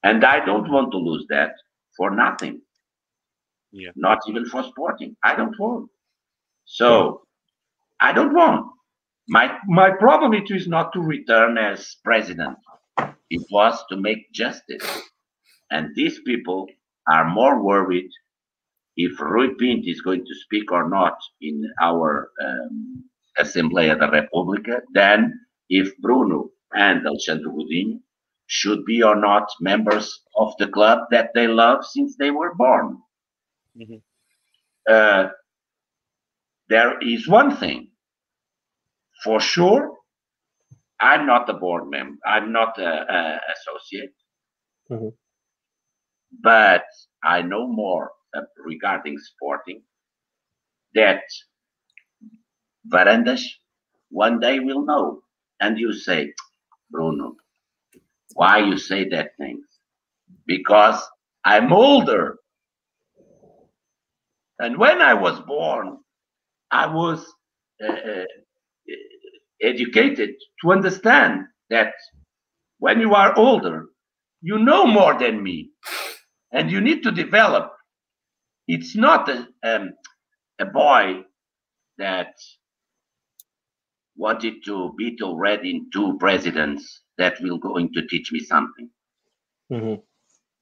[0.03, 1.51] And I don't want to lose that
[1.95, 2.61] for nothing.
[3.71, 3.91] Yeah.
[3.95, 5.15] Not even for sporting.
[5.23, 5.89] I don't want.
[6.65, 7.23] So
[8.01, 8.67] I don't want.
[9.29, 12.57] My my problem it is not to return as president.
[13.29, 14.87] It was to make justice.
[15.71, 16.67] And these people
[17.09, 18.09] are more worried
[18.97, 23.03] if Rui Pinto is going to speak or not in our um,
[23.39, 25.33] Assembleia da República then
[25.69, 27.99] if Bruno and Alexandre Godinho
[28.47, 32.97] should be or not members of the club that they love since they were born.
[33.79, 33.95] Mm-hmm.
[34.89, 35.29] Uh,
[36.67, 37.91] there is one thing
[39.23, 39.93] for sure.
[40.99, 42.17] I'm not a board member.
[42.25, 44.13] I'm not an associate.
[44.91, 45.07] Mm-hmm.
[46.43, 46.83] But
[47.23, 48.11] I know more
[48.65, 49.81] regarding sporting
[50.95, 51.21] that
[52.87, 53.43] Varandas
[54.09, 55.21] one day will know.
[55.61, 56.33] And you say,
[56.91, 57.35] Bruno,
[58.33, 59.65] why you say that things?
[60.47, 61.01] Because
[61.45, 62.37] I'm older.
[64.59, 65.97] And when I was born,
[66.71, 67.25] I was
[67.83, 68.25] uh, uh,
[69.61, 70.31] educated
[70.63, 71.93] to understand that
[72.79, 73.87] when you are older,
[74.41, 75.69] you know more than me,
[76.51, 77.71] and you need to develop.
[78.71, 79.91] It's not a, um,
[80.57, 81.25] a boy
[81.97, 82.35] that
[84.15, 88.89] wanted to beat already two presidents that will going to teach me something.
[89.69, 89.95] Mm-hmm.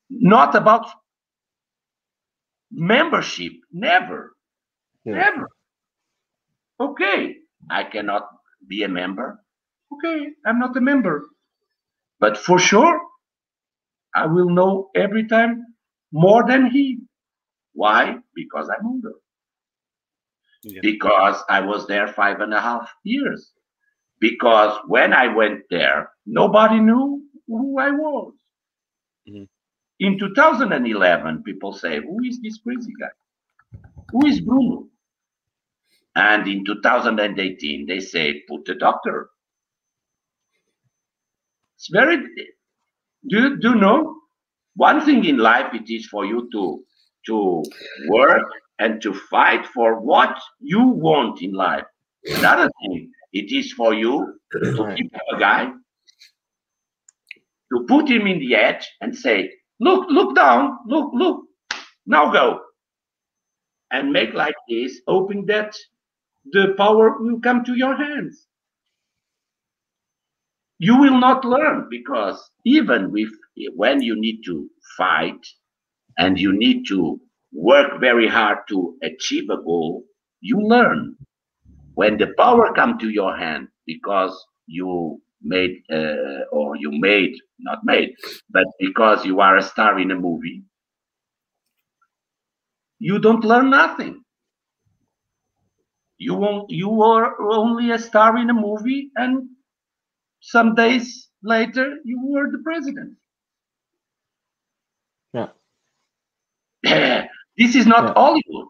[0.09, 0.87] Not about
[2.71, 4.33] membership, never,
[5.05, 5.13] yeah.
[5.13, 5.49] never.
[6.79, 7.35] Okay,
[7.69, 8.27] I cannot
[8.67, 9.39] be a member.
[9.93, 11.27] Okay, I'm not a member.
[12.19, 12.99] But for sure,
[14.15, 15.63] I will know every time
[16.11, 17.01] more than he.
[17.79, 18.17] Why?
[18.35, 19.13] Because I'm older.
[20.63, 20.81] Yeah.
[20.81, 23.53] Because I was there five and a half years.
[24.19, 28.33] Because when I went there, nobody knew who I was.
[29.29, 29.43] Mm-hmm.
[30.01, 33.15] In 2011, people say, Who is this crazy guy?
[34.11, 34.89] Who is Bruno?
[36.17, 39.29] And in 2018, they say, Put the doctor.
[41.77, 42.17] It's very,
[43.29, 44.17] do, do you know?
[44.75, 46.83] One thing in life, it is for you to,
[47.29, 47.63] to
[48.07, 48.47] work
[48.79, 51.85] and to fight for what you want in life.
[52.25, 55.71] Another thing, it is for you to keep a guy,
[57.71, 61.43] to put him in the edge and say, look, look down, look, look,
[62.05, 62.59] now go.
[63.91, 65.75] And make like this, hoping that
[66.51, 68.47] the power will come to your hands.
[70.77, 73.29] You will not learn because even with
[73.75, 75.45] when you need to fight
[76.17, 77.19] and you need to
[77.51, 80.03] work very hard to achieve a goal,
[80.41, 81.15] you learn.
[81.95, 84.33] When the power come to your hand because
[84.67, 88.15] you made uh, or you made not made,
[88.49, 90.63] but because you are a star in a movie,
[92.99, 94.23] you don't learn nothing.
[96.19, 96.69] You won't.
[96.69, 99.49] You are only a star in a movie, and
[100.41, 103.17] some days later you were the president.
[105.33, 105.49] Yeah.
[107.57, 108.13] This is not yeah.
[108.13, 108.67] Hollywood.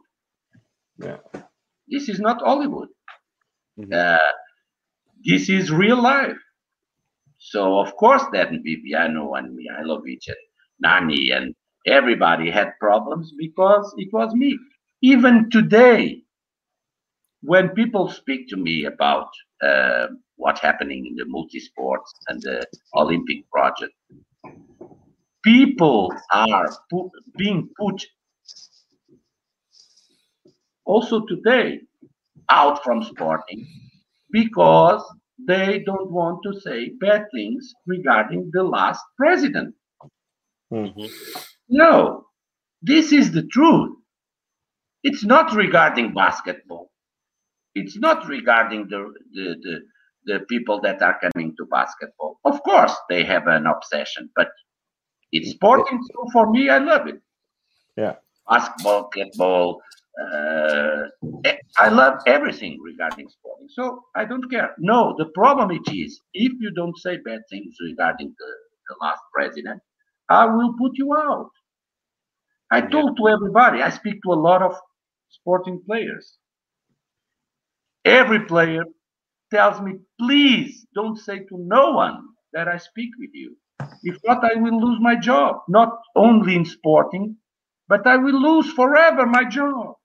[0.97, 1.17] Yeah.
[1.87, 2.89] This is not Hollywood.
[3.79, 3.93] Mm-hmm.
[3.93, 4.31] Uh,
[5.23, 6.37] this is real life.
[7.37, 10.37] So of course that Viviano and Mihailovic and
[10.79, 11.55] Nani and
[11.85, 14.57] everybody had problems because it was me.
[15.01, 16.23] Even today,
[17.41, 19.29] when people speak to me about
[19.63, 22.65] uh, what's happening in the multi-sports and the
[22.95, 23.93] Olympic project,
[25.43, 28.05] people are put, being put
[30.85, 31.79] also today
[32.49, 33.67] out from sporting
[34.31, 35.03] because
[35.47, 39.73] they don't want to say bad things regarding the last president.
[40.73, 41.05] Mm-hmm.
[41.69, 42.25] No,
[42.81, 43.95] this is the truth.
[45.03, 46.91] It's not regarding basketball.
[47.75, 49.79] It's not regarding the, the, the,
[50.25, 52.39] the people that are coming to basketball.
[52.43, 54.49] Of course, they have an obsession, but
[55.31, 55.99] it's sporting.
[56.13, 57.21] So for me, I love it.
[57.97, 58.15] Yeah.
[58.49, 59.81] Basketball, basketball,
[60.19, 61.03] uh,
[61.77, 64.73] I love everything regarding sporting, so I don't care.
[64.79, 68.45] No, the problem it is if you don't say bad things regarding the,
[68.89, 69.81] the last president,
[70.29, 71.51] I will put you out.
[72.71, 73.81] I talk to everybody.
[73.81, 74.75] I speak to a lot of
[75.29, 76.37] sporting players.
[78.05, 78.83] Every player
[79.51, 82.23] tells me, please don't say to no one
[82.53, 83.55] that I speak with you.
[84.03, 87.37] If not, I will lose my job, not only in sporting,
[87.89, 89.95] but I will lose forever my job.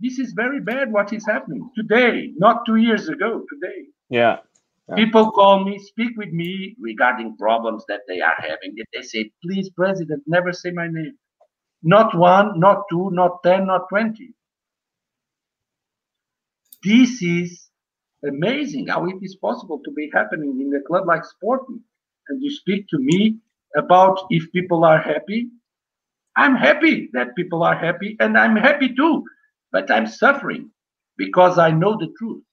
[0.00, 3.86] This is very bad what is happening today, not two years ago, today.
[4.10, 4.38] Yeah.
[4.88, 4.96] yeah.
[4.96, 8.76] People call me, speak with me regarding problems that they are having.
[8.94, 11.14] They say, please, President, never say my name.
[11.84, 14.30] not one, not two, not 10, not 20.
[16.84, 17.70] This is
[18.26, 21.82] amazing how it is possible to be happening in a club like Sporting.
[22.30, 23.38] And you speak to me
[23.76, 25.48] about if people are happy.
[26.36, 29.24] I'm happy that people are happy, and I'm happy too,
[29.72, 30.70] but I'm suffering
[31.18, 32.44] because I know the truth.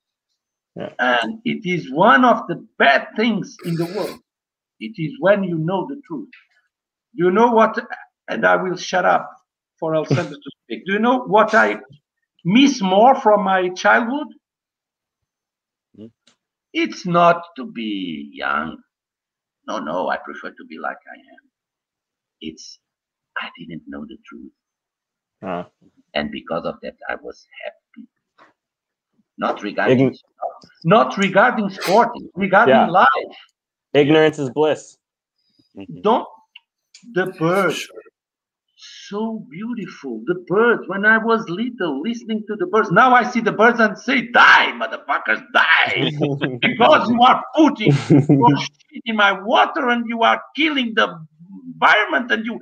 [0.76, 0.90] Yeah.
[1.00, 4.20] And it is one of the bad things in the world.
[4.80, 6.30] It is when you know the truth.
[7.18, 7.80] Do you know what?
[8.30, 9.30] And I will shut up
[9.80, 10.86] for Alessandro to speak.
[10.88, 11.78] Do you know what I
[12.46, 14.28] miss more from my childhood?
[15.98, 16.08] Hmm?
[16.74, 18.78] It's not to be young.
[19.68, 21.50] No, no, I prefer to be like I am.
[22.42, 22.80] It's,
[23.38, 24.52] I didn't know the truth.
[25.42, 25.64] Uh.
[26.14, 28.08] And because of that, I was happy.
[29.38, 30.18] Not regarding, Ign-
[30.84, 32.90] not regarding sport, regarding yeah.
[32.90, 33.08] life.
[33.94, 34.98] Ignorance is bliss.
[36.02, 36.28] Don't
[37.14, 37.88] the birds
[38.78, 40.22] so beautiful.
[40.26, 42.92] The birds, when I was little, listening to the birds.
[42.92, 46.12] Now I see the birds and say, Die, motherfuckers, die.
[46.62, 47.92] because you are putting
[48.30, 51.20] your shit in my water and you are killing the
[51.66, 52.60] environment and you,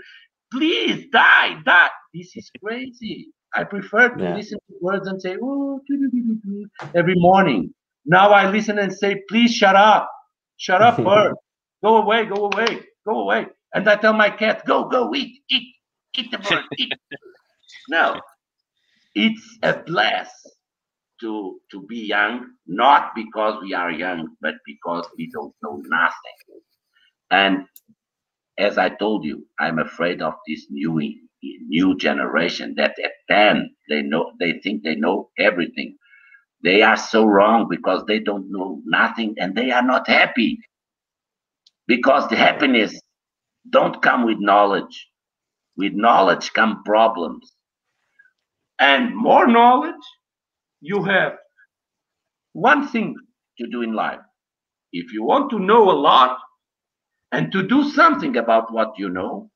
[0.52, 1.90] please, die, die.
[2.14, 3.28] This is crazy.
[3.54, 4.36] I prefer to yeah.
[4.36, 5.82] listen to birds and say, Oh,
[6.94, 7.74] every morning.
[8.06, 10.10] Now I listen and say, Please shut up.
[10.58, 11.36] Shut up, bird.
[11.84, 13.48] Go away, go away, go away.
[13.74, 15.75] And I tell my cat, Go, go, eat, eat
[16.18, 16.94] eat the bird, eat.
[17.90, 18.22] no,
[19.16, 20.30] it's a bless
[21.22, 26.40] to to be young, not because we are young, but because we don't know nothing.
[27.32, 27.66] And
[28.58, 31.02] as I told you, I'm afraid of this new
[31.68, 35.98] new generation that at 10 they know they think they know everything.
[36.64, 40.60] They are so wrong because they don't know nothing and they are not happy.
[41.88, 43.00] Because the happiness
[43.70, 45.10] don't come with knowledge.
[45.78, 47.54] With knowledge come problems.
[48.80, 49.96] And more knowledge,
[50.82, 51.34] you have
[52.54, 53.16] one thing
[53.60, 54.20] to do in life.
[54.94, 56.40] If you want to know a lot
[57.32, 59.52] and to do something about what you know,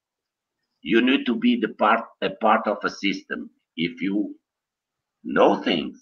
[0.81, 3.51] you need to be the part a part of a system.
[3.77, 4.35] If you
[5.23, 5.99] know things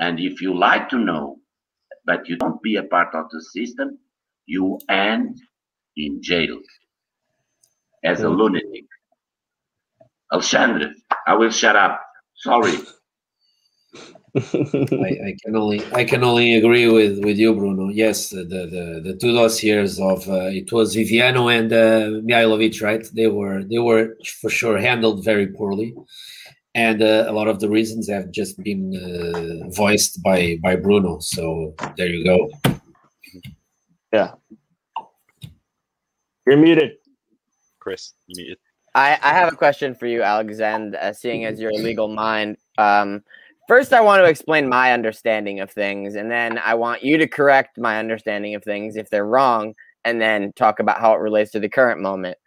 [0.00, 1.38] and if you like to know,
[2.06, 3.98] but you don't be a part of the system,
[4.46, 5.40] you end
[5.96, 6.58] in jail
[8.04, 8.86] as a lunatic.
[10.32, 10.92] Alexandre,
[11.26, 12.00] I will shut up.
[12.36, 12.76] Sorry.
[14.36, 14.40] I,
[15.28, 17.88] I, can only I can only agree with with you, Bruno.
[17.88, 23.06] Yes, the the, the two dossiers of uh, it was Viviano and uh, Mihailovic, right?
[23.14, 25.94] They were they were for sure handled very poorly,
[26.74, 31.20] and uh, a lot of the reasons have just been uh, voiced by by Bruno.
[31.20, 32.50] So there you go.
[34.12, 34.32] Yeah,
[36.44, 36.94] you're muted,
[37.78, 38.14] Chris.
[38.26, 38.63] You muted.
[38.94, 42.56] I, I have a question for you, Alexander, uh, seeing as you're a legal mind.
[42.78, 43.24] Um,
[43.66, 47.26] first, I want to explain my understanding of things, and then I want you to
[47.26, 51.50] correct my understanding of things if they're wrong, and then talk about how it relates
[51.52, 52.38] to the current moment.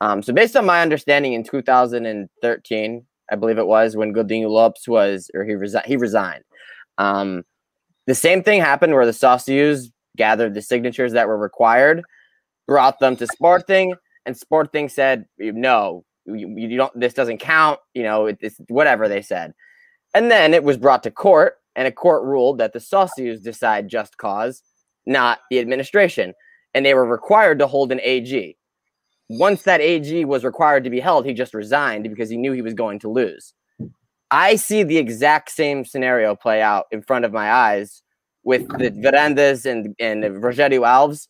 [0.00, 4.88] Um, so, based on my understanding, in 2013, I believe it was when Godinho Lopes
[4.88, 6.44] was, or he, resi- he resigned.
[6.98, 7.44] Um,
[8.06, 12.02] the same thing happened where the Sócios gathered the signatures that were required,
[12.66, 13.94] brought them to Sporting,
[14.26, 19.08] and Sporting said, no, you, you don't, this doesn't count, you know, it, it's whatever
[19.08, 19.54] they said.
[20.14, 23.88] And then it was brought to court, and a court ruled that the Sócios decide
[23.88, 24.62] just cause,
[25.06, 26.34] not the administration.
[26.74, 28.56] And they were required to hold an AG.
[29.28, 32.62] Once that AG was required to be held, he just resigned because he knew he
[32.62, 33.54] was going to lose.
[34.30, 38.02] I see the exact same scenario play out in front of my eyes
[38.44, 41.28] with the Varandas and, and Rogério Alves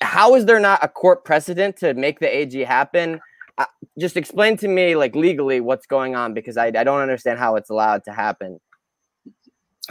[0.00, 3.20] how is there not a court precedent to make the AG happen?
[3.58, 3.66] Uh,
[3.98, 7.56] just explain to me, like legally, what's going on because I, I don't understand how
[7.56, 8.58] it's allowed to happen.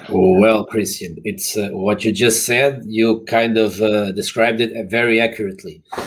[0.10, 2.84] Well, Christian, it's uh, what you just said.
[2.86, 5.84] You kind of uh, described it very accurately.
[5.91, 6.06] Uh,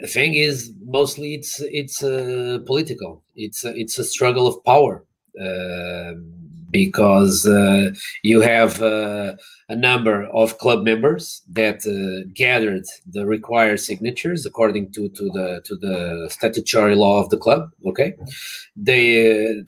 [0.00, 3.22] the thing is, mostly it's it's uh, political.
[3.36, 5.04] It's it's a struggle of power
[5.40, 6.39] um,
[6.70, 7.90] because uh,
[8.22, 8.80] you have
[9.70, 15.60] a number of club members that uh, gathered the required signatures according to, to the
[15.64, 17.70] to the statutory law of the club.
[17.86, 18.14] Okay,
[18.76, 19.62] they uh,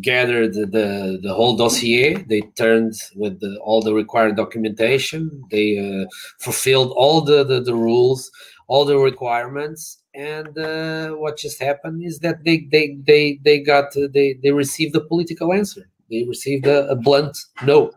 [0.00, 2.22] gathered the the whole dossier.
[2.28, 5.42] They turned with the, all the required documentation.
[5.50, 6.06] They uh,
[6.38, 8.30] fulfilled all the, the, the rules,
[8.66, 10.02] all the requirements.
[10.14, 14.94] And uh, what just happened is that they they they they got they they received
[14.96, 15.88] a political answer.
[16.10, 17.92] They received a, a blunt no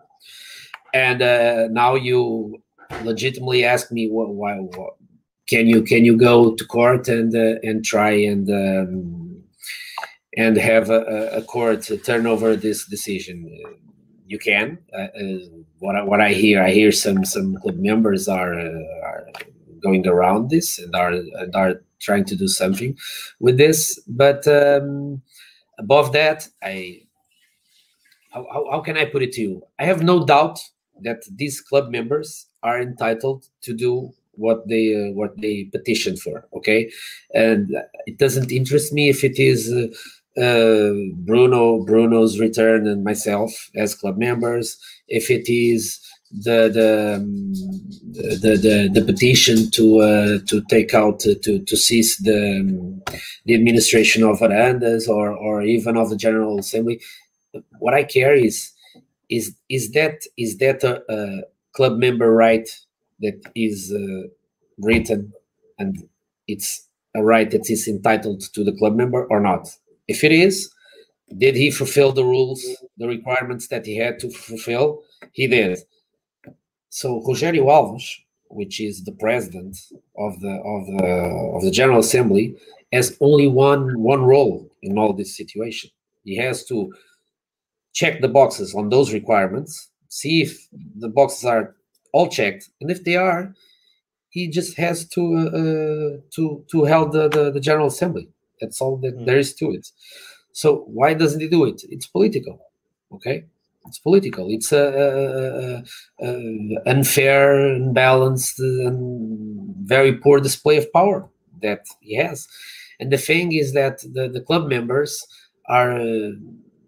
[0.94, 2.62] and uh, now you
[3.04, 4.96] legitimately ask me what, why what,
[5.48, 9.44] can you can you go to court and uh, and try and um,
[10.38, 13.50] and have a, a court turn over this decision.
[14.26, 14.78] You can.
[14.94, 15.38] Uh, uh,
[15.80, 19.28] what I, what I hear, I hear some some club members are, uh, are
[19.82, 22.98] going around this and are and are trying to do something
[23.40, 24.00] with this.
[24.08, 25.22] But um,
[25.80, 27.01] above that, I
[28.32, 29.64] how, how, how can I put it to you?
[29.80, 30.60] I have no doubt
[31.02, 36.48] that these club members are entitled to do what they uh, what they petitioned for
[36.56, 36.90] okay
[37.34, 37.76] and
[38.06, 43.94] it doesn't interest me if it is uh, uh, bruno bruno's return and myself as
[43.94, 44.78] club members
[45.10, 46.00] if it is
[46.32, 47.54] the the um,
[48.14, 53.02] the, the, the petition to uh, to take out to to cease the um,
[53.46, 57.02] the administration of Varandas or or even of the General Assembly.
[57.80, 58.72] What I care is
[59.30, 61.42] is is that is that a, a
[61.74, 62.68] club member right
[63.22, 64.28] that is uh,
[64.78, 65.34] written
[65.80, 66.08] and
[66.48, 69.70] it's a right that is entitled to the club member or not.
[70.08, 70.72] If it is,
[71.38, 72.66] did he fulfill the rules,
[72.98, 75.04] the requirements that he had to fulfill?
[75.34, 75.80] He did.
[76.90, 78.04] So Rogério Alves,
[78.50, 79.78] which is the president
[80.18, 81.06] of the of the
[81.56, 82.58] of the General Assembly,
[82.92, 85.92] has only one one role in all this situation.
[86.24, 86.94] He has to
[87.94, 91.76] check the boxes on those requirements, see if the boxes are
[92.14, 93.54] all checked, and if they are,
[94.30, 98.30] he just has to uh, to to held the, the, the General Assembly.
[98.60, 99.26] That's all that mm.
[99.26, 99.88] there is to it.
[100.54, 101.82] So why doesn't he do it?
[101.90, 102.60] It's political.
[103.14, 103.46] Okay,
[103.88, 104.48] it's political.
[104.50, 105.84] It's a,
[106.22, 111.28] a, a, unfair, unbalanced, and very poor display of power
[111.62, 112.48] that he has.
[113.00, 115.26] And the thing is that the, the club members
[115.68, 116.32] are, uh,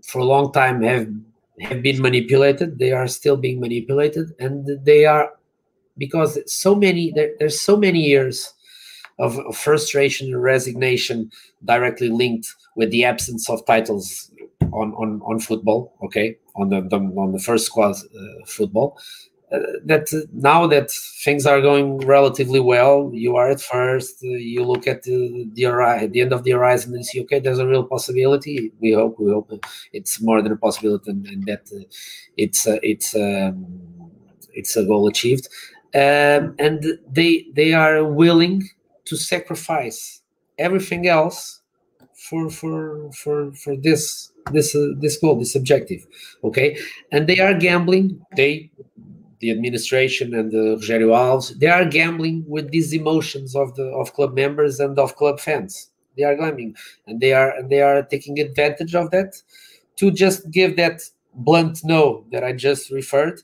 [0.04, 1.08] for a long time, have
[1.62, 2.80] have been manipulated.
[2.80, 5.32] They are still being manipulated, and they are
[5.98, 8.54] because so many there, there's so many years
[9.20, 11.32] of, of frustration and resignation
[11.64, 14.32] directly linked with the absence of titles
[14.72, 15.94] on on, on football.
[16.04, 18.98] Okay, on the, on the first squad uh, football.
[19.54, 20.90] Uh, that uh, now that
[21.24, 24.16] things are going relatively well, you are at first.
[24.24, 27.60] Uh, you look at the the, the end of the horizon and see, okay, there's
[27.60, 28.72] a real possibility.
[28.80, 29.52] We hope, we hope
[29.92, 31.84] it's more than a possibility, and, and that uh,
[32.36, 33.68] it's it's um,
[34.54, 35.48] it's a goal achieved.
[35.94, 38.70] Um, and they they are willing
[39.06, 40.24] to sacrifice
[40.58, 41.62] everything else
[42.16, 46.06] for for for for this this uh, this goal this objective
[46.44, 46.78] okay
[47.12, 48.70] and they are gambling they
[49.40, 54.14] the administration and the Rogério Alves they are gambling with these emotions of the of
[54.14, 55.90] club members and of club fans.
[56.18, 56.76] They are gambling
[57.08, 59.42] and they are and they are taking advantage of that
[59.98, 61.02] to just give that
[61.34, 63.42] blunt no that I just referred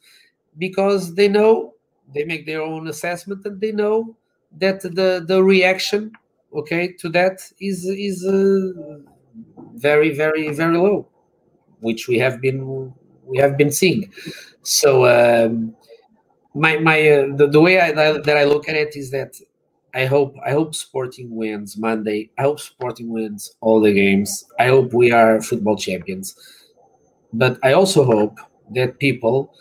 [0.58, 1.74] because they know
[2.14, 4.16] they make their own assessment and they know
[4.60, 6.12] that the the reaction
[6.54, 9.00] okay to that is is uh,
[9.76, 11.08] very very very low
[11.82, 12.94] which we have been
[13.26, 14.12] we have been seeing.
[14.64, 15.76] So um,
[16.54, 19.36] my my uh, the, the way I, that i look at it is that
[19.94, 24.68] i hope i hope sporting wins monday i hope sporting wins all the games i
[24.68, 26.36] hope we are football champions
[27.34, 28.40] but i also hope
[28.72, 29.54] that people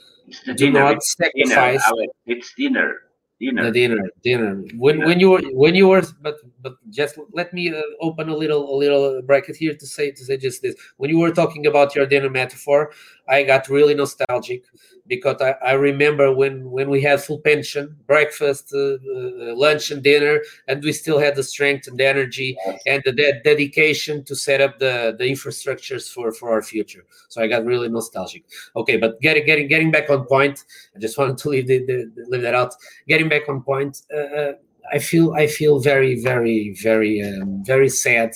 [0.45, 0.81] do dinner.
[0.81, 2.13] not sacrifice dinner.
[2.27, 2.97] it's dinner
[3.41, 3.65] dinner.
[3.65, 4.55] The dinner dinner.
[4.77, 5.07] When dinner.
[5.07, 8.75] when you were when you were but but just let me uh, open a little
[8.75, 10.75] a little bracket here to say to say just this.
[10.97, 12.91] When you were talking about your dinner metaphor
[13.29, 14.65] i got really nostalgic
[15.07, 20.03] because I, I remember when when we had full pension breakfast uh, uh, lunch and
[20.03, 22.57] dinner and we still had the strength and the energy
[22.87, 27.05] and the de- dedication to set up the the infrastructures for for our future.
[27.29, 28.45] So i got really nostalgic.
[28.77, 32.25] Okay but getting getting getting back on point i just wanted to leave the, the,
[32.29, 32.75] leave that out.
[33.07, 34.53] Getting back on point uh,
[34.93, 38.33] i feel i feel very very very um, very sad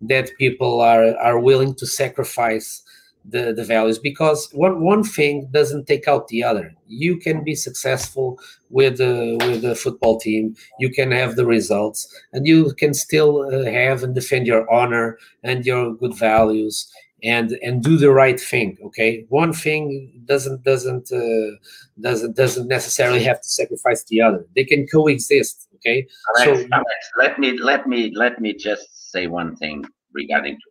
[0.00, 2.82] that people are are willing to sacrifice
[3.24, 6.74] the, the values because one, one thing doesn't take out the other.
[6.86, 8.38] You can be successful
[8.70, 13.42] with the with the football team, you can have the results, and you can still
[13.42, 16.90] uh, have and defend your honor and your good values
[17.22, 18.78] and and do the right thing.
[18.86, 21.56] Okay, one thing doesn't doesn't uh,
[22.00, 24.46] doesn't doesn't necessarily have to sacrifice the other.
[24.54, 25.68] They can coexist.
[25.76, 26.06] Okay,
[26.36, 30.70] Alex, so Alex, let me let me let me just say one thing regarding to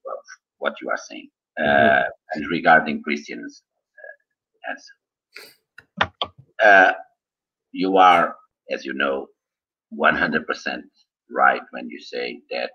[0.59, 2.03] what you are saying uh,
[2.33, 3.63] and regarding Christian's
[3.99, 6.13] uh, answer.
[6.63, 6.93] Uh,
[7.71, 8.35] you are,
[8.71, 9.27] as you know,
[9.97, 10.81] 100%
[11.31, 12.71] right when you say that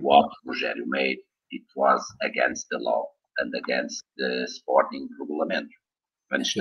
[0.00, 1.18] what Rogério made,
[1.50, 3.06] it was against the law
[3.38, 5.68] and against the sporting regulament.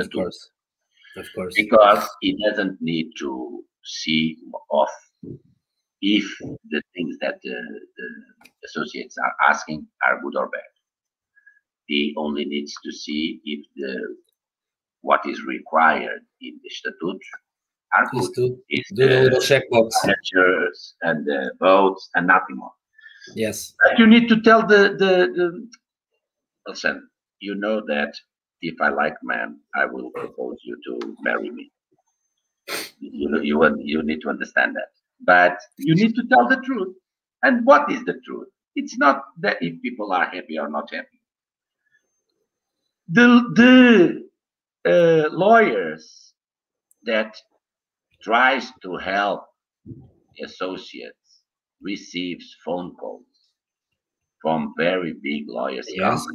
[0.06, 0.50] Of course.
[1.18, 1.54] Of course.
[1.56, 4.38] Because he doesn't need to see
[4.72, 4.90] off
[6.02, 6.26] if
[6.70, 7.56] the things that the,
[7.98, 10.62] the associates are asking are good or bad.
[11.86, 14.16] He only needs to see if the
[15.02, 17.22] what is required in the statute
[17.94, 18.58] are good.
[18.70, 19.92] is do the little checkbox.
[21.02, 22.72] And the votes and nothing more.
[23.36, 23.74] Yes.
[23.84, 25.70] But you need to tell the the, the
[26.68, 27.10] listen,
[27.40, 28.14] you know that
[28.62, 31.72] if I like man, I will propose you to marry me.
[33.00, 34.92] You know, you you need to understand that.
[35.22, 36.96] But you need to tell the truth.
[37.44, 38.48] And what is the truth?
[38.76, 41.20] It's not that if people are happy or not happy.
[43.10, 44.30] The the
[44.90, 46.34] uh, lawyers
[47.04, 47.36] that
[48.22, 49.46] tries to help
[50.44, 51.23] associates
[51.84, 53.26] receives phone calls
[54.42, 55.88] from very big lawyers.
[55.90, 56.26] Yes,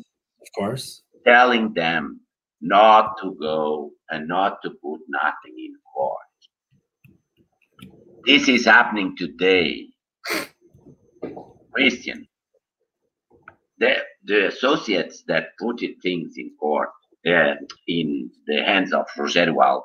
[0.41, 1.03] of course.
[1.27, 2.21] Telling them
[2.61, 6.19] not to go and not to put nothing in court.
[8.25, 9.87] This is happening today.
[11.73, 12.27] Christian,
[13.79, 16.91] the, the associates that put things in court
[17.27, 17.55] uh,
[17.87, 19.83] in the hands of Roger Alves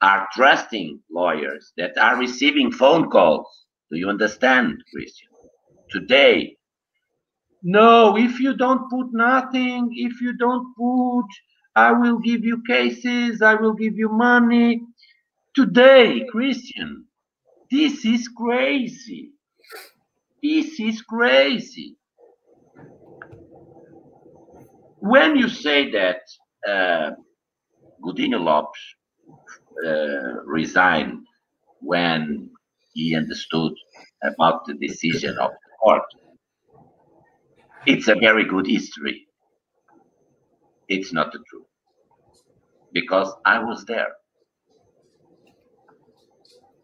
[0.00, 3.66] are trusting lawyers that are receiving phone calls.
[3.90, 5.28] Do you understand, Christian?
[5.90, 6.56] Today,
[7.62, 11.26] no, if you don't put nothing, if you don't put,
[11.74, 14.82] I will give you cases, I will give you money.
[15.54, 17.06] Today, Christian,
[17.70, 19.30] this is crazy.
[20.42, 21.96] This is crazy.
[25.00, 26.20] When you say that
[26.68, 27.10] uh,
[28.04, 28.80] Godinho Lopes
[29.86, 31.24] uh, resigned
[31.80, 32.50] when
[32.98, 33.72] he understood
[34.24, 36.02] about the decision of the court,
[37.86, 39.28] it's a very good history.
[40.88, 41.66] It's not the truth.
[42.92, 44.08] Because I was there.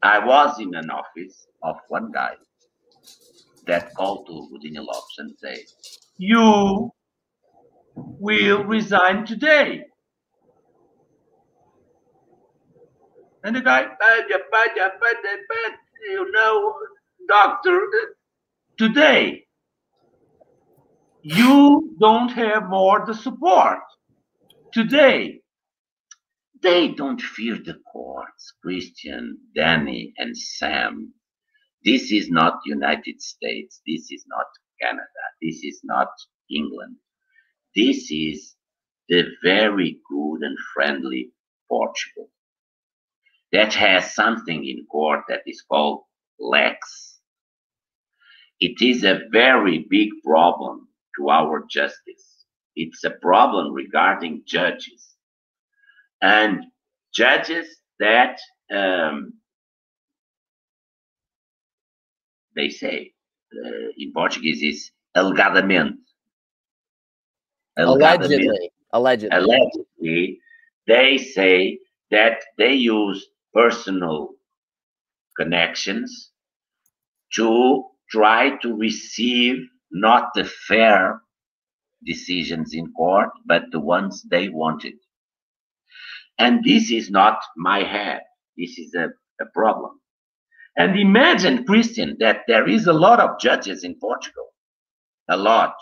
[0.03, 2.35] I was in an office of one guy
[3.67, 5.65] that called to Godinho Lopes and said,
[6.19, 6.91] You
[7.97, 9.85] will resign today.
[13.43, 13.89] And the guy,
[16.11, 16.75] you know,
[17.29, 17.81] doctor,
[18.79, 19.45] today
[21.23, 23.79] you don't have more the support.
[24.73, 25.41] Today,
[26.63, 31.13] they don't fear the courts, Christian, Danny, and Sam.
[31.85, 33.81] This is not United States.
[33.87, 34.47] This is not
[34.83, 35.25] Canada.
[35.41, 36.09] This is not
[36.51, 36.97] England.
[37.75, 38.55] This is
[39.09, 41.31] the very good and friendly
[41.69, 42.31] Portugal
[43.55, 46.03] that has something in court that is called
[46.41, 47.21] lex.
[48.59, 52.47] It is a very big problem to our justice.
[52.75, 55.15] It's a problem regarding judges
[56.21, 56.65] and
[57.15, 57.69] judges
[58.01, 58.41] that
[58.75, 59.35] um,
[62.57, 63.13] they say
[63.55, 65.99] uh, in Portuguese is alegadamente.
[67.77, 68.71] Allegedly.
[68.93, 69.39] Allegedly.
[69.39, 70.41] Allegedly,
[70.89, 71.79] they say
[72.11, 74.31] that they use personal
[75.39, 76.31] connections
[77.35, 79.57] to try to receive
[79.93, 81.21] not the fair
[82.05, 84.95] decisions in court, but the ones they wanted.
[86.39, 88.21] And this is not my head.
[88.59, 89.09] This is a,
[89.41, 90.01] a problem.
[90.77, 94.49] And imagine, Christian, that there is a lot of judges in Portugal.
[95.31, 95.75] A lot.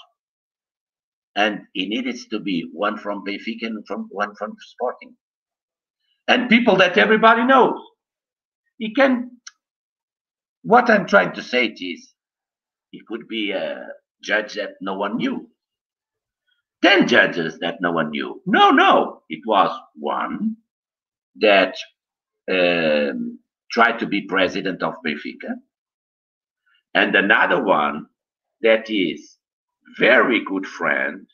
[1.34, 5.16] And it needs to be one from Benfica and from one from Sporting.
[6.28, 7.78] And people that everybody knows.
[8.78, 9.30] He can
[10.62, 12.12] what I'm trying to say is
[12.90, 13.86] he could be a
[14.22, 15.48] judge that no one knew.
[16.82, 18.40] 10 judges that no one knew.
[18.46, 20.56] No, no, it was one
[21.40, 21.74] that
[22.50, 23.38] um,
[23.70, 25.54] tried to be president of Benfica,
[26.94, 28.06] and another one
[28.60, 29.38] that is
[29.98, 31.26] very good friend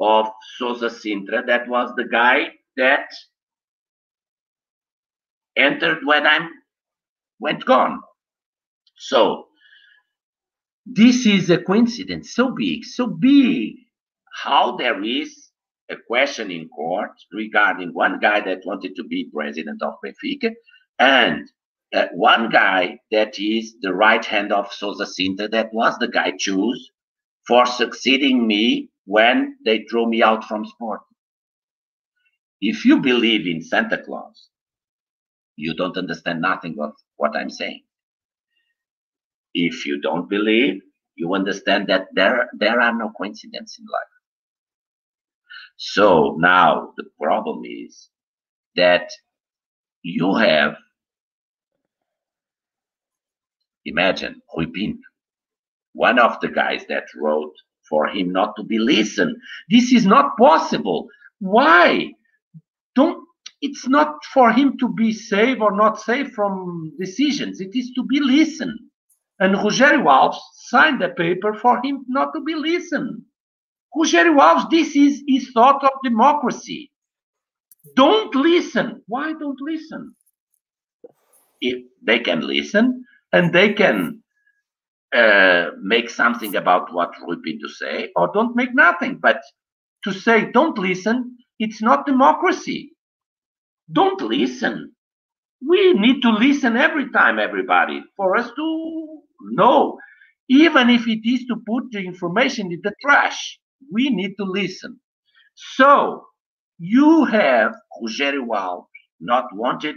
[0.00, 3.06] of Sousa Cintra, that was the guy that
[5.56, 6.48] entered when I'm
[7.40, 8.00] went gone.
[8.96, 9.46] So
[10.86, 13.76] this is a coincidence so big, so big
[14.42, 15.50] how there is
[15.90, 20.52] a question in court regarding one guy that wanted to be president of Benfica
[20.98, 21.50] and
[21.94, 26.32] uh, one guy that is the right hand of Sousa Cintra that was the guy
[26.38, 26.90] choose
[27.46, 31.00] for succeeding me when they threw me out from sport.
[32.60, 34.48] If you believe in Santa Claus,
[35.62, 37.82] you don't understand nothing of what I'm saying.
[39.54, 40.80] If you don't believe,
[41.14, 44.14] you understand that there, there are no coincidences in life.
[45.76, 48.08] So now the problem is
[48.76, 49.08] that
[50.02, 50.74] you have
[53.84, 54.94] Imagine Rui
[55.92, 57.54] one of the guys that wrote
[57.88, 59.36] for him not to be listened.
[59.70, 61.08] This is not possible.
[61.40, 62.12] Why?
[62.94, 63.21] Don't
[63.62, 67.60] it's not for him to be safe or not safe from decisions.
[67.60, 68.78] It is to be listened.
[69.38, 73.22] And Rogério Alves signed a paper for him not to be listened.
[73.96, 76.90] Rogério Alves, this is his thought of democracy.
[77.94, 79.02] Don't listen.
[79.06, 80.14] Why don't listen?
[81.60, 84.22] If they can listen and they can
[85.14, 89.18] uh, make something about what Rui Pinto say, or don't make nothing.
[89.22, 89.40] But
[90.04, 92.92] to say don't listen, it's not democracy.
[93.92, 94.92] Don't listen.
[95.66, 99.98] We need to listen every time, everybody, for us to know.
[100.48, 103.58] Even if it is to put the information in the trash,
[103.92, 105.00] we need to listen.
[105.54, 106.24] So
[106.78, 108.86] you have Rogério Alves
[109.20, 109.96] not wanted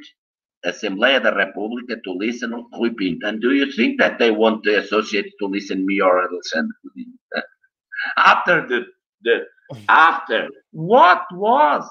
[0.66, 3.28] Assembleia da República to listen to Rui Pinto.
[3.28, 6.76] And do you think that they want the associates to listen me or Alexandre?
[8.18, 8.82] after the
[9.24, 9.46] the
[9.90, 11.90] after what was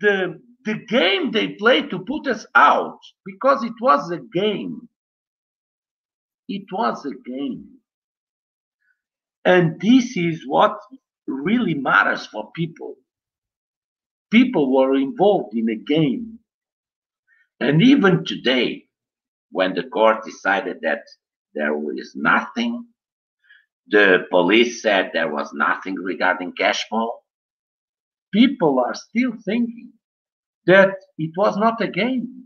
[0.00, 4.88] the the game they played to put us out because it was a game.
[6.48, 7.66] It was a game.
[9.44, 10.76] And this is what
[11.26, 12.96] really matters for people.
[14.30, 16.38] People were involved in a game.
[17.58, 18.84] And even today,
[19.50, 21.02] when the court decided that
[21.54, 22.86] there was nothing,
[23.88, 27.14] the police said there was nothing regarding Cashmore,
[28.32, 29.92] people are still thinking
[30.70, 32.44] that it was not a game.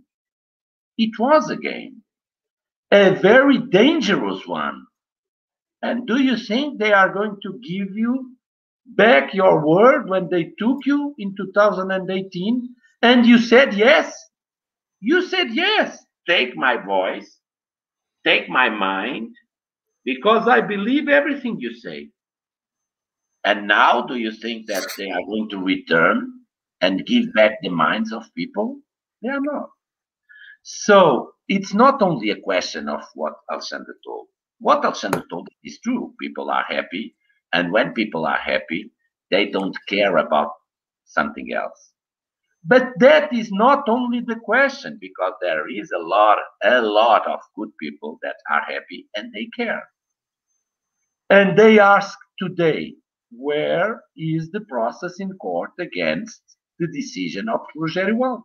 [0.97, 2.03] It was a game,
[2.91, 4.87] a very dangerous one.
[5.83, 8.31] And do you think they are going to give you
[8.87, 12.69] back your word when they took you in 2018
[13.03, 14.15] and you said yes?
[15.01, 15.99] You said yes.
[16.27, 17.39] Take my voice,
[18.27, 19.35] take my mind,
[20.05, 22.09] because I believe everything you say.
[23.45, 26.34] And now, do you think that they are going to return
[26.85, 28.79] and give back the minds of people?
[29.23, 29.71] They are not.
[30.63, 34.27] So it's not only a question of what Alexander told.
[34.61, 36.15] What Alexander told is true.
[36.21, 37.17] People are happy.
[37.53, 38.93] And when people are happy,
[39.31, 40.51] they don't care about
[41.05, 41.93] something else.
[42.67, 47.41] But that is not only the question, because there is a lot, a lot of
[47.57, 49.83] good people that are happy and they care.
[51.29, 52.95] And they ask today,
[53.31, 56.43] where is the process in court against
[56.79, 58.43] the decision of Rogério Alves.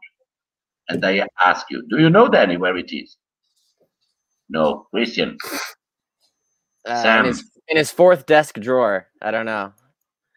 [0.90, 3.18] And I ask you, do you know, Danny, where it is?
[4.50, 5.38] No, Christian.
[6.86, 7.20] Uh, Sam.
[7.20, 9.08] In his, in his fourth desk drawer.
[9.22, 9.74] I don't know.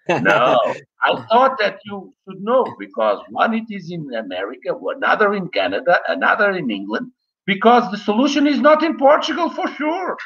[0.09, 0.59] no,
[1.03, 6.01] I thought that you should know because one it is in America, another in Canada,
[6.09, 7.13] another in England,
[7.47, 10.17] because the solution is not in Portugal for sure.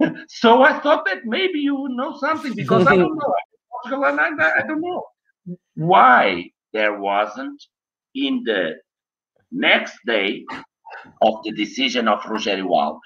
[0.28, 3.34] so I thought that maybe you would know something because I don't know.
[3.82, 5.04] Portugal and I, I don't know.
[5.74, 7.62] Why there wasn't
[8.14, 8.74] in the
[9.50, 10.44] next day
[11.22, 13.00] of the decision of Rogério Alves.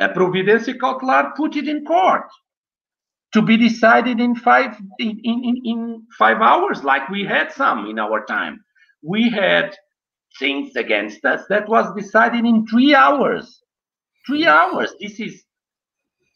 [0.00, 2.28] A providência cautelar put it in court
[3.32, 7.98] to be decided in five in, in, in five hours, like we had some in
[7.98, 8.60] our time.
[9.02, 9.76] We had
[10.38, 13.62] things against us that was decided in three hours.
[14.26, 14.94] Three hours.
[15.00, 15.44] This is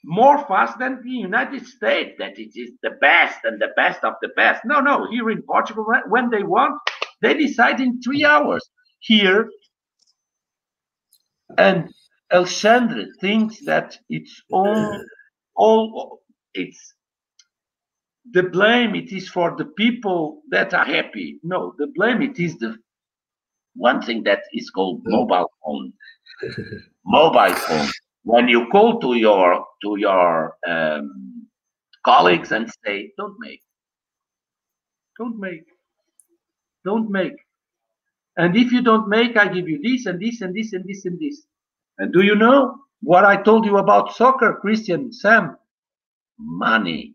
[0.04, 4.14] more fast than the United States, that it is the best and the best of
[4.20, 4.64] the best.
[4.64, 6.80] No, no, here in Portugal, when they want,
[7.20, 8.68] they decide in three hours.
[9.00, 9.48] Here,
[11.58, 11.90] and
[12.30, 15.04] Alexandre thinks that it's all,
[15.56, 16.22] all,
[16.54, 16.94] it's
[18.30, 21.40] the blame it is for the people that are happy.
[21.42, 22.76] No, the blame it is the
[23.74, 25.92] one thing that is called mobile phone.
[27.04, 27.90] mobile phone
[28.24, 31.48] when you call to your to your um,
[32.04, 33.62] colleagues and say, "Don't make,
[35.18, 35.66] don't make,
[36.84, 37.36] don't make,"
[38.36, 41.04] and if you don't make, I give you this and this and this and this
[41.04, 41.44] and this.
[41.98, 45.56] And do you know what I told you about soccer, Christian Sam?
[46.38, 47.14] Money.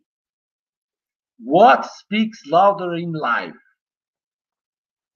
[1.40, 3.54] What speaks louder in life?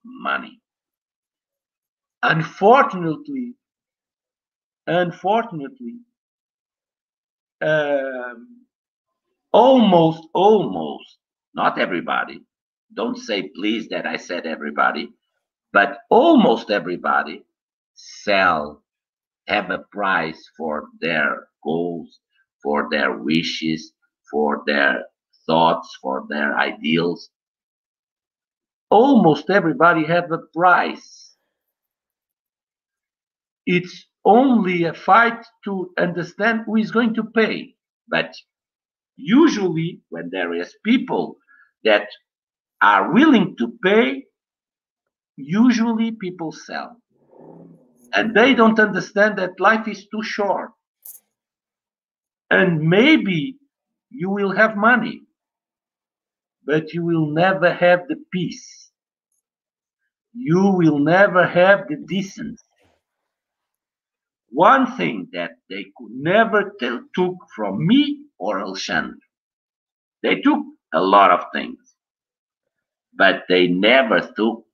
[0.04, 0.60] Money.
[2.24, 3.56] Unfortunately,
[4.98, 5.96] unfortunately,
[7.62, 8.66] um,
[9.54, 11.18] almost, almost,
[11.54, 12.42] not everybody,
[12.94, 15.10] don't say please that I said everybody,
[15.74, 17.44] but almost everybody
[17.94, 18.84] sell,
[19.48, 22.20] have a price for their goals,
[22.64, 23.94] for their wishes,
[24.30, 25.06] for their
[25.46, 27.30] thoughts, for their ideals.
[28.90, 31.36] Almost everybody have a price.
[33.66, 37.76] It's only a fight to understand who is going to pay.
[38.08, 38.34] But
[39.16, 41.38] usually, when there is people
[41.84, 42.08] that
[42.82, 44.26] are willing to pay,
[45.38, 46.98] usually people sell.
[48.14, 50.72] And they don't understand that life is too short.
[52.50, 53.58] And maybe
[54.10, 55.22] you will have money,
[56.66, 58.92] but you will never have the peace.
[60.34, 62.64] You will never have the decency.
[64.52, 69.18] One thing that they could never tell, took from me or Alexandre,
[70.24, 70.60] they took
[70.94, 71.80] a lot of things,
[73.14, 74.66] but they never took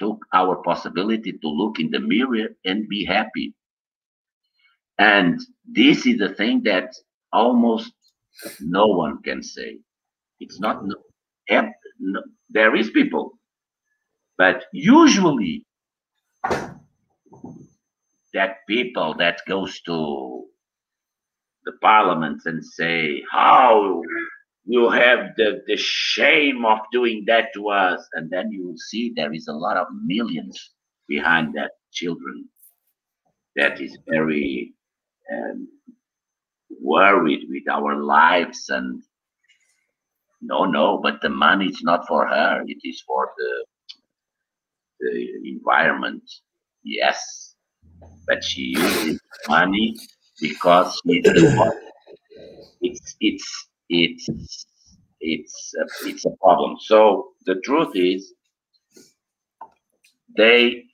[0.00, 3.54] took our possibility to look in the mirror and be happy.
[4.98, 5.40] And
[5.70, 6.92] this is the thing that
[7.32, 7.92] almost
[8.60, 9.78] no one can say.
[10.40, 13.38] It's not, no, there is people,
[14.38, 15.66] but usually
[18.34, 20.44] that people that goes to
[21.64, 24.02] the parliament and say how
[24.64, 29.12] you have the, the shame of doing that to us and then you will see
[29.14, 30.72] there is a lot of millions
[31.08, 32.48] behind that children.
[33.56, 34.74] That is very
[35.32, 35.68] um,
[36.80, 39.02] worried with our lives and
[40.40, 42.62] no no but the money is not for her.
[42.66, 43.64] It is for the
[45.00, 46.22] the environment.
[46.84, 47.49] Yes
[48.26, 49.96] but she uses money
[50.40, 51.00] because
[52.80, 54.66] it's it's it's
[55.20, 56.76] it's a, it's a problem.
[56.80, 58.32] So the truth is
[60.36, 60.84] they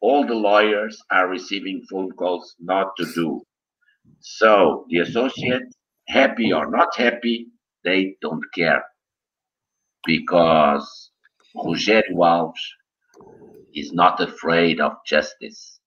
[0.00, 3.42] all the lawyers are receiving phone calls not to do.
[4.20, 5.74] So the associates,
[6.08, 7.46] happy or not happy,
[7.84, 8.84] they don't care.
[10.04, 11.10] Because
[11.56, 12.64] Rogério Alves
[13.74, 15.80] is not afraid of justice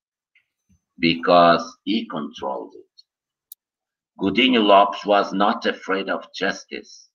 [1.00, 2.86] because he controlled it.
[4.22, 7.10] Godinho Lopes was not afraid of justice,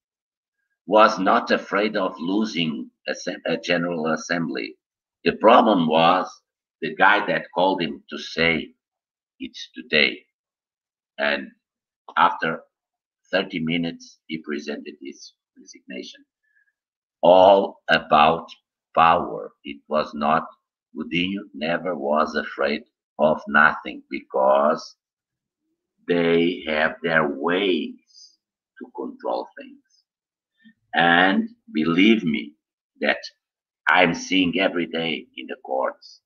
[0.86, 3.15] was not afraid of losing a,
[3.47, 4.77] a General Assembly.
[5.24, 6.31] The problem was
[6.82, 8.73] the guy that called him to say
[9.40, 10.24] it's today.
[11.19, 11.48] And
[12.16, 12.61] after
[13.32, 16.24] 30 minutes, he presented his resignation.
[17.23, 18.47] All about
[18.97, 19.52] power.
[19.65, 20.47] It was not,
[20.97, 22.82] Godinho never was afraid
[23.19, 24.97] of nothing because
[26.09, 28.39] they have their ways
[28.78, 29.82] to control things.
[30.95, 32.55] And believe me
[33.01, 33.19] that
[33.89, 36.20] I'm seeing every day in the courts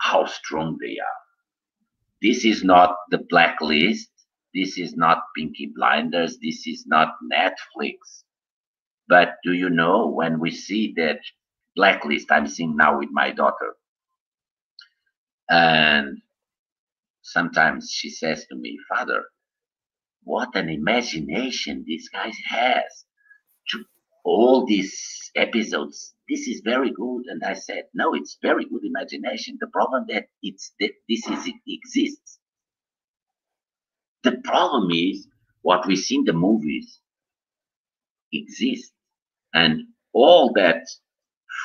[0.00, 1.20] how strong they are.
[2.22, 4.10] This is not the blacklist.
[4.54, 6.38] This is not Pinky Blinders.
[6.42, 8.24] This is not Netflix.
[9.08, 11.20] But do you know when we see that
[11.76, 13.74] blacklist I'm seeing now with my daughter?
[15.48, 16.18] And
[17.22, 19.24] sometimes she says to me, Father,
[20.24, 23.04] what an imagination this guy has
[23.70, 23.84] to
[24.24, 27.26] all these episodes this is very good.
[27.26, 29.58] And I said, no, it's very good imagination.
[29.60, 32.38] The problem that it's that this is it exists.
[34.24, 35.28] The problem is
[35.62, 37.00] what we see in the movies
[38.32, 38.92] exists.
[39.54, 39.82] And
[40.12, 40.82] all that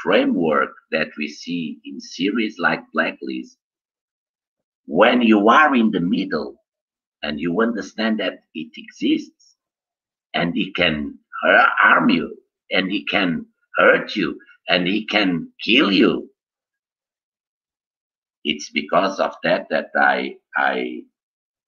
[0.03, 3.58] framework that we see in series like Blacklist,
[4.86, 6.56] when you are in the middle
[7.24, 9.56] and you understand that it exists
[10.34, 12.38] and it can harm you
[12.72, 13.45] and it can
[13.78, 14.40] hurt you
[14.70, 16.30] and it can kill you.
[18.44, 21.03] It's because of that that I I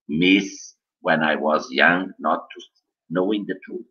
[0.10, 2.62] miss when I was young not to
[3.10, 3.86] knowing the truth.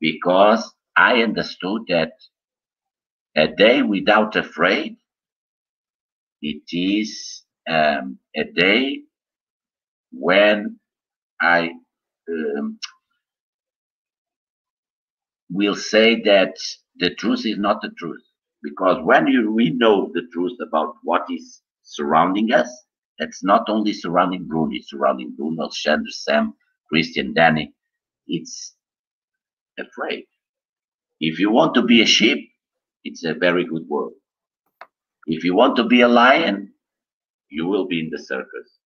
[0.00, 2.12] Because I understood that
[3.36, 4.96] a day without afraid,
[6.42, 9.02] it is um, a day
[10.12, 10.78] when
[11.42, 11.70] I
[12.30, 12.78] um,
[15.50, 16.54] will say that
[16.98, 18.22] the truth is not the truth.
[18.62, 22.68] Because when you, we know the truth about what is surrounding us,
[23.18, 26.54] it's not only surrounding Bruno, it's surrounding Bruno, Alexandre, Sam,
[26.88, 27.72] Christian, Danny.
[28.28, 28.74] It's
[29.78, 30.24] afraid.
[31.20, 32.50] If you want to be a sheep,
[33.04, 34.12] it's a very good word.
[35.26, 36.65] If you want to be a lion,
[37.48, 38.78] you will be in the circus.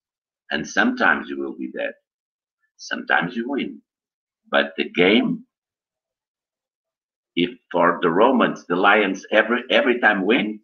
[0.50, 1.92] And sometimes you will be dead.
[2.76, 3.80] Sometimes you win.
[4.50, 5.44] But the game
[7.36, 10.60] if for the Romans the Lions every every time win,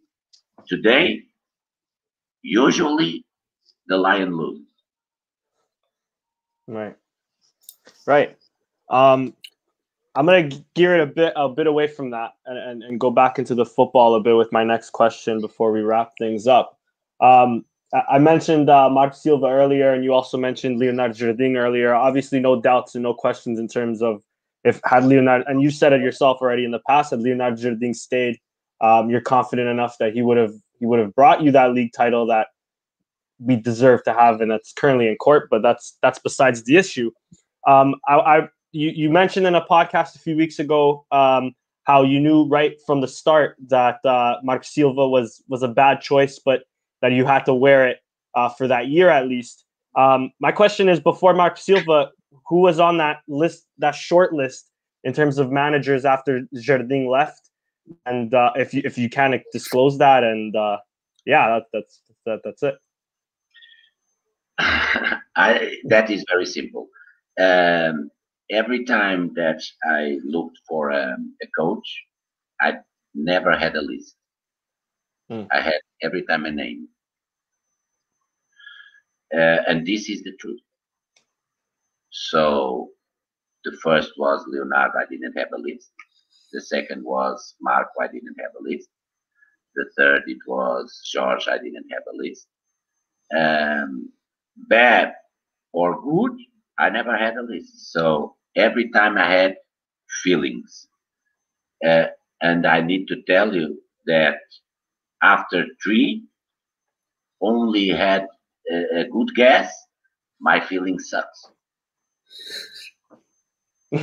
[0.67, 1.23] today
[2.41, 3.25] usually
[3.87, 4.65] the Lion loses.
[6.67, 6.95] Right.
[8.05, 8.37] Right.
[8.89, 9.33] Um,
[10.15, 13.11] I'm gonna gear it a bit a bit away from that and, and, and go
[13.11, 16.77] back into the football a bit with my next question before we wrap things up.
[17.21, 21.93] Um, I mentioned uh, Marco Silva earlier, and you also mentioned Leonardo Jardim earlier.
[21.93, 24.21] Obviously, no doubts and no questions in terms of
[24.65, 27.95] if had Leonardo, and you said it yourself already in the past, had Leonardo Jardim
[27.95, 28.37] stayed,
[28.81, 31.93] um, you're confident enough that he would have he would have brought you that league
[31.93, 32.47] title that
[33.39, 35.47] we deserve to have, and that's currently in court.
[35.49, 37.11] But that's that's besides the issue.
[37.65, 38.37] Um, I, I
[38.71, 41.53] you, you mentioned in a podcast a few weeks ago um,
[41.83, 46.01] how you knew right from the start that uh, Mark Silva was was a bad
[46.01, 46.63] choice, but
[47.01, 47.99] that you had to wear it
[48.35, 49.65] uh, for that year at least.
[49.95, 52.11] Um, my question is: Before Mark Silva,
[52.47, 54.69] who was on that list, that short list
[55.03, 57.49] in terms of managers after Jardim left?
[58.05, 60.77] And uh, if you if you can disclose that, and uh,
[61.25, 62.75] yeah, that, that's that, that's it.
[64.59, 66.87] I, that is very simple.
[67.39, 68.09] Um,
[68.49, 71.87] every time that I looked for um, a coach,
[72.59, 72.77] I
[73.13, 74.16] never had a list.
[75.29, 75.43] Hmm.
[75.51, 76.87] I had every time a name.
[79.33, 80.61] Uh, and this is the truth.
[82.11, 82.89] So
[83.65, 85.91] the first was Leonardo, I didn't have a list.
[86.53, 88.89] The second was Marco, I didn't have a list.
[89.75, 92.47] The third, it was George, I didn't have a list.
[93.35, 94.11] Um,
[94.69, 95.13] bad
[95.73, 96.31] or good,
[96.79, 97.91] I never had a list.
[97.91, 99.57] So every time I had
[100.23, 100.87] feelings.
[101.85, 102.05] Uh,
[102.41, 104.37] and I need to tell you that
[105.21, 106.23] after three,
[107.41, 108.27] only had
[108.71, 109.73] a, a good guess,
[110.39, 111.51] my feeling sucks.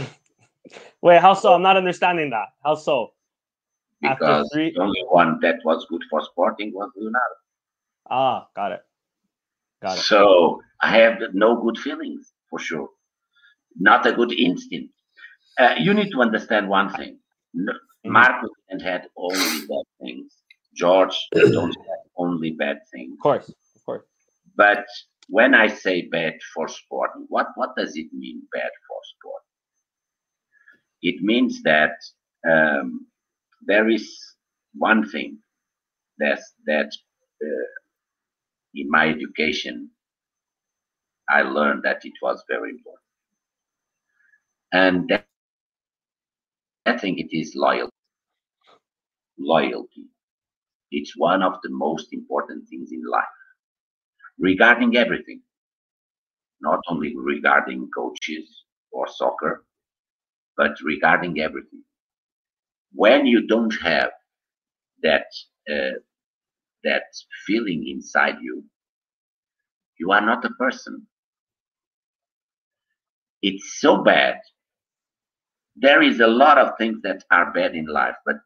[1.03, 1.53] Wait, how so?
[1.55, 2.49] I'm not understanding that.
[2.65, 3.13] How so?
[4.01, 7.35] Because the only one that was good for sporting was Leonardo.
[8.11, 8.81] Ah, got it.
[9.83, 10.03] Got it.
[10.03, 12.89] So I have no good feelings for sure.
[13.79, 14.93] Not a good instinct.
[15.59, 17.19] Uh, you need to understand one thing.
[17.55, 18.13] No, mm-hmm.
[18.13, 20.33] Marcus and had only bad things.
[20.75, 23.15] George don't have only bad things.
[23.15, 24.05] Of course, of course.
[24.57, 24.85] But
[25.29, 29.43] when I say bad for sport, what, what does it mean bad for sport?
[31.03, 31.93] It means that
[32.51, 33.07] um,
[33.67, 34.09] there is
[34.75, 35.39] one thing
[36.19, 36.91] that's, that
[37.43, 37.71] uh,
[38.75, 39.91] in my education
[41.29, 43.03] I learned that it was very important.
[44.73, 45.27] And that,
[46.87, 47.91] I think it is loyalty.
[49.39, 50.07] Loyalty.
[50.95, 53.37] It's one of the most important things in life
[54.39, 55.43] regarding everything,
[56.61, 59.65] not only regarding coaches or soccer,
[60.57, 61.83] but regarding everything.
[62.95, 64.11] When you don't have
[65.03, 65.27] that
[65.71, 65.99] uh,
[66.85, 67.05] that
[67.47, 68.65] feeling inside you,
[69.99, 71.07] you are not a person.
[73.43, 74.41] It's so bad.
[75.77, 78.37] There is a lot of things that are bad in life, but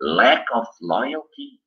[0.00, 1.61] lack of loyalty.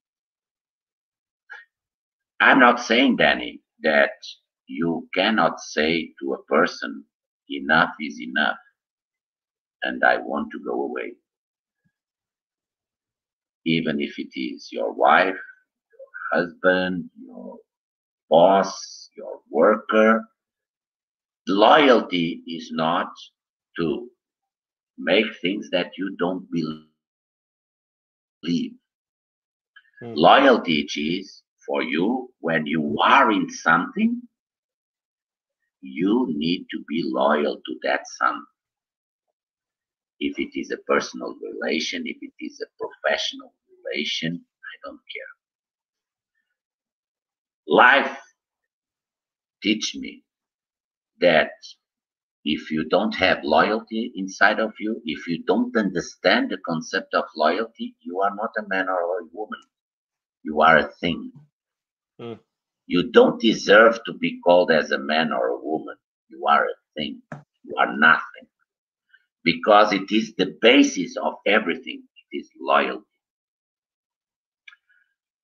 [2.39, 4.11] I'm not saying, Danny, that
[4.67, 7.03] you cannot say to a person,
[7.49, 8.57] enough is enough,
[9.83, 11.13] and I want to go away.
[13.65, 17.57] Even if it is your wife, your husband, your
[18.29, 20.23] boss, your worker.
[21.47, 23.07] Loyalty is not
[23.77, 24.09] to
[24.97, 26.85] make things that you don't believe.
[30.01, 30.13] Hmm.
[30.15, 30.87] Loyalty
[31.19, 34.21] is for you when you are in something,
[35.81, 38.45] you need to be loyal to that something.
[40.19, 45.33] If it is a personal relation, if it is a professional relation, I don't care.
[47.67, 48.19] Life
[49.63, 50.23] teach me
[51.21, 51.51] that
[52.45, 57.25] if you don't have loyalty inside of you, if you don't understand the concept of
[57.35, 59.61] loyalty, you are not a man or a woman.
[60.43, 61.31] You are a thing.
[62.21, 62.39] Mm.
[62.87, 65.95] You don't deserve to be called as a man or a woman.
[66.29, 67.21] You are a thing.
[67.63, 68.47] You are nothing.
[69.43, 72.03] Because it is the basis of everything.
[72.31, 73.05] It is loyalty.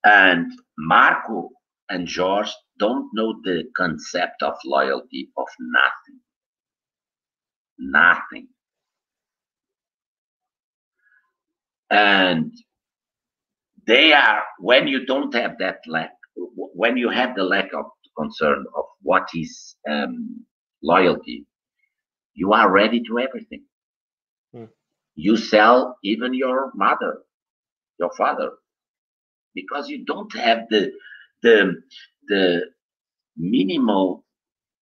[0.03, 1.49] And Marco
[1.89, 6.19] and George don't know the concept of loyalty of nothing.
[7.79, 8.47] Nothing.
[11.91, 12.53] And
[13.87, 15.79] they are, when you don't have that
[16.35, 17.85] when you have the lack of
[18.17, 20.45] concern of what is um,
[20.83, 21.45] loyalty,
[22.33, 23.63] you are ready to everything.
[24.53, 24.65] Hmm.
[25.15, 27.19] You sell even your mother,
[27.99, 28.51] your father,
[29.53, 30.91] because you don't have the
[31.43, 31.81] the
[32.27, 32.61] the
[33.37, 34.25] minimal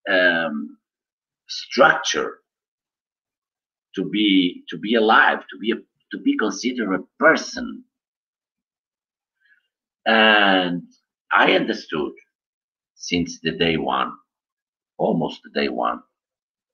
[0.10, 0.78] um,
[1.48, 2.40] structure
[3.96, 5.76] to be to be alive, to be a,
[6.12, 7.84] to be considered a person.
[10.06, 10.84] And
[11.31, 12.14] I understood
[12.95, 14.11] since the day one,
[14.97, 16.01] almost the day one,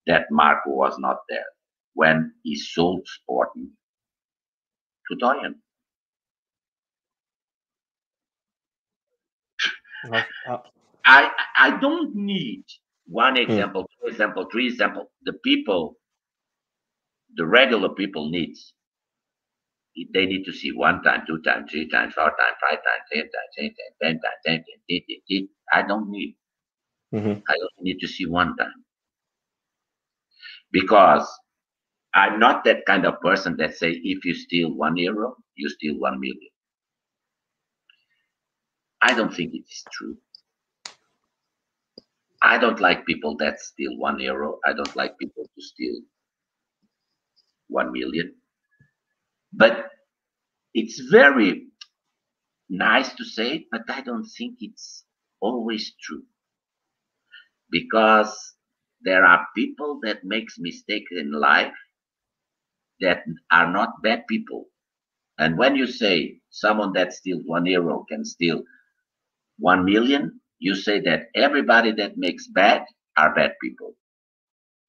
[0.07, 1.45] that Marco was not there
[1.93, 3.71] when he sold Sporting
[5.09, 5.55] to Doyen.
[11.05, 12.63] I I don't need
[13.07, 13.41] one hmm.
[13.41, 15.11] example, two example, three example.
[15.23, 15.97] The people,
[17.35, 18.73] the regular people needs.
[20.13, 23.21] They need to see one time, two times, three times, four times, five times, ten
[23.23, 25.07] times, ten times, ten times, ten times, ten times.
[25.07, 25.49] Ten, ten.
[25.71, 26.35] I don't need.
[27.13, 27.39] Mm-hmm.
[27.47, 28.83] I only need to see one time.
[30.71, 31.27] Because
[32.13, 35.97] I'm not that kind of person that say if you steal one euro, you steal
[35.99, 36.49] one million.
[39.01, 40.17] I don't think it is true.
[42.41, 44.59] I don't like people that steal one euro.
[44.65, 46.01] I don't like people to steal
[47.67, 48.33] one million.
[49.57, 49.89] But
[50.73, 51.67] it's very
[52.69, 55.05] nice to say it, but I don't think it's
[55.39, 56.23] always true.
[57.71, 58.35] Because
[59.01, 61.73] there are people that makes mistakes in life
[62.99, 64.65] that are not bad people.
[65.37, 68.63] And when you say someone that steals one euro can steal
[69.59, 72.83] 1 million, you say that everybody that makes bad
[73.17, 73.95] are bad people.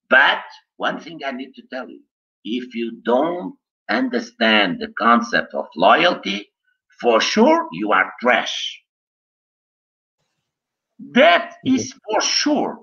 [0.09, 0.43] But
[0.76, 2.01] one thing I need to tell you
[2.44, 3.56] if you don't
[3.89, 6.51] understand the concept of loyalty,
[7.01, 8.83] for sure you are trash.
[11.13, 11.75] That mm-hmm.
[11.77, 12.79] is for sure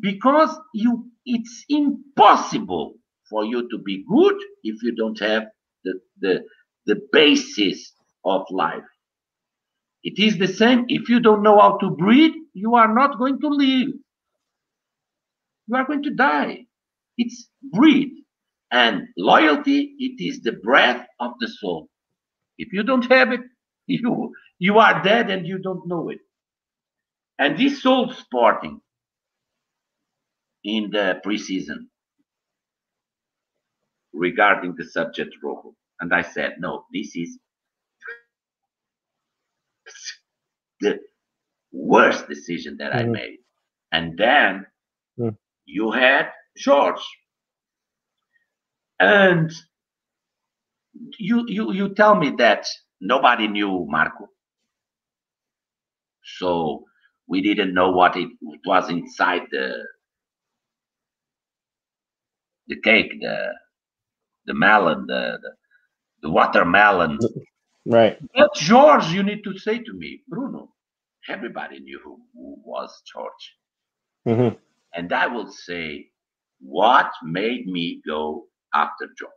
[0.00, 2.94] because you it's impossible
[3.28, 4.34] for you to be good
[4.64, 5.44] if you don't have
[5.84, 6.44] the the,
[6.86, 7.92] the basis
[8.24, 8.84] of life
[10.02, 10.84] it is the same.
[10.88, 13.88] If you don't know how to breathe, you are not going to live.
[15.68, 16.66] You are going to die.
[17.16, 18.12] It's breathe.
[18.72, 21.88] And loyalty, it is the breath of the soul.
[22.56, 23.40] If you don't have it,
[23.86, 26.20] you, you are dead and you don't know it.
[27.38, 28.80] And this soul sporting
[30.64, 31.88] in the preseason
[34.12, 35.74] regarding the subject role.
[36.00, 37.38] And I said, no, this is
[40.80, 40.98] the
[41.72, 43.08] worst decision that mm-hmm.
[43.10, 43.38] I made.
[43.92, 44.66] And then
[45.18, 45.36] mm.
[45.64, 47.02] you had George.
[49.02, 49.52] And
[51.18, 52.66] you you you tell me that
[53.00, 54.28] nobody knew Marco.
[56.38, 56.84] So
[57.26, 59.84] we didn't know what it, it was inside the
[62.68, 63.52] the cake, the
[64.46, 65.50] the melon, the the,
[66.22, 67.18] the watermelon,
[67.84, 68.18] Right.
[68.34, 70.72] But George, you need to say to me, Bruno,
[71.28, 73.56] everybody knew who, who was George.
[74.26, 74.56] Mm-hmm.
[74.94, 76.10] And I will say,
[76.60, 79.32] what made me go after George?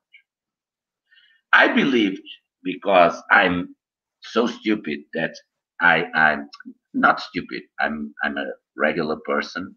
[1.54, 2.22] I believed
[2.64, 3.76] because I'm
[4.22, 5.34] so stupid that
[5.82, 6.50] I, I'm
[6.94, 7.64] not stupid.
[7.80, 8.46] I'm I'm a
[8.78, 9.76] regular person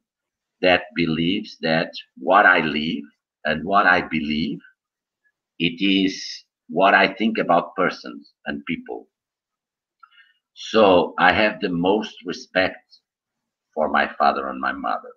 [0.63, 3.05] that believes that what I live
[3.45, 4.59] and what I believe,
[5.59, 9.09] it is what I think about persons and people.
[10.55, 13.01] So I have the most respect
[13.75, 15.13] for my father and my mother.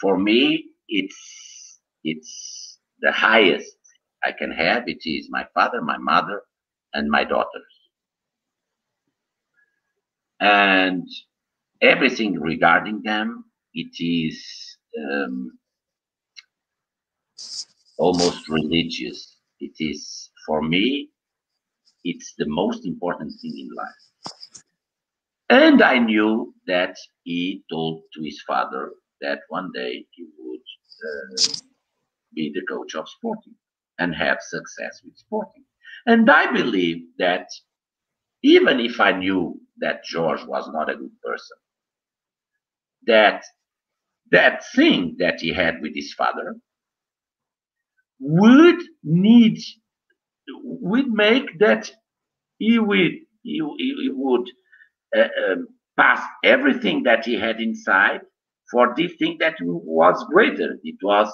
[0.00, 2.57] For me, it's it's
[3.00, 3.76] the highest
[4.24, 4.84] I can have.
[4.88, 6.42] It is my father, my mother,
[6.94, 7.74] and my daughters.
[10.40, 11.08] And
[11.82, 13.44] everything regarding them,
[13.74, 14.44] it is
[15.10, 15.58] um,
[17.98, 21.08] almost religious it is for me
[22.04, 24.04] it's the most important thing in life
[25.50, 30.66] and i knew that he told to his father that one day he would
[31.10, 31.67] uh,
[32.34, 33.54] be the coach of sporting
[33.98, 35.64] and have success with sporting
[36.06, 37.46] and i believe that
[38.42, 41.56] even if i knew that george was not a good person
[43.06, 43.44] that
[44.30, 46.56] that thing that he had with his father
[48.20, 49.58] would need
[50.64, 51.90] would make that
[52.58, 54.50] he would he, he would
[55.16, 58.20] uh, um, pass everything that he had inside
[58.70, 60.76] for this thing that was greater.
[60.84, 61.32] It was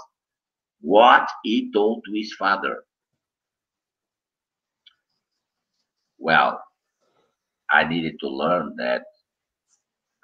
[0.84, 2.84] what he told to his father.
[6.18, 6.62] Well,
[7.70, 9.04] I needed to learn that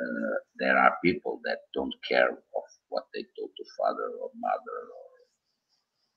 [0.01, 4.81] uh, there are people that don't care of what they told to father or mother
[4.99, 5.09] or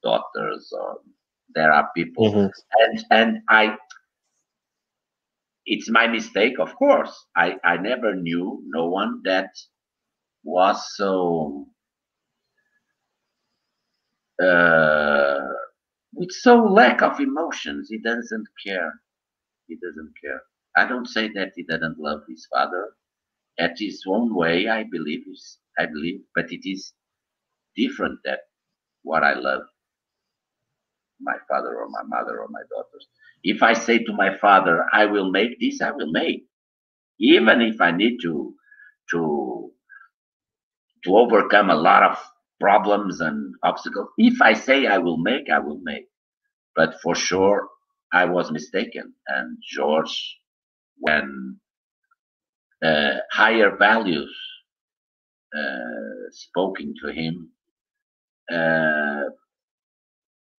[0.03, 0.97] daughters or
[1.55, 2.47] there are people mm-hmm.
[2.81, 3.77] and and i
[5.65, 9.49] it's my mistake of course i i never knew no one that
[10.43, 11.67] was so
[14.43, 15.39] uh
[16.13, 18.93] with so lack of emotions he doesn't care
[19.67, 20.41] he doesn't care
[20.77, 22.87] i don't say that he doesn't love his father
[23.59, 25.21] at his own way, I believe,
[25.79, 26.93] I believe, but it is
[27.75, 28.41] different that
[29.03, 29.63] what I love
[31.21, 33.07] my father or my mother or my daughters.
[33.43, 36.45] If I say to my father, I will make this, I will make.
[37.19, 38.55] Even if I need to
[39.11, 39.71] to
[41.05, 42.17] to overcome a lot of
[42.59, 44.09] problems and obstacles.
[44.17, 46.07] If I say I will make, I will make.
[46.75, 47.69] But for sure,
[48.13, 49.13] I was mistaken.
[49.27, 50.37] And George,
[50.99, 51.59] when
[52.83, 54.35] uh, higher values
[55.57, 57.51] uh, spoken to him,
[58.51, 59.29] uh,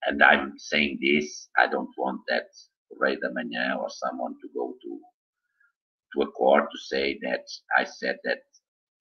[0.07, 2.49] and I'm saying this, I don't want that
[2.99, 5.01] Ray da Manhã or someone to go to
[6.15, 7.45] to a court to say that
[7.77, 8.39] I said that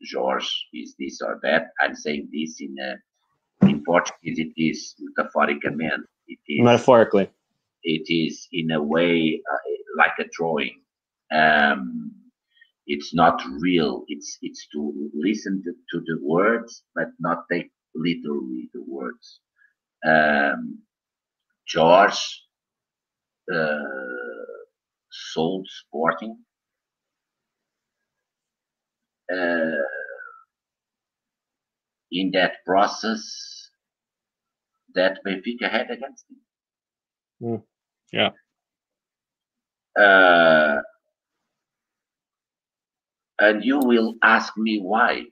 [0.03, 1.67] George is this or that.
[1.81, 4.39] I'm saying this in a, in Portuguese.
[4.39, 6.09] It is metaphorically.
[6.27, 7.30] It is metaphorically.
[7.84, 9.57] It is in a way uh,
[9.97, 10.81] like a drawing.
[11.31, 12.11] Um,
[12.85, 14.03] it's not real.
[14.07, 19.39] It's it's to listen to, to the words, but not take literally the words.
[20.05, 20.80] Um,
[21.67, 22.43] George
[23.53, 23.77] uh,
[25.11, 26.38] sold Sporting.
[29.31, 29.71] Uh,
[32.14, 33.69] in that process
[34.94, 36.38] that Benfica had against him.
[37.41, 37.64] Mm.
[38.14, 38.30] Yeah.
[40.02, 40.81] Uh,
[43.40, 45.23] and you will ask me why.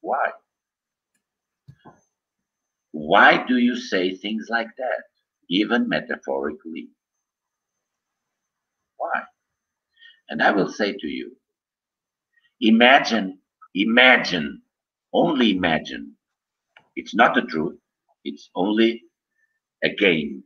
[0.00, 0.30] Why?
[2.92, 5.02] Why do you say things like that,
[5.50, 6.90] even metaphorically?
[8.96, 9.22] Why?
[10.28, 11.32] And I will say to you
[12.60, 13.38] imagine,
[13.74, 14.62] imagine
[15.14, 16.16] only imagine.
[16.96, 17.78] It's not the truth.
[18.24, 19.04] It's only
[19.84, 20.44] a game.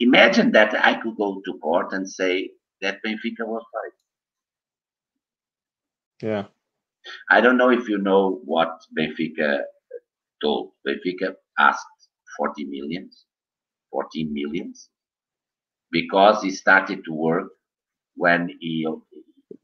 [0.00, 2.50] Imagine that I could go to court and say
[2.82, 3.92] that Benfica was right.
[6.22, 6.44] Yeah.
[7.30, 9.60] I don't know if you know what Benfica
[10.42, 10.72] told.
[10.86, 11.86] Benfica asked
[12.38, 13.26] 40 millions,
[13.92, 14.90] 14 millions,
[15.90, 17.48] because he started to work
[18.16, 18.86] when he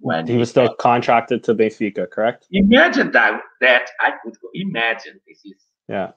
[0.04, 2.46] when he was still contracted to Benfica, correct?
[2.52, 6.10] Imagine that that I could go, imagine this is yeah.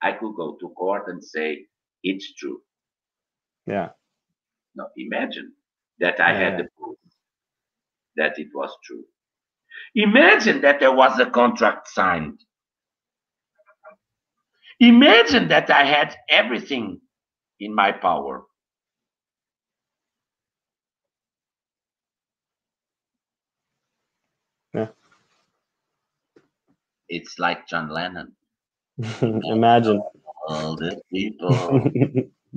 [0.00, 1.66] I could go to court and say
[2.04, 2.60] it's true.
[3.66, 3.88] Yeah.
[4.76, 5.52] No, imagine
[5.98, 6.96] that I Yeah, had the proof
[8.16, 9.04] that it was true.
[9.96, 12.38] Imagine that there was a contract signed.
[14.78, 17.00] Imagine that I had everything
[17.58, 18.44] in my power.
[27.08, 28.34] It's like John Lennon.
[29.22, 30.02] Imagine.
[30.48, 31.52] All the people.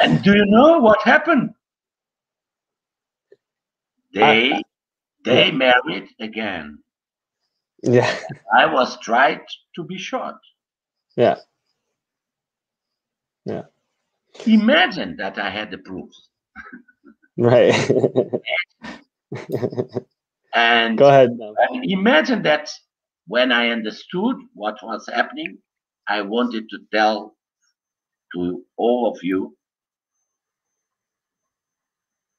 [0.00, 1.50] and do you know what happened?
[4.14, 4.62] They
[5.24, 6.78] they married again.
[7.82, 8.18] yeah.
[8.56, 9.40] I was tried
[9.76, 10.38] to be shot.
[11.16, 11.36] Yeah.
[13.44, 13.62] Yeah.
[14.46, 16.10] Imagine that I had the proof.
[17.36, 17.74] Right.
[20.54, 21.30] And Go ahead.
[21.82, 22.70] imagine that
[23.30, 25.58] when I understood what was happening,
[26.08, 27.36] I wanted to tell
[28.34, 29.56] to all of you.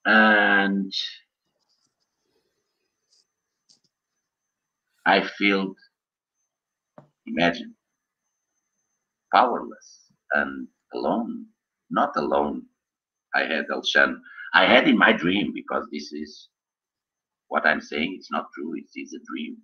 [0.05, 0.93] And
[5.05, 5.75] I feel,
[7.27, 7.75] imagine,
[9.33, 9.89] powerless
[10.33, 11.47] and alone.
[11.91, 12.63] Not alone.
[13.35, 14.17] I had Elshan.
[14.53, 16.49] I had in my dream because this is
[17.49, 18.15] what I'm saying.
[18.19, 18.73] It's not true.
[18.77, 19.57] It is a dream.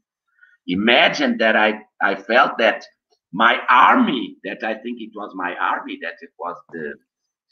[0.67, 2.85] Imagine that I, I felt that
[3.33, 6.95] my army, that I think it was my army, that it was the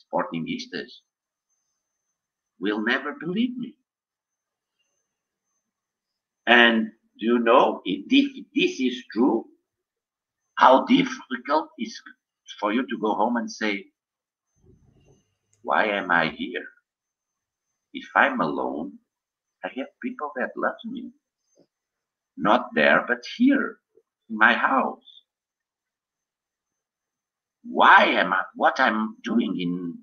[0.04, 0.92] Sportingistas,
[2.60, 3.76] will never believe me.
[6.48, 6.88] And
[7.20, 8.26] do you know if this,
[8.56, 9.46] this is true?
[10.56, 12.00] How difficult is
[12.60, 13.86] for you to go home and say,
[15.64, 16.66] Why am I here?
[17.94, 18.94] If I'm alone,
[19.64, 21.12] I have people that love me.
[22.38, 23.78] Not there, but here,
[24.30, 25.04] in my house.
[27.64, 29.98] Why am I what I'm doing in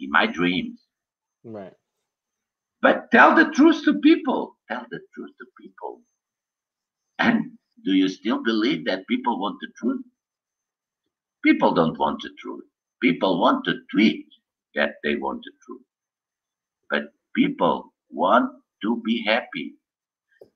[0.00, 0.80] in my dreams?
[1.44, 1.74] Right.
[2.82, 4.56] But tell the truth to people.
[4.68, 6.00] Tell the truth to people.
[7.18, 7.52] And
[7.84, 10.04] do you still believe that people want the truth?
[11.44, 12.64] People don't want the truth.
[13.02, 14.26] People want to tweet
[14.74, 15.82] that they want the truth.
[16.90, 18.50] But people want
[18.82, 19.74] to be happy.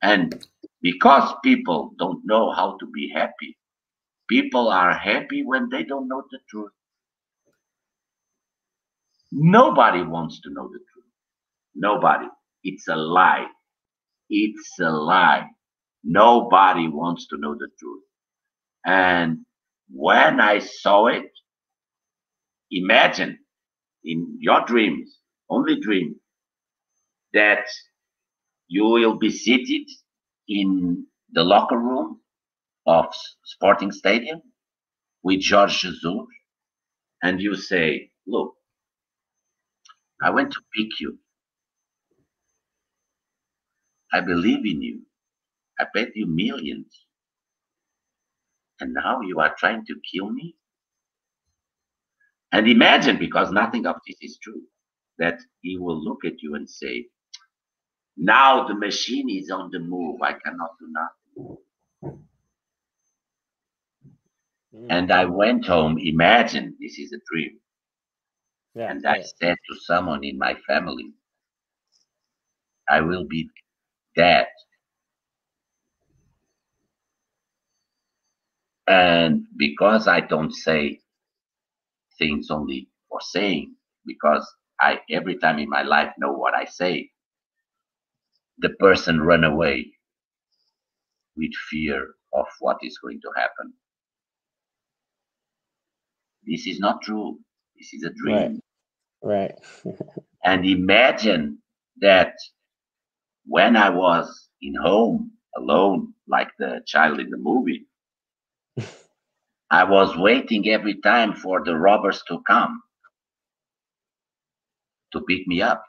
[0.02, 0.46] And
[0.84, 3.58] because people don't know how to be happy,
[4.28, 6.72] people are happy when they don't know the truth.
[9.32, 11.06] Nobody wants to know the truth.
[11.74, 12.26] Nobody.
[12.64, 13.46] It's a lie.
[14.30, 15.48] It's a lie.
[16.04, 18.04] Nobody wants to know the truth.
[18.86, 19.40] And
[19.90, 21.30] when I saw it,
[22.70, 23.38] imagine
[24.04, 25.18] in your dreams,
[25.50, 26.16] only dream,
[27.34, 27.66] that
[28.68, 29.88] you will be seated
[30.48, 32.20] in the locker room
[32.86, 33.06] of
[33.44, 34.42] Sporting Stadium
[35.24, 36.04] with George Jesus,
[37.22, 38.54] and you say, Look,
[40.22, 41.18] I went to pick you.
[44.12, 45.02] I believe in you.
[45.80, 47.06] I paid you millions.
[48.80, 50.56] And now you are trying to kill me?
[52.52, 54.62] And imagine, because nothing of this is true,
[55.18, 57.06] that he will look at you and say,
[58.16, 60.22] Now the machine is on the move.
[60.22, 61.20] I cannot do nothing.
[64.74, 64.86] Mm.
[64.90, 65.98] And I went home.
[65.98, 67.58] Imagine this is a dream.
[68.74, 71.12] Yeah, and I said to someone in my family,
[72.88, 73.48] I will be
[74.16, 74.46] dead.
[78.88, 81.00] And because I don't say
[82.18, 83.76] things only for saying,
[84.06, 84.46] because
[84.80, 87.10] I every time in my life know what I say,
[88.58, 89.92] the person run away
[91.36, 93.72] with fear of what is going to happen.
[96.46, 97.38] This is not true.
[97.76, 98.60] This is a dream.
[99.22, 99.52] Right.
[99.84, 99.96] right.
[100.44, 101.58] and imagine
[102.00, 102.34] that
[103.46, 107.86] when I was in home alone, like the child in the movie,
[109.70, 112.82] I was waiting every time for the robbers to come
[115.12, 115.84] to pick me up.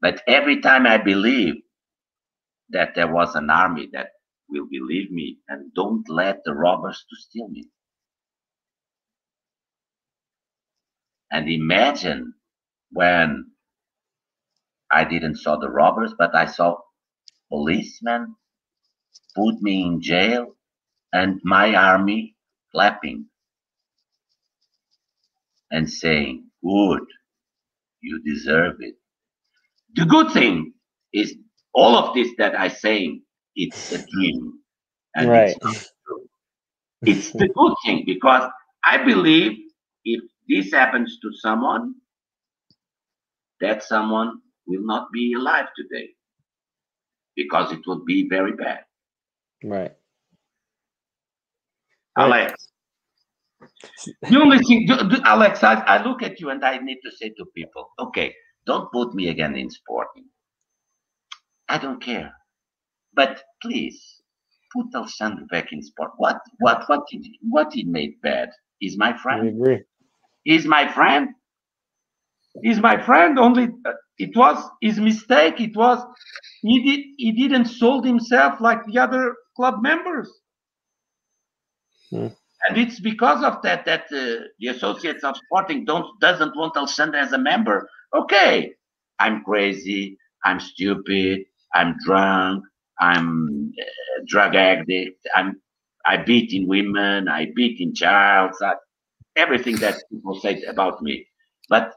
[0.00, 1.58] But every time I believed
[2.70, 4.10] that there was an army that
[4.48, 7.66] will believe me and don't let the robbers to steal me.
[11.32, 12.34] And imagine
[12.92, 13.52] when
[14.92, 16.78] I didn't saw the robbers, but I saw
[17.50, 18.36] policemen
[19.36, 20.56] put me in jail
[21.12, 22.36] and my army
[22.72, 23.26] clapping
[25.72, 27.02] and saying, Good,
[28.02, 28.96] you deserve it.
[29.96, 30.72] The good thing
[31.12, 31.34] is
[31.74, 33.20] all of this that I say,
[33.54, 34.60] it's a dream.
[35.14, 35.56] And right.
[35.62, 35.92] It's,
[37.02, 38.50] it's the good thing because
[38.84, 39.58] I believe
[40.04, 41.94] if this happens to someone,
[43.60, 46.10] that someone will not be alive today
[47.34, 48.80] because it would be very bad.
[49.64, 49.94] Right.
[52.18, 52.68] Alex.
[54.22, 54.88] The only thing,
[55.24, 58.34] Alex, I, I look at you and I need to say to people, okay,
[58.66, 60.24] don't put me again in sporting.
[61.68, 62.32] I don't care.
[63.14, 64.22] But please
[64.74, 66.12] put Alexandre back in sport.
[66.18, 68.50] What what what did what he made bad?
[68.80, 69.42] Is my friend.
[69.42, 69.82] I agree.
[70.44, 71.30] He's my friend.
[72.62, 73.38] He's my friend.
[73.38, 75.60] Only uh, it was his mistake.
[75.60, 76.04] It was
[76.62, 80.30] he did he didn't sold himself like the other club members.
[82.10, 82.28] Hmm.
[82.68, 87.18] And it's because of that that uh, the Associates of Sporting don't doesn't want Alexandre
[87.18, 87.88] as a member.
[88.14, 88.72] Okay,
[89.18, 90.18] I'm crazy.
[90.44, 91.44] I'm stupid.
[91.74, 92.64] I'm drunk.
[93.00, 95.26] I'm uh, drug addict.
[95.34, 95.60] I'm
[96.06, 97.28] I beat in women.
[97.28, 98.52] I beat in child.
[99.36, 101.26] Everything that people say about me.
[101.68, 101.92] But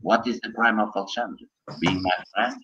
[0.00, 1.46] what is the crime of Alexandre?
[1.80, 2.62] Being my friend?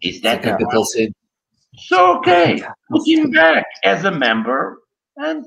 [0.00, 1.12] Is that the people said?
[1.76, 4.80] So okay, put him back as a member,
[5.16, 5.44] and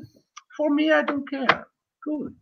[0.58, 1.67] for me, I don't care.
[2.03, 2.35] Good.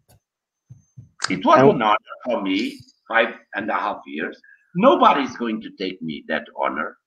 [1.30, 4.40] It was an honor for me, five and a half years.
[4.76, 6.98] Nobody's going to take me that honor.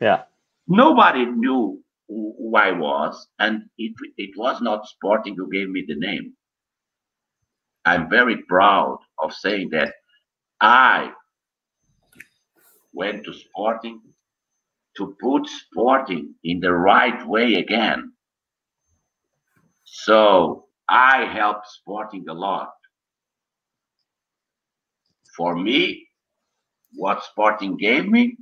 [0.00, 0.22] Yeah.
[0.68, 5.96] Nobody knew who I was, and it it was not Sporting who gave me the
[5.96, 6.34] name.
[7.84, 9.94] I'm very proud of saying that
[10.60, 11.12] I
[12.92, 14.00] went to Sporting
[14.96, 18.12] to put Sporting in the right way again.
[19.84, 22.72] So I helped Sporting a lot.
[25.40, 26.06] For me,
[26.92, 28.36] what Sporting gave me,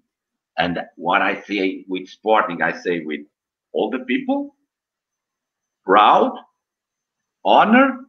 [0.58, 3.20] and what I say with Sporting, I say with
[3.72, 4.56] all the people
[5.84, 6.32] proud,
[7.44, 8.00] honor,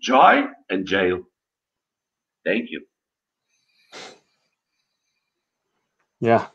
[0.00, 1.22] joy, and jail.
[2.44, 2.86] Thank you.
[6.20, 6.46] Yeah.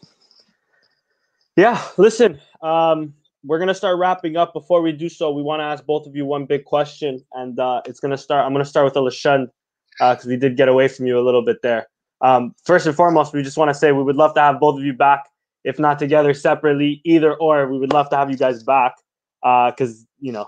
[1.57, 1.85] Yeah.
[1.97, 3.13] Listen, um,
[3.43, 4.53] we're gonna start wrapping up.
[4.53, 7.59] Before we do so, we want to ask both of you one big question, and
[7.59, 8.45] uh, it's gonna start.
[8.45, 9.51] I'm gonna start with Alexandre
[9.99, 11.87] because uh, we did get away from you a little bit there.
[12.21, 14.77] Um, first and foremost, we just want to say we would love to have both
[14.77, 15.25] of you back,
[15.63, 17.67] if not together, separately, either or.
[17.67, 18.95] We would love to have you guys back
[19.41, 20.47] because uh, you know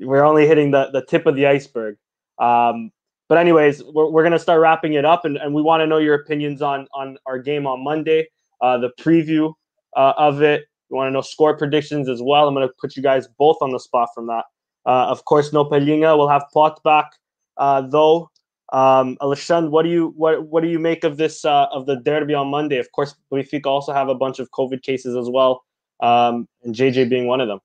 [0.00, 1.96] we're only hitting the the tip of the iceberg.
[2.38, 2.90] Um,
[3.28, 5.98] but anyways, we're, we're gonna start wrapping it up, and, and we want to know
[5.98, 8.28] your opinions on on our game on Monday.
[8.60, 9.52] uh, the preview
[9.96, 10.64] uh, of it.
[10.90, 12.48] We want to know score predictions as well.
[12.48, 14.44] I'm to put you guys both on the spot from that.
[14.86, 16.16] Uh, of course, no Palhinha.
[16.16, 17.12] We'll have Pote back
[17.56, 18.30] uh, though.
[18.72, 21.96] Um, Alexandre, what do you what what do you make of this uh, of the
[21.96, 22.78] derby on Monday?
[22.78, 25.64] Of course, Benfica also have a bunch of COVID cases as well,
[26.00, 27.60] um, and JJ being one of them.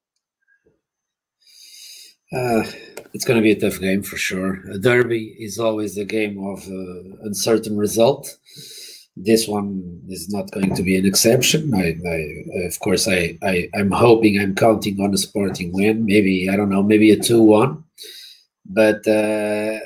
[2.31, 2.63] Uh,
[3.13, 4.61] it's going to be a tough game for sure.
[4.69, 8.37] A derby is always a game of uh, uncertain result.
[9.15, 11.73] This one is not going to be an exception.
[11.73, 16.05] I, I of course, I, I, I'm hoping, I'm counting on a Sporting win.
[16.05, 17.83] Maybe I don't know, maybe a two-one.
[18.65, 19.79] But uh,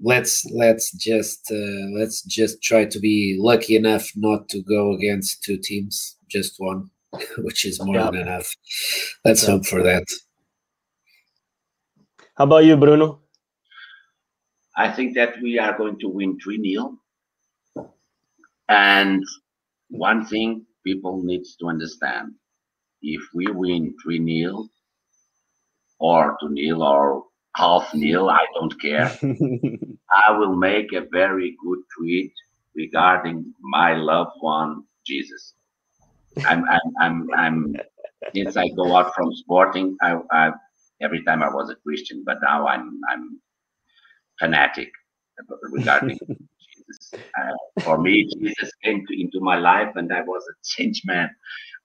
[0.00, 5.42] let's let's just uh, let's just try to be lucky enough not to go against
[5.42, 6.90] two teams, just one,
[7.38, 8.54] which is more than enough.
[9.24, 10.04] Let's hope for that.
[12.36, 13.20] How about you, Bruno?
[14.76, 16.98] I think that we are going to win 3 0.
[18.68, 19.24] And
[19.88, 22.34] one thing people needs to understand
[23.00, 24.68] if we win 3 0
[25.98, 27.24] or 2 0 or
[27.56, 29.18] half nil, I don't care.
[30.26, 32.32] I will make a very good tweet
[32.74, 35.54] regarding my loved one, Jesus.
[36.44, 37.76] I'm, I'm, I'm, I'm
[38.34, 40.50] since I go out from sporting, I, I
[41.00, 43.40] every time I was a Christian, but now I'm I'm
[44.38, 44.90] fanatic
[45.70, 47.14] regarding Jesus.
[47.38, 51.30] Uh, for me, Jesus came to, into my life, and I was a changed man.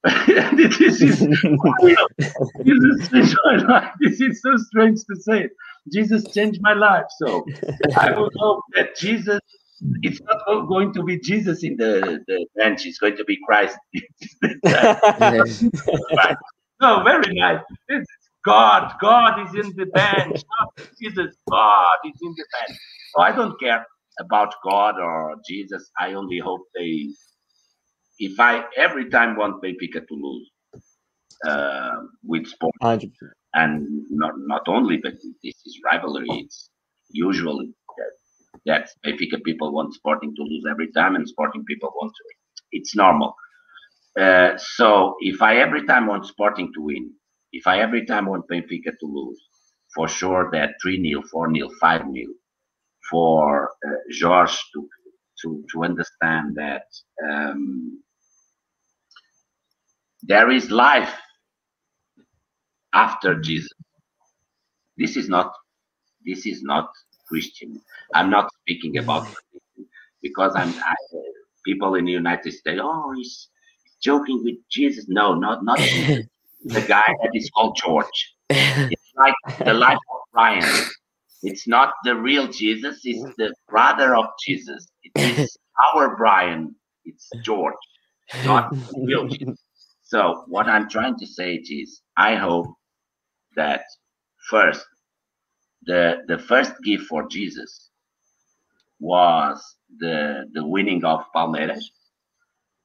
[0.55, 1.19] this is
[2.65, 3.91] Jesus changed my life.
[3.99, 5.43] This is so strange to say.
[5.43, 5.51] It.
[5.91, 7.05] Jesus changed my life.
[7.19, 7.45] So
[7.97, 9.39] I would hope that Jesus.
[10.03, 12.85] It's not going to be Jesus in the, the bench.
[12.85, 13.75] It's going to be Christ.
[16.80, 17.61] no, very nice.
[17.88, 18.07] It's,
[18.45, 20.43] God, God is in the bench.
[20.59, 22.80] Not Jesus, God is in the bench.
[23.15, 23.85] So I don't care
[24.19, 25.89] about God or Jesus.
[25.99, 27.09] I only hope they,
[28.22, 30.51] if I every time want Benfica to lose
[31.45, 33.09] uh, with sport, 100%.
[33.56, 36.27] and not not only, but this is rivalry.
[36.30, 36.69] It's
[37.09, 38.14] usually that,
[38.67, 42.24] that Benfica people want Sporting to lose every time, and Sporting people want to.
[42.72, 43.33] It's normal.
[44.19, 47.11] Uh, so if I every time want Sporting to win,
[47.51, 49.41] if I every time want Benfica to lose,
[49.95, 52.33] for sure that 3 0, 4 0, 5 0,
[53.09, 53.90] for uh,
[54.22, 54.88] Jorge to,
[55.41, 56.83] to, to understand that
[57.27, 58.01] um,
[60.24, 61.14] there is life
[62.93, 63.72] after Jesus.
[64.98, 65.51] This is not
[66.25, 66.90] this is not
[67.27, 67.82] Christian.
[68.14, 69.33] I'm not speaking about mm.
[69.33, 69.88] Christian
[70.22, 70.95] because I'm I,
[71.66, 72.80] people in the United States.
[72.83, 73.48] Oh, he's
[74.01, 75.06] joking with Jesus.
[75.08, 75.80] No, not not
[76.66, 78.35] the guy that is called George.
[78.50, 79.33] It's like
[79.66, 80.66] the life of Brian.
[81.43, 84.88] It's not the real Jesus, it's the brother of Jesus.
[85.03, 85.58] It is
[85.95, 86.75] our Brian.
[87.06, 87.74] It's George,
[88.45, 89.58] not real Jesus.
[90.11, 92.67] So what I'm trying to say is I hope
[93.56, 93.83] that
[94.49, 94.85] first
[95.83, 97.90] the the first gift for Jesus
[98.99, 99.57] was
[99.99, 101.85] the the winning of Palmeiras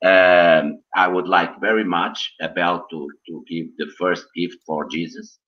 [0.05, 5.39] um, I would like very much Abel to, to give the first gift for Jesus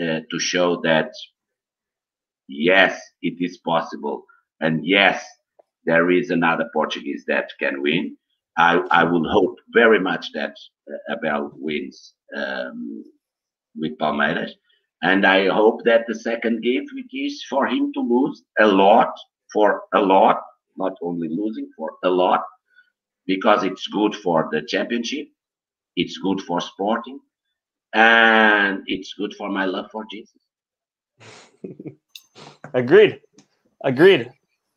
[0.00, 1.10] uh, to show that
[2.48, 4.24] yes, it is possible.
[4.60, 5.24] And yes,
[5.86, 8.16] there is another Portuguese that can win.
[8.56, 10.54] I, I will hope very much that
[10.90, 13.04] uh, Abel wins um,
[13.76, 14.50] with Palmeiras.
[15.02, 19.12] And I hope that the second game, which is for him to lose a lot,
[19.52, 20.40] for a lot,
[20.76, 22.42] not only losing, for a lot,
[23.26, 25.28] because it's good for the championship,
[25.96, 27.18] it's good for sporting,
[27.94, 30.40] and it's good for my love for Jesus.
[32.74, 33.20] Agreed.
[33.84, 34.30] Agreed.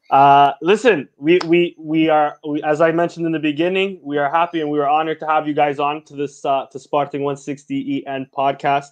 [0.10, 4.30] Uh, listen, we we we are we, as I mentioned in the beginning, we are
[4.30, 7.24] happy and we are honored to have you guys on to this uh, to Sporting
[7.24, 8.88] 160 EN podcast.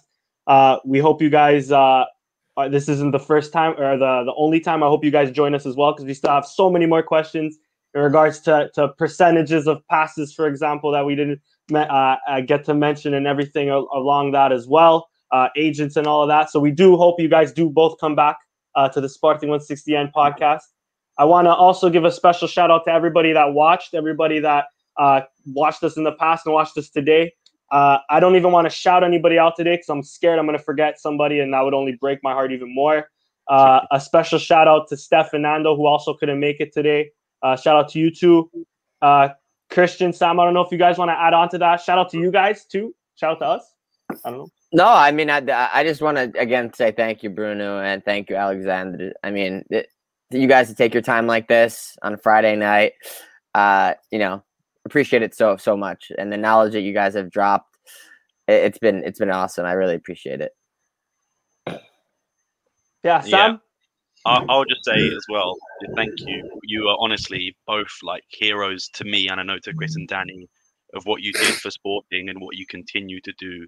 [0.46, 1.70] Uh, we hope you guys.
[1.70, 2.04] Uh,
[2.56, 4.82] uh, this isn't the first time or the the only time.
[4.82, 7.02] I hope you guys join us as well because we still have so many more
[7.02, 7.58] questions
[7.94, 11.40] in regards to, to percentages of passes, for example, that we didn't
[11.72, 16.22] uh, uh, get to mention and everything along that as well, uh, agents and all
[16.22, 16.50] of that.
[16.50, 18.36] So we do hope you guys do both come back
[18.74, 20.62] uh, to the Sporting 160N podcast.
[21.16, 24.66] I want to also give a special shout out to everybody that watched, everybody that
[24.96, 27.32] uh, watched us in the past and watched us today.
[27.70, 30.58] Uh, I don't even want to shout anybody out today because I'm scared I'm going
[30.58, 33.08] to forget somebody and that would only break my heart even more.
[33.48, 37.10] a special shout out to Steph who also couldn't make it today.
[37.42, 38.50] Uh, shout out to you too.
[39.02, 39.28] Uh,
[39.70, 41.80] Christian, Sam, I don't know if you guys want to add on to that.
[41.80, 42.94] Shout out to you guys too.
[43.16, 43.74] Shout out to us.
[44.24, 44.48] I don't know.
[44.72, 45.40] No, I mean, I,
[45.72, 49.12] I just want to again say thank you, Bruno, and thank you, Alexander.
[49.22, 49.88] I mean, it,
[50.30, 52.92] you guys to take your time like this on a Friday night.
[53.54, 54.42] Uh, you know,
[54.84, 57.76] appreciate it so so much, and the knowledge that you guys have dropped.
[58.46, 59.64] It, has been it's been awesome.
[59.64, 60.52] I really appreciate it.
[63.02, 63.60] Yeah, Sam.
[64.26, 65.54] I'll, I'll just say as well,
[65.94, 66.50] thank you.
[66.62, 70.48] You are honestly both like heroes to me, and I know to Chris and Danny
[70.94, 73.66] of what you did for sporting and what you continue to do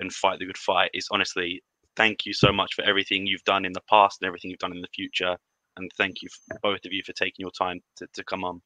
[0.00, 0.90] and fight the good fight.
[0.92, 1.62] Is honestly,
[1.96, 4.72] thank you so much for everything you've done in the past and everything you've done
[4.72, 5.36] in the future.
[5.76, 6.28] And thank you,
[6.62, 8.62] both of you, for taking your time to, to come on.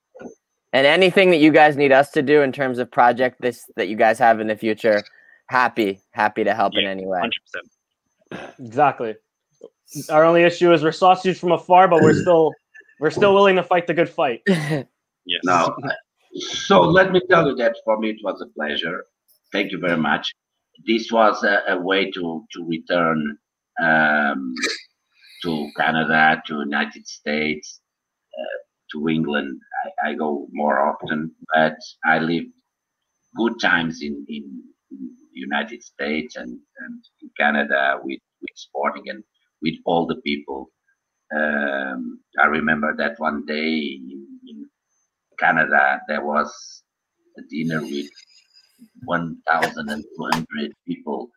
[0.73, 3.89] And anything that you guys need us to do in terms of project this that
[3.89, 5.03] you guys have in the future,
[5.47, 7.21] happy happy to help yeah, in any way.
[8.33, 8.53] 100%.
[8.59, 9.15] Exactly
[10.11, 12.53] our only issue is we're sausage from afar, but we're still
[13.01, 14.43] we're still willing to fight the good fight.
[14.47, 14.87] yes.
[15.45, 15.77] Now,
[16.35, 19.07] so let me tell you that for me it was a pleasure.
[19.53, 20.33] Thank you very much.
[20.87, 23.39] This was a, a way to to return
[23.83, 24.55] um,
[25.43, 27.81] to Canada, to United States,
[28.39, 28.59] uh,
[28.93, 29.61] to England.
[29.85, 32.53] I, I, go more often, but I lived
[33.37, 34.65] good times in in
[35.33, 39.23] United States and, and in Canada with with sporting and
[39.63, 40.71] with all the people.
[41.35, 44.67] Um, I remember that one day in, in,
[45.39, 46.83] Canada there was
[47.39, 48.11] a dinner with
[49.05, 51.31] 1,200 people,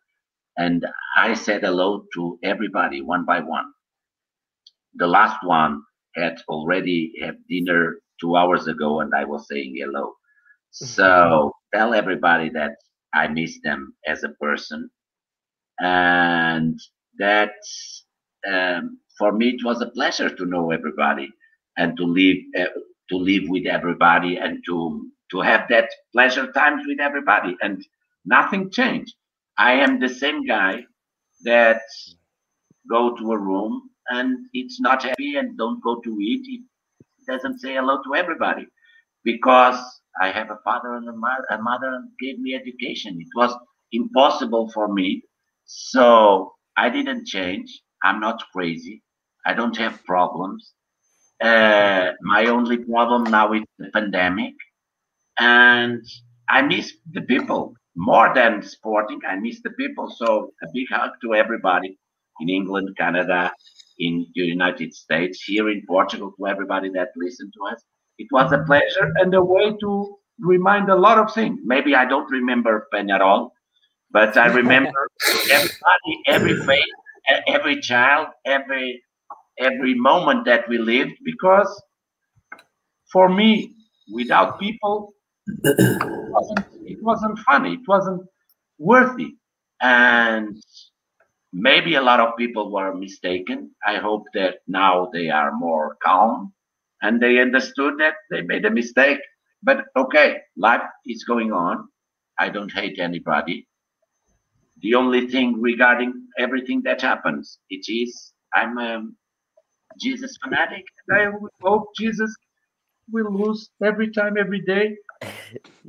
[0.56, 0.84] and
[1.16, 3.66] I said hello to everybody one by one.
[4.96, 5.82] The last one
[6.16, 10.14] had already had dinner two hours ago, and I was saying hello.
[10.70, 12.72] So tell everybody that
[13.14, 14.90] I miss them as a person,
[15.80, 16.78] and
[17.18, 17.52] that
[18.50, 21.30] um, for me it was a pleasure to know everybody
[21.78, 22.66] and to live uh,
[23.10, 27.56] to live with everybody and to to have that pleasure times with everybody.
[27.62, 27.84] And
[28.26, 29.14] nothing changed.
[29.58, 30.84] I am the same guy
[31.44, 31.82] that
[32.90, 36.62] go to a room and it's not happy and don't go to it, it
[37.28, 38.66] doesn't say hello to everybody
[39.24, 39.78] because
[40.22, 43.54] i have a father and a mother, a mother gave me education it was
[43.92, 45.22] impossible for me
[45.66, 47.70] so i didn't change
[48.04, 49.02] I'm not crazy.
[49.46, 50.72] I don't have problems.
[51.42, 54.54] Uh, my only problem now is the pandemic.
[55.38, 56.04] And
[56.48, 59.20] I miss the people more than sporting.
[59.28, 60.10] I miss the people.
[60.10, 61.98] So a big hug to everybody
[62.40, 63.52] in England, Canada,
[63.98, 67.82] in the United States, here in Portugal, to everybody that listened to us.
[68.18, 71.60] It was a pleasure and a way to remind a lot of things.
[71.64, 73.50] Maybe I don't remember Peñarol,
[74.10, 75.08] but I remember
[75.50, 76.84] everybody, every face,
[77.46, 79.02] every child, every
[79.58, 81.82] every moment that we lived, because
[83.12, 83.74] for me,
[84.12, 85.12] without people,
[85.64, 87.74] it wasn't, it wasn't funny.
[87.74, 88.22] It wasn't
[88.78, 89.34] worthy,
[89.80, 90.56] and
[91.52, 93.72] maybe a lot of people were mistaken.
[93.86, 96.52] I hope that now they are more calm
[97.02, 99.20] and they understood that they made a mistake.
[99.62, 101.88] But okay, life is going on.
[102.38, 103.66] I don't hate anybody
[104.82, 107.58] the only thing regarding everything that happens.
[107.70, 109.04] It is I'm a
[110.00, 111.32] Jesus fanatic, and I
[111.62, 112.34] hope Jesus
[113.10, 114.96] will lose every time, every day,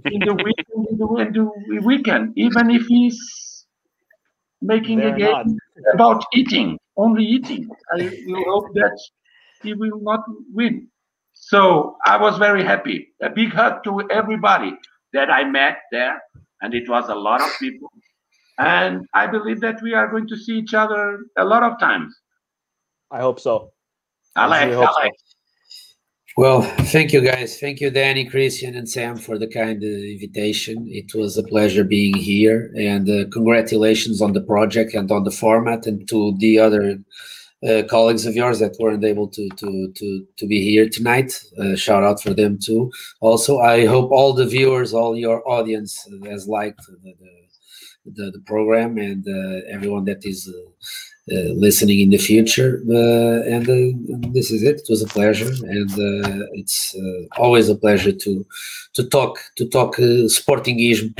[0.06, 3.20] in the weekend, in the, in the weekend, even if he's
[4.64, 5.96] making They're a game not.
[5.96, 7.70] about eating, only eating.
[7.92, 9.00] I will hope that
[9.62, 10.22] he will not
[10.54, 10.88] win.
[11.34, 13.10] So I was very happy.
[13.22, 14.74] A big hug to everybody
[15.14, 16.22] that I met there,
[16.62, 17.90] and it was a lot of people
[18.60, 22.16] and I believe that we are going to see each other a lot of times.
[23.12, 23.72] I hope so.
[24.36, 25.33] Alex, really Alex.
[26.36, 27.60] Well, thank you guys.
[27.60, 30.88] Thank you, Danny, Christian, and Sam for the kind invitation.
[30.90, 35.32] It was a pleasure being here, and uh, congratulations on the project and on the
[35.32, 36.98] format, and to the other
[37.70, 41.40] uh, colleagues of yours that weren't able to to to to be here tonight.
[41.60, 42.92] Uh, shout out for them too.
[43.22, 47.43] Also, I hope all the viewers, all your audience, has liked the, the
[48.06, 52.82] the, the program and uh, everyone that is uh, uh, listening in the future.
[53.46, 53.66] and
[54.34, 54.82] this is it.
[54.82, 55.90] It was a pleasure, and
[56.54, 56.96] it's
[57.38, 58.46] always a pleasure to
[58.94, 61.14] to talk to talk sportingism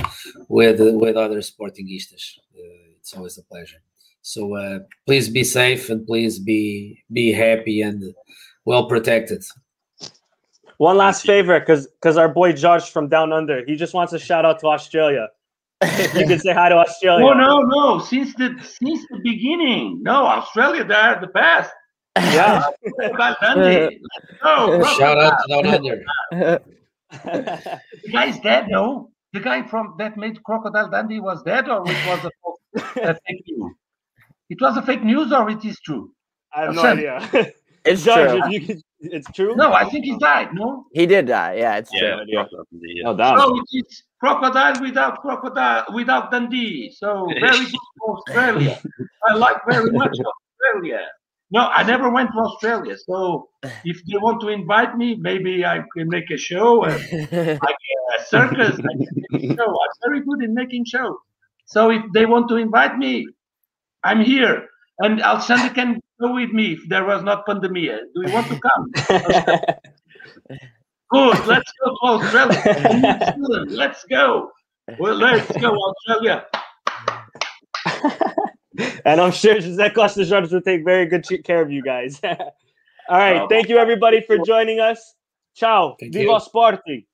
[0.50, 2.38] with with other sportingistas.
[3.00, 3.82] it's always a pleasure.
[4.24, 8.14] So uh, please be safe and please be be happy and
[8.66, 9.44] well protected.
[10.78, 14.20] One last favor, because because our boy Josh from down under, he just wants a
[14.20, 15.28] shout out to Australia.
[16.16, 17.26] you can say hi to Australia.
[17.26, 18.00] No, no, no.
[18.00, 20.26] Since the since the beginning, no.
[20.26, 21.72] Australia, they're the best.
[22.18, 22.64] Yeah.
[24.44, 26.04] no, uh, Shout out to Down Under.
[27.12, 29.10] the guy's dead, no?
[29.34, 32.32] The guy from that made Crocodile Dundee was dead, or it was a,
[33.10, 33.74] a fake news?
[34.50, 36.12] It was a fake news, or it is true?
[36.54, 37.52] I have no idea.
[37.86, 39.56] It's Judge, If you could, It's true.
[39.56, 40.50] No, I think he died.
[40.54, 41.56] No, he did die.
[41.56, 42.24] Yeah, it's Yeah, true.
[42.28, 42.46] yeah.
[43.06, 43.38] Oh, damn.
[43.38, 46.90] so it is crocodile without crocodile without Dundee.
[46.96, 48.80] So very good for Australia.
[49.30, 51.02] I like very much Australia.
[51.52, 52.96] No, I never went to Australia.
[52.98, 53.50] So
[53.84, 57.60] if they want to invite me, maybe I can make a show, uh, a,
[58.18, 58.80] a circus.
[58.80, 59.68] I can make a show.
[59.68, 61.18] I'm very good in making shows.
[61.66, 63.28] So if they want to invite me,
[64.04, 64.68] I'm here.
[65.04, 68.00] And Alexandre can go with me if there was not pandemia.
[68.16, 68.92] Do you want to come?
[71.12, 71.46] Good.
[71.46, 73.36] Let's go to Australia.
[73.38, 74.50] New Let's go.
[74.98, 76.46] Well, let's go Australia.
[79.06, 82.20] and I'm sure Jose Costa Jordan will take very good care of you guys.
[83.10, 83.48] All right.
[83.50, 85.16] Thank you, everybody, for joining us.
[85.54, 85.98] Ciao.
[86.00, 86.40] Thank Viva you.
[86.40, 87.06] Sporting.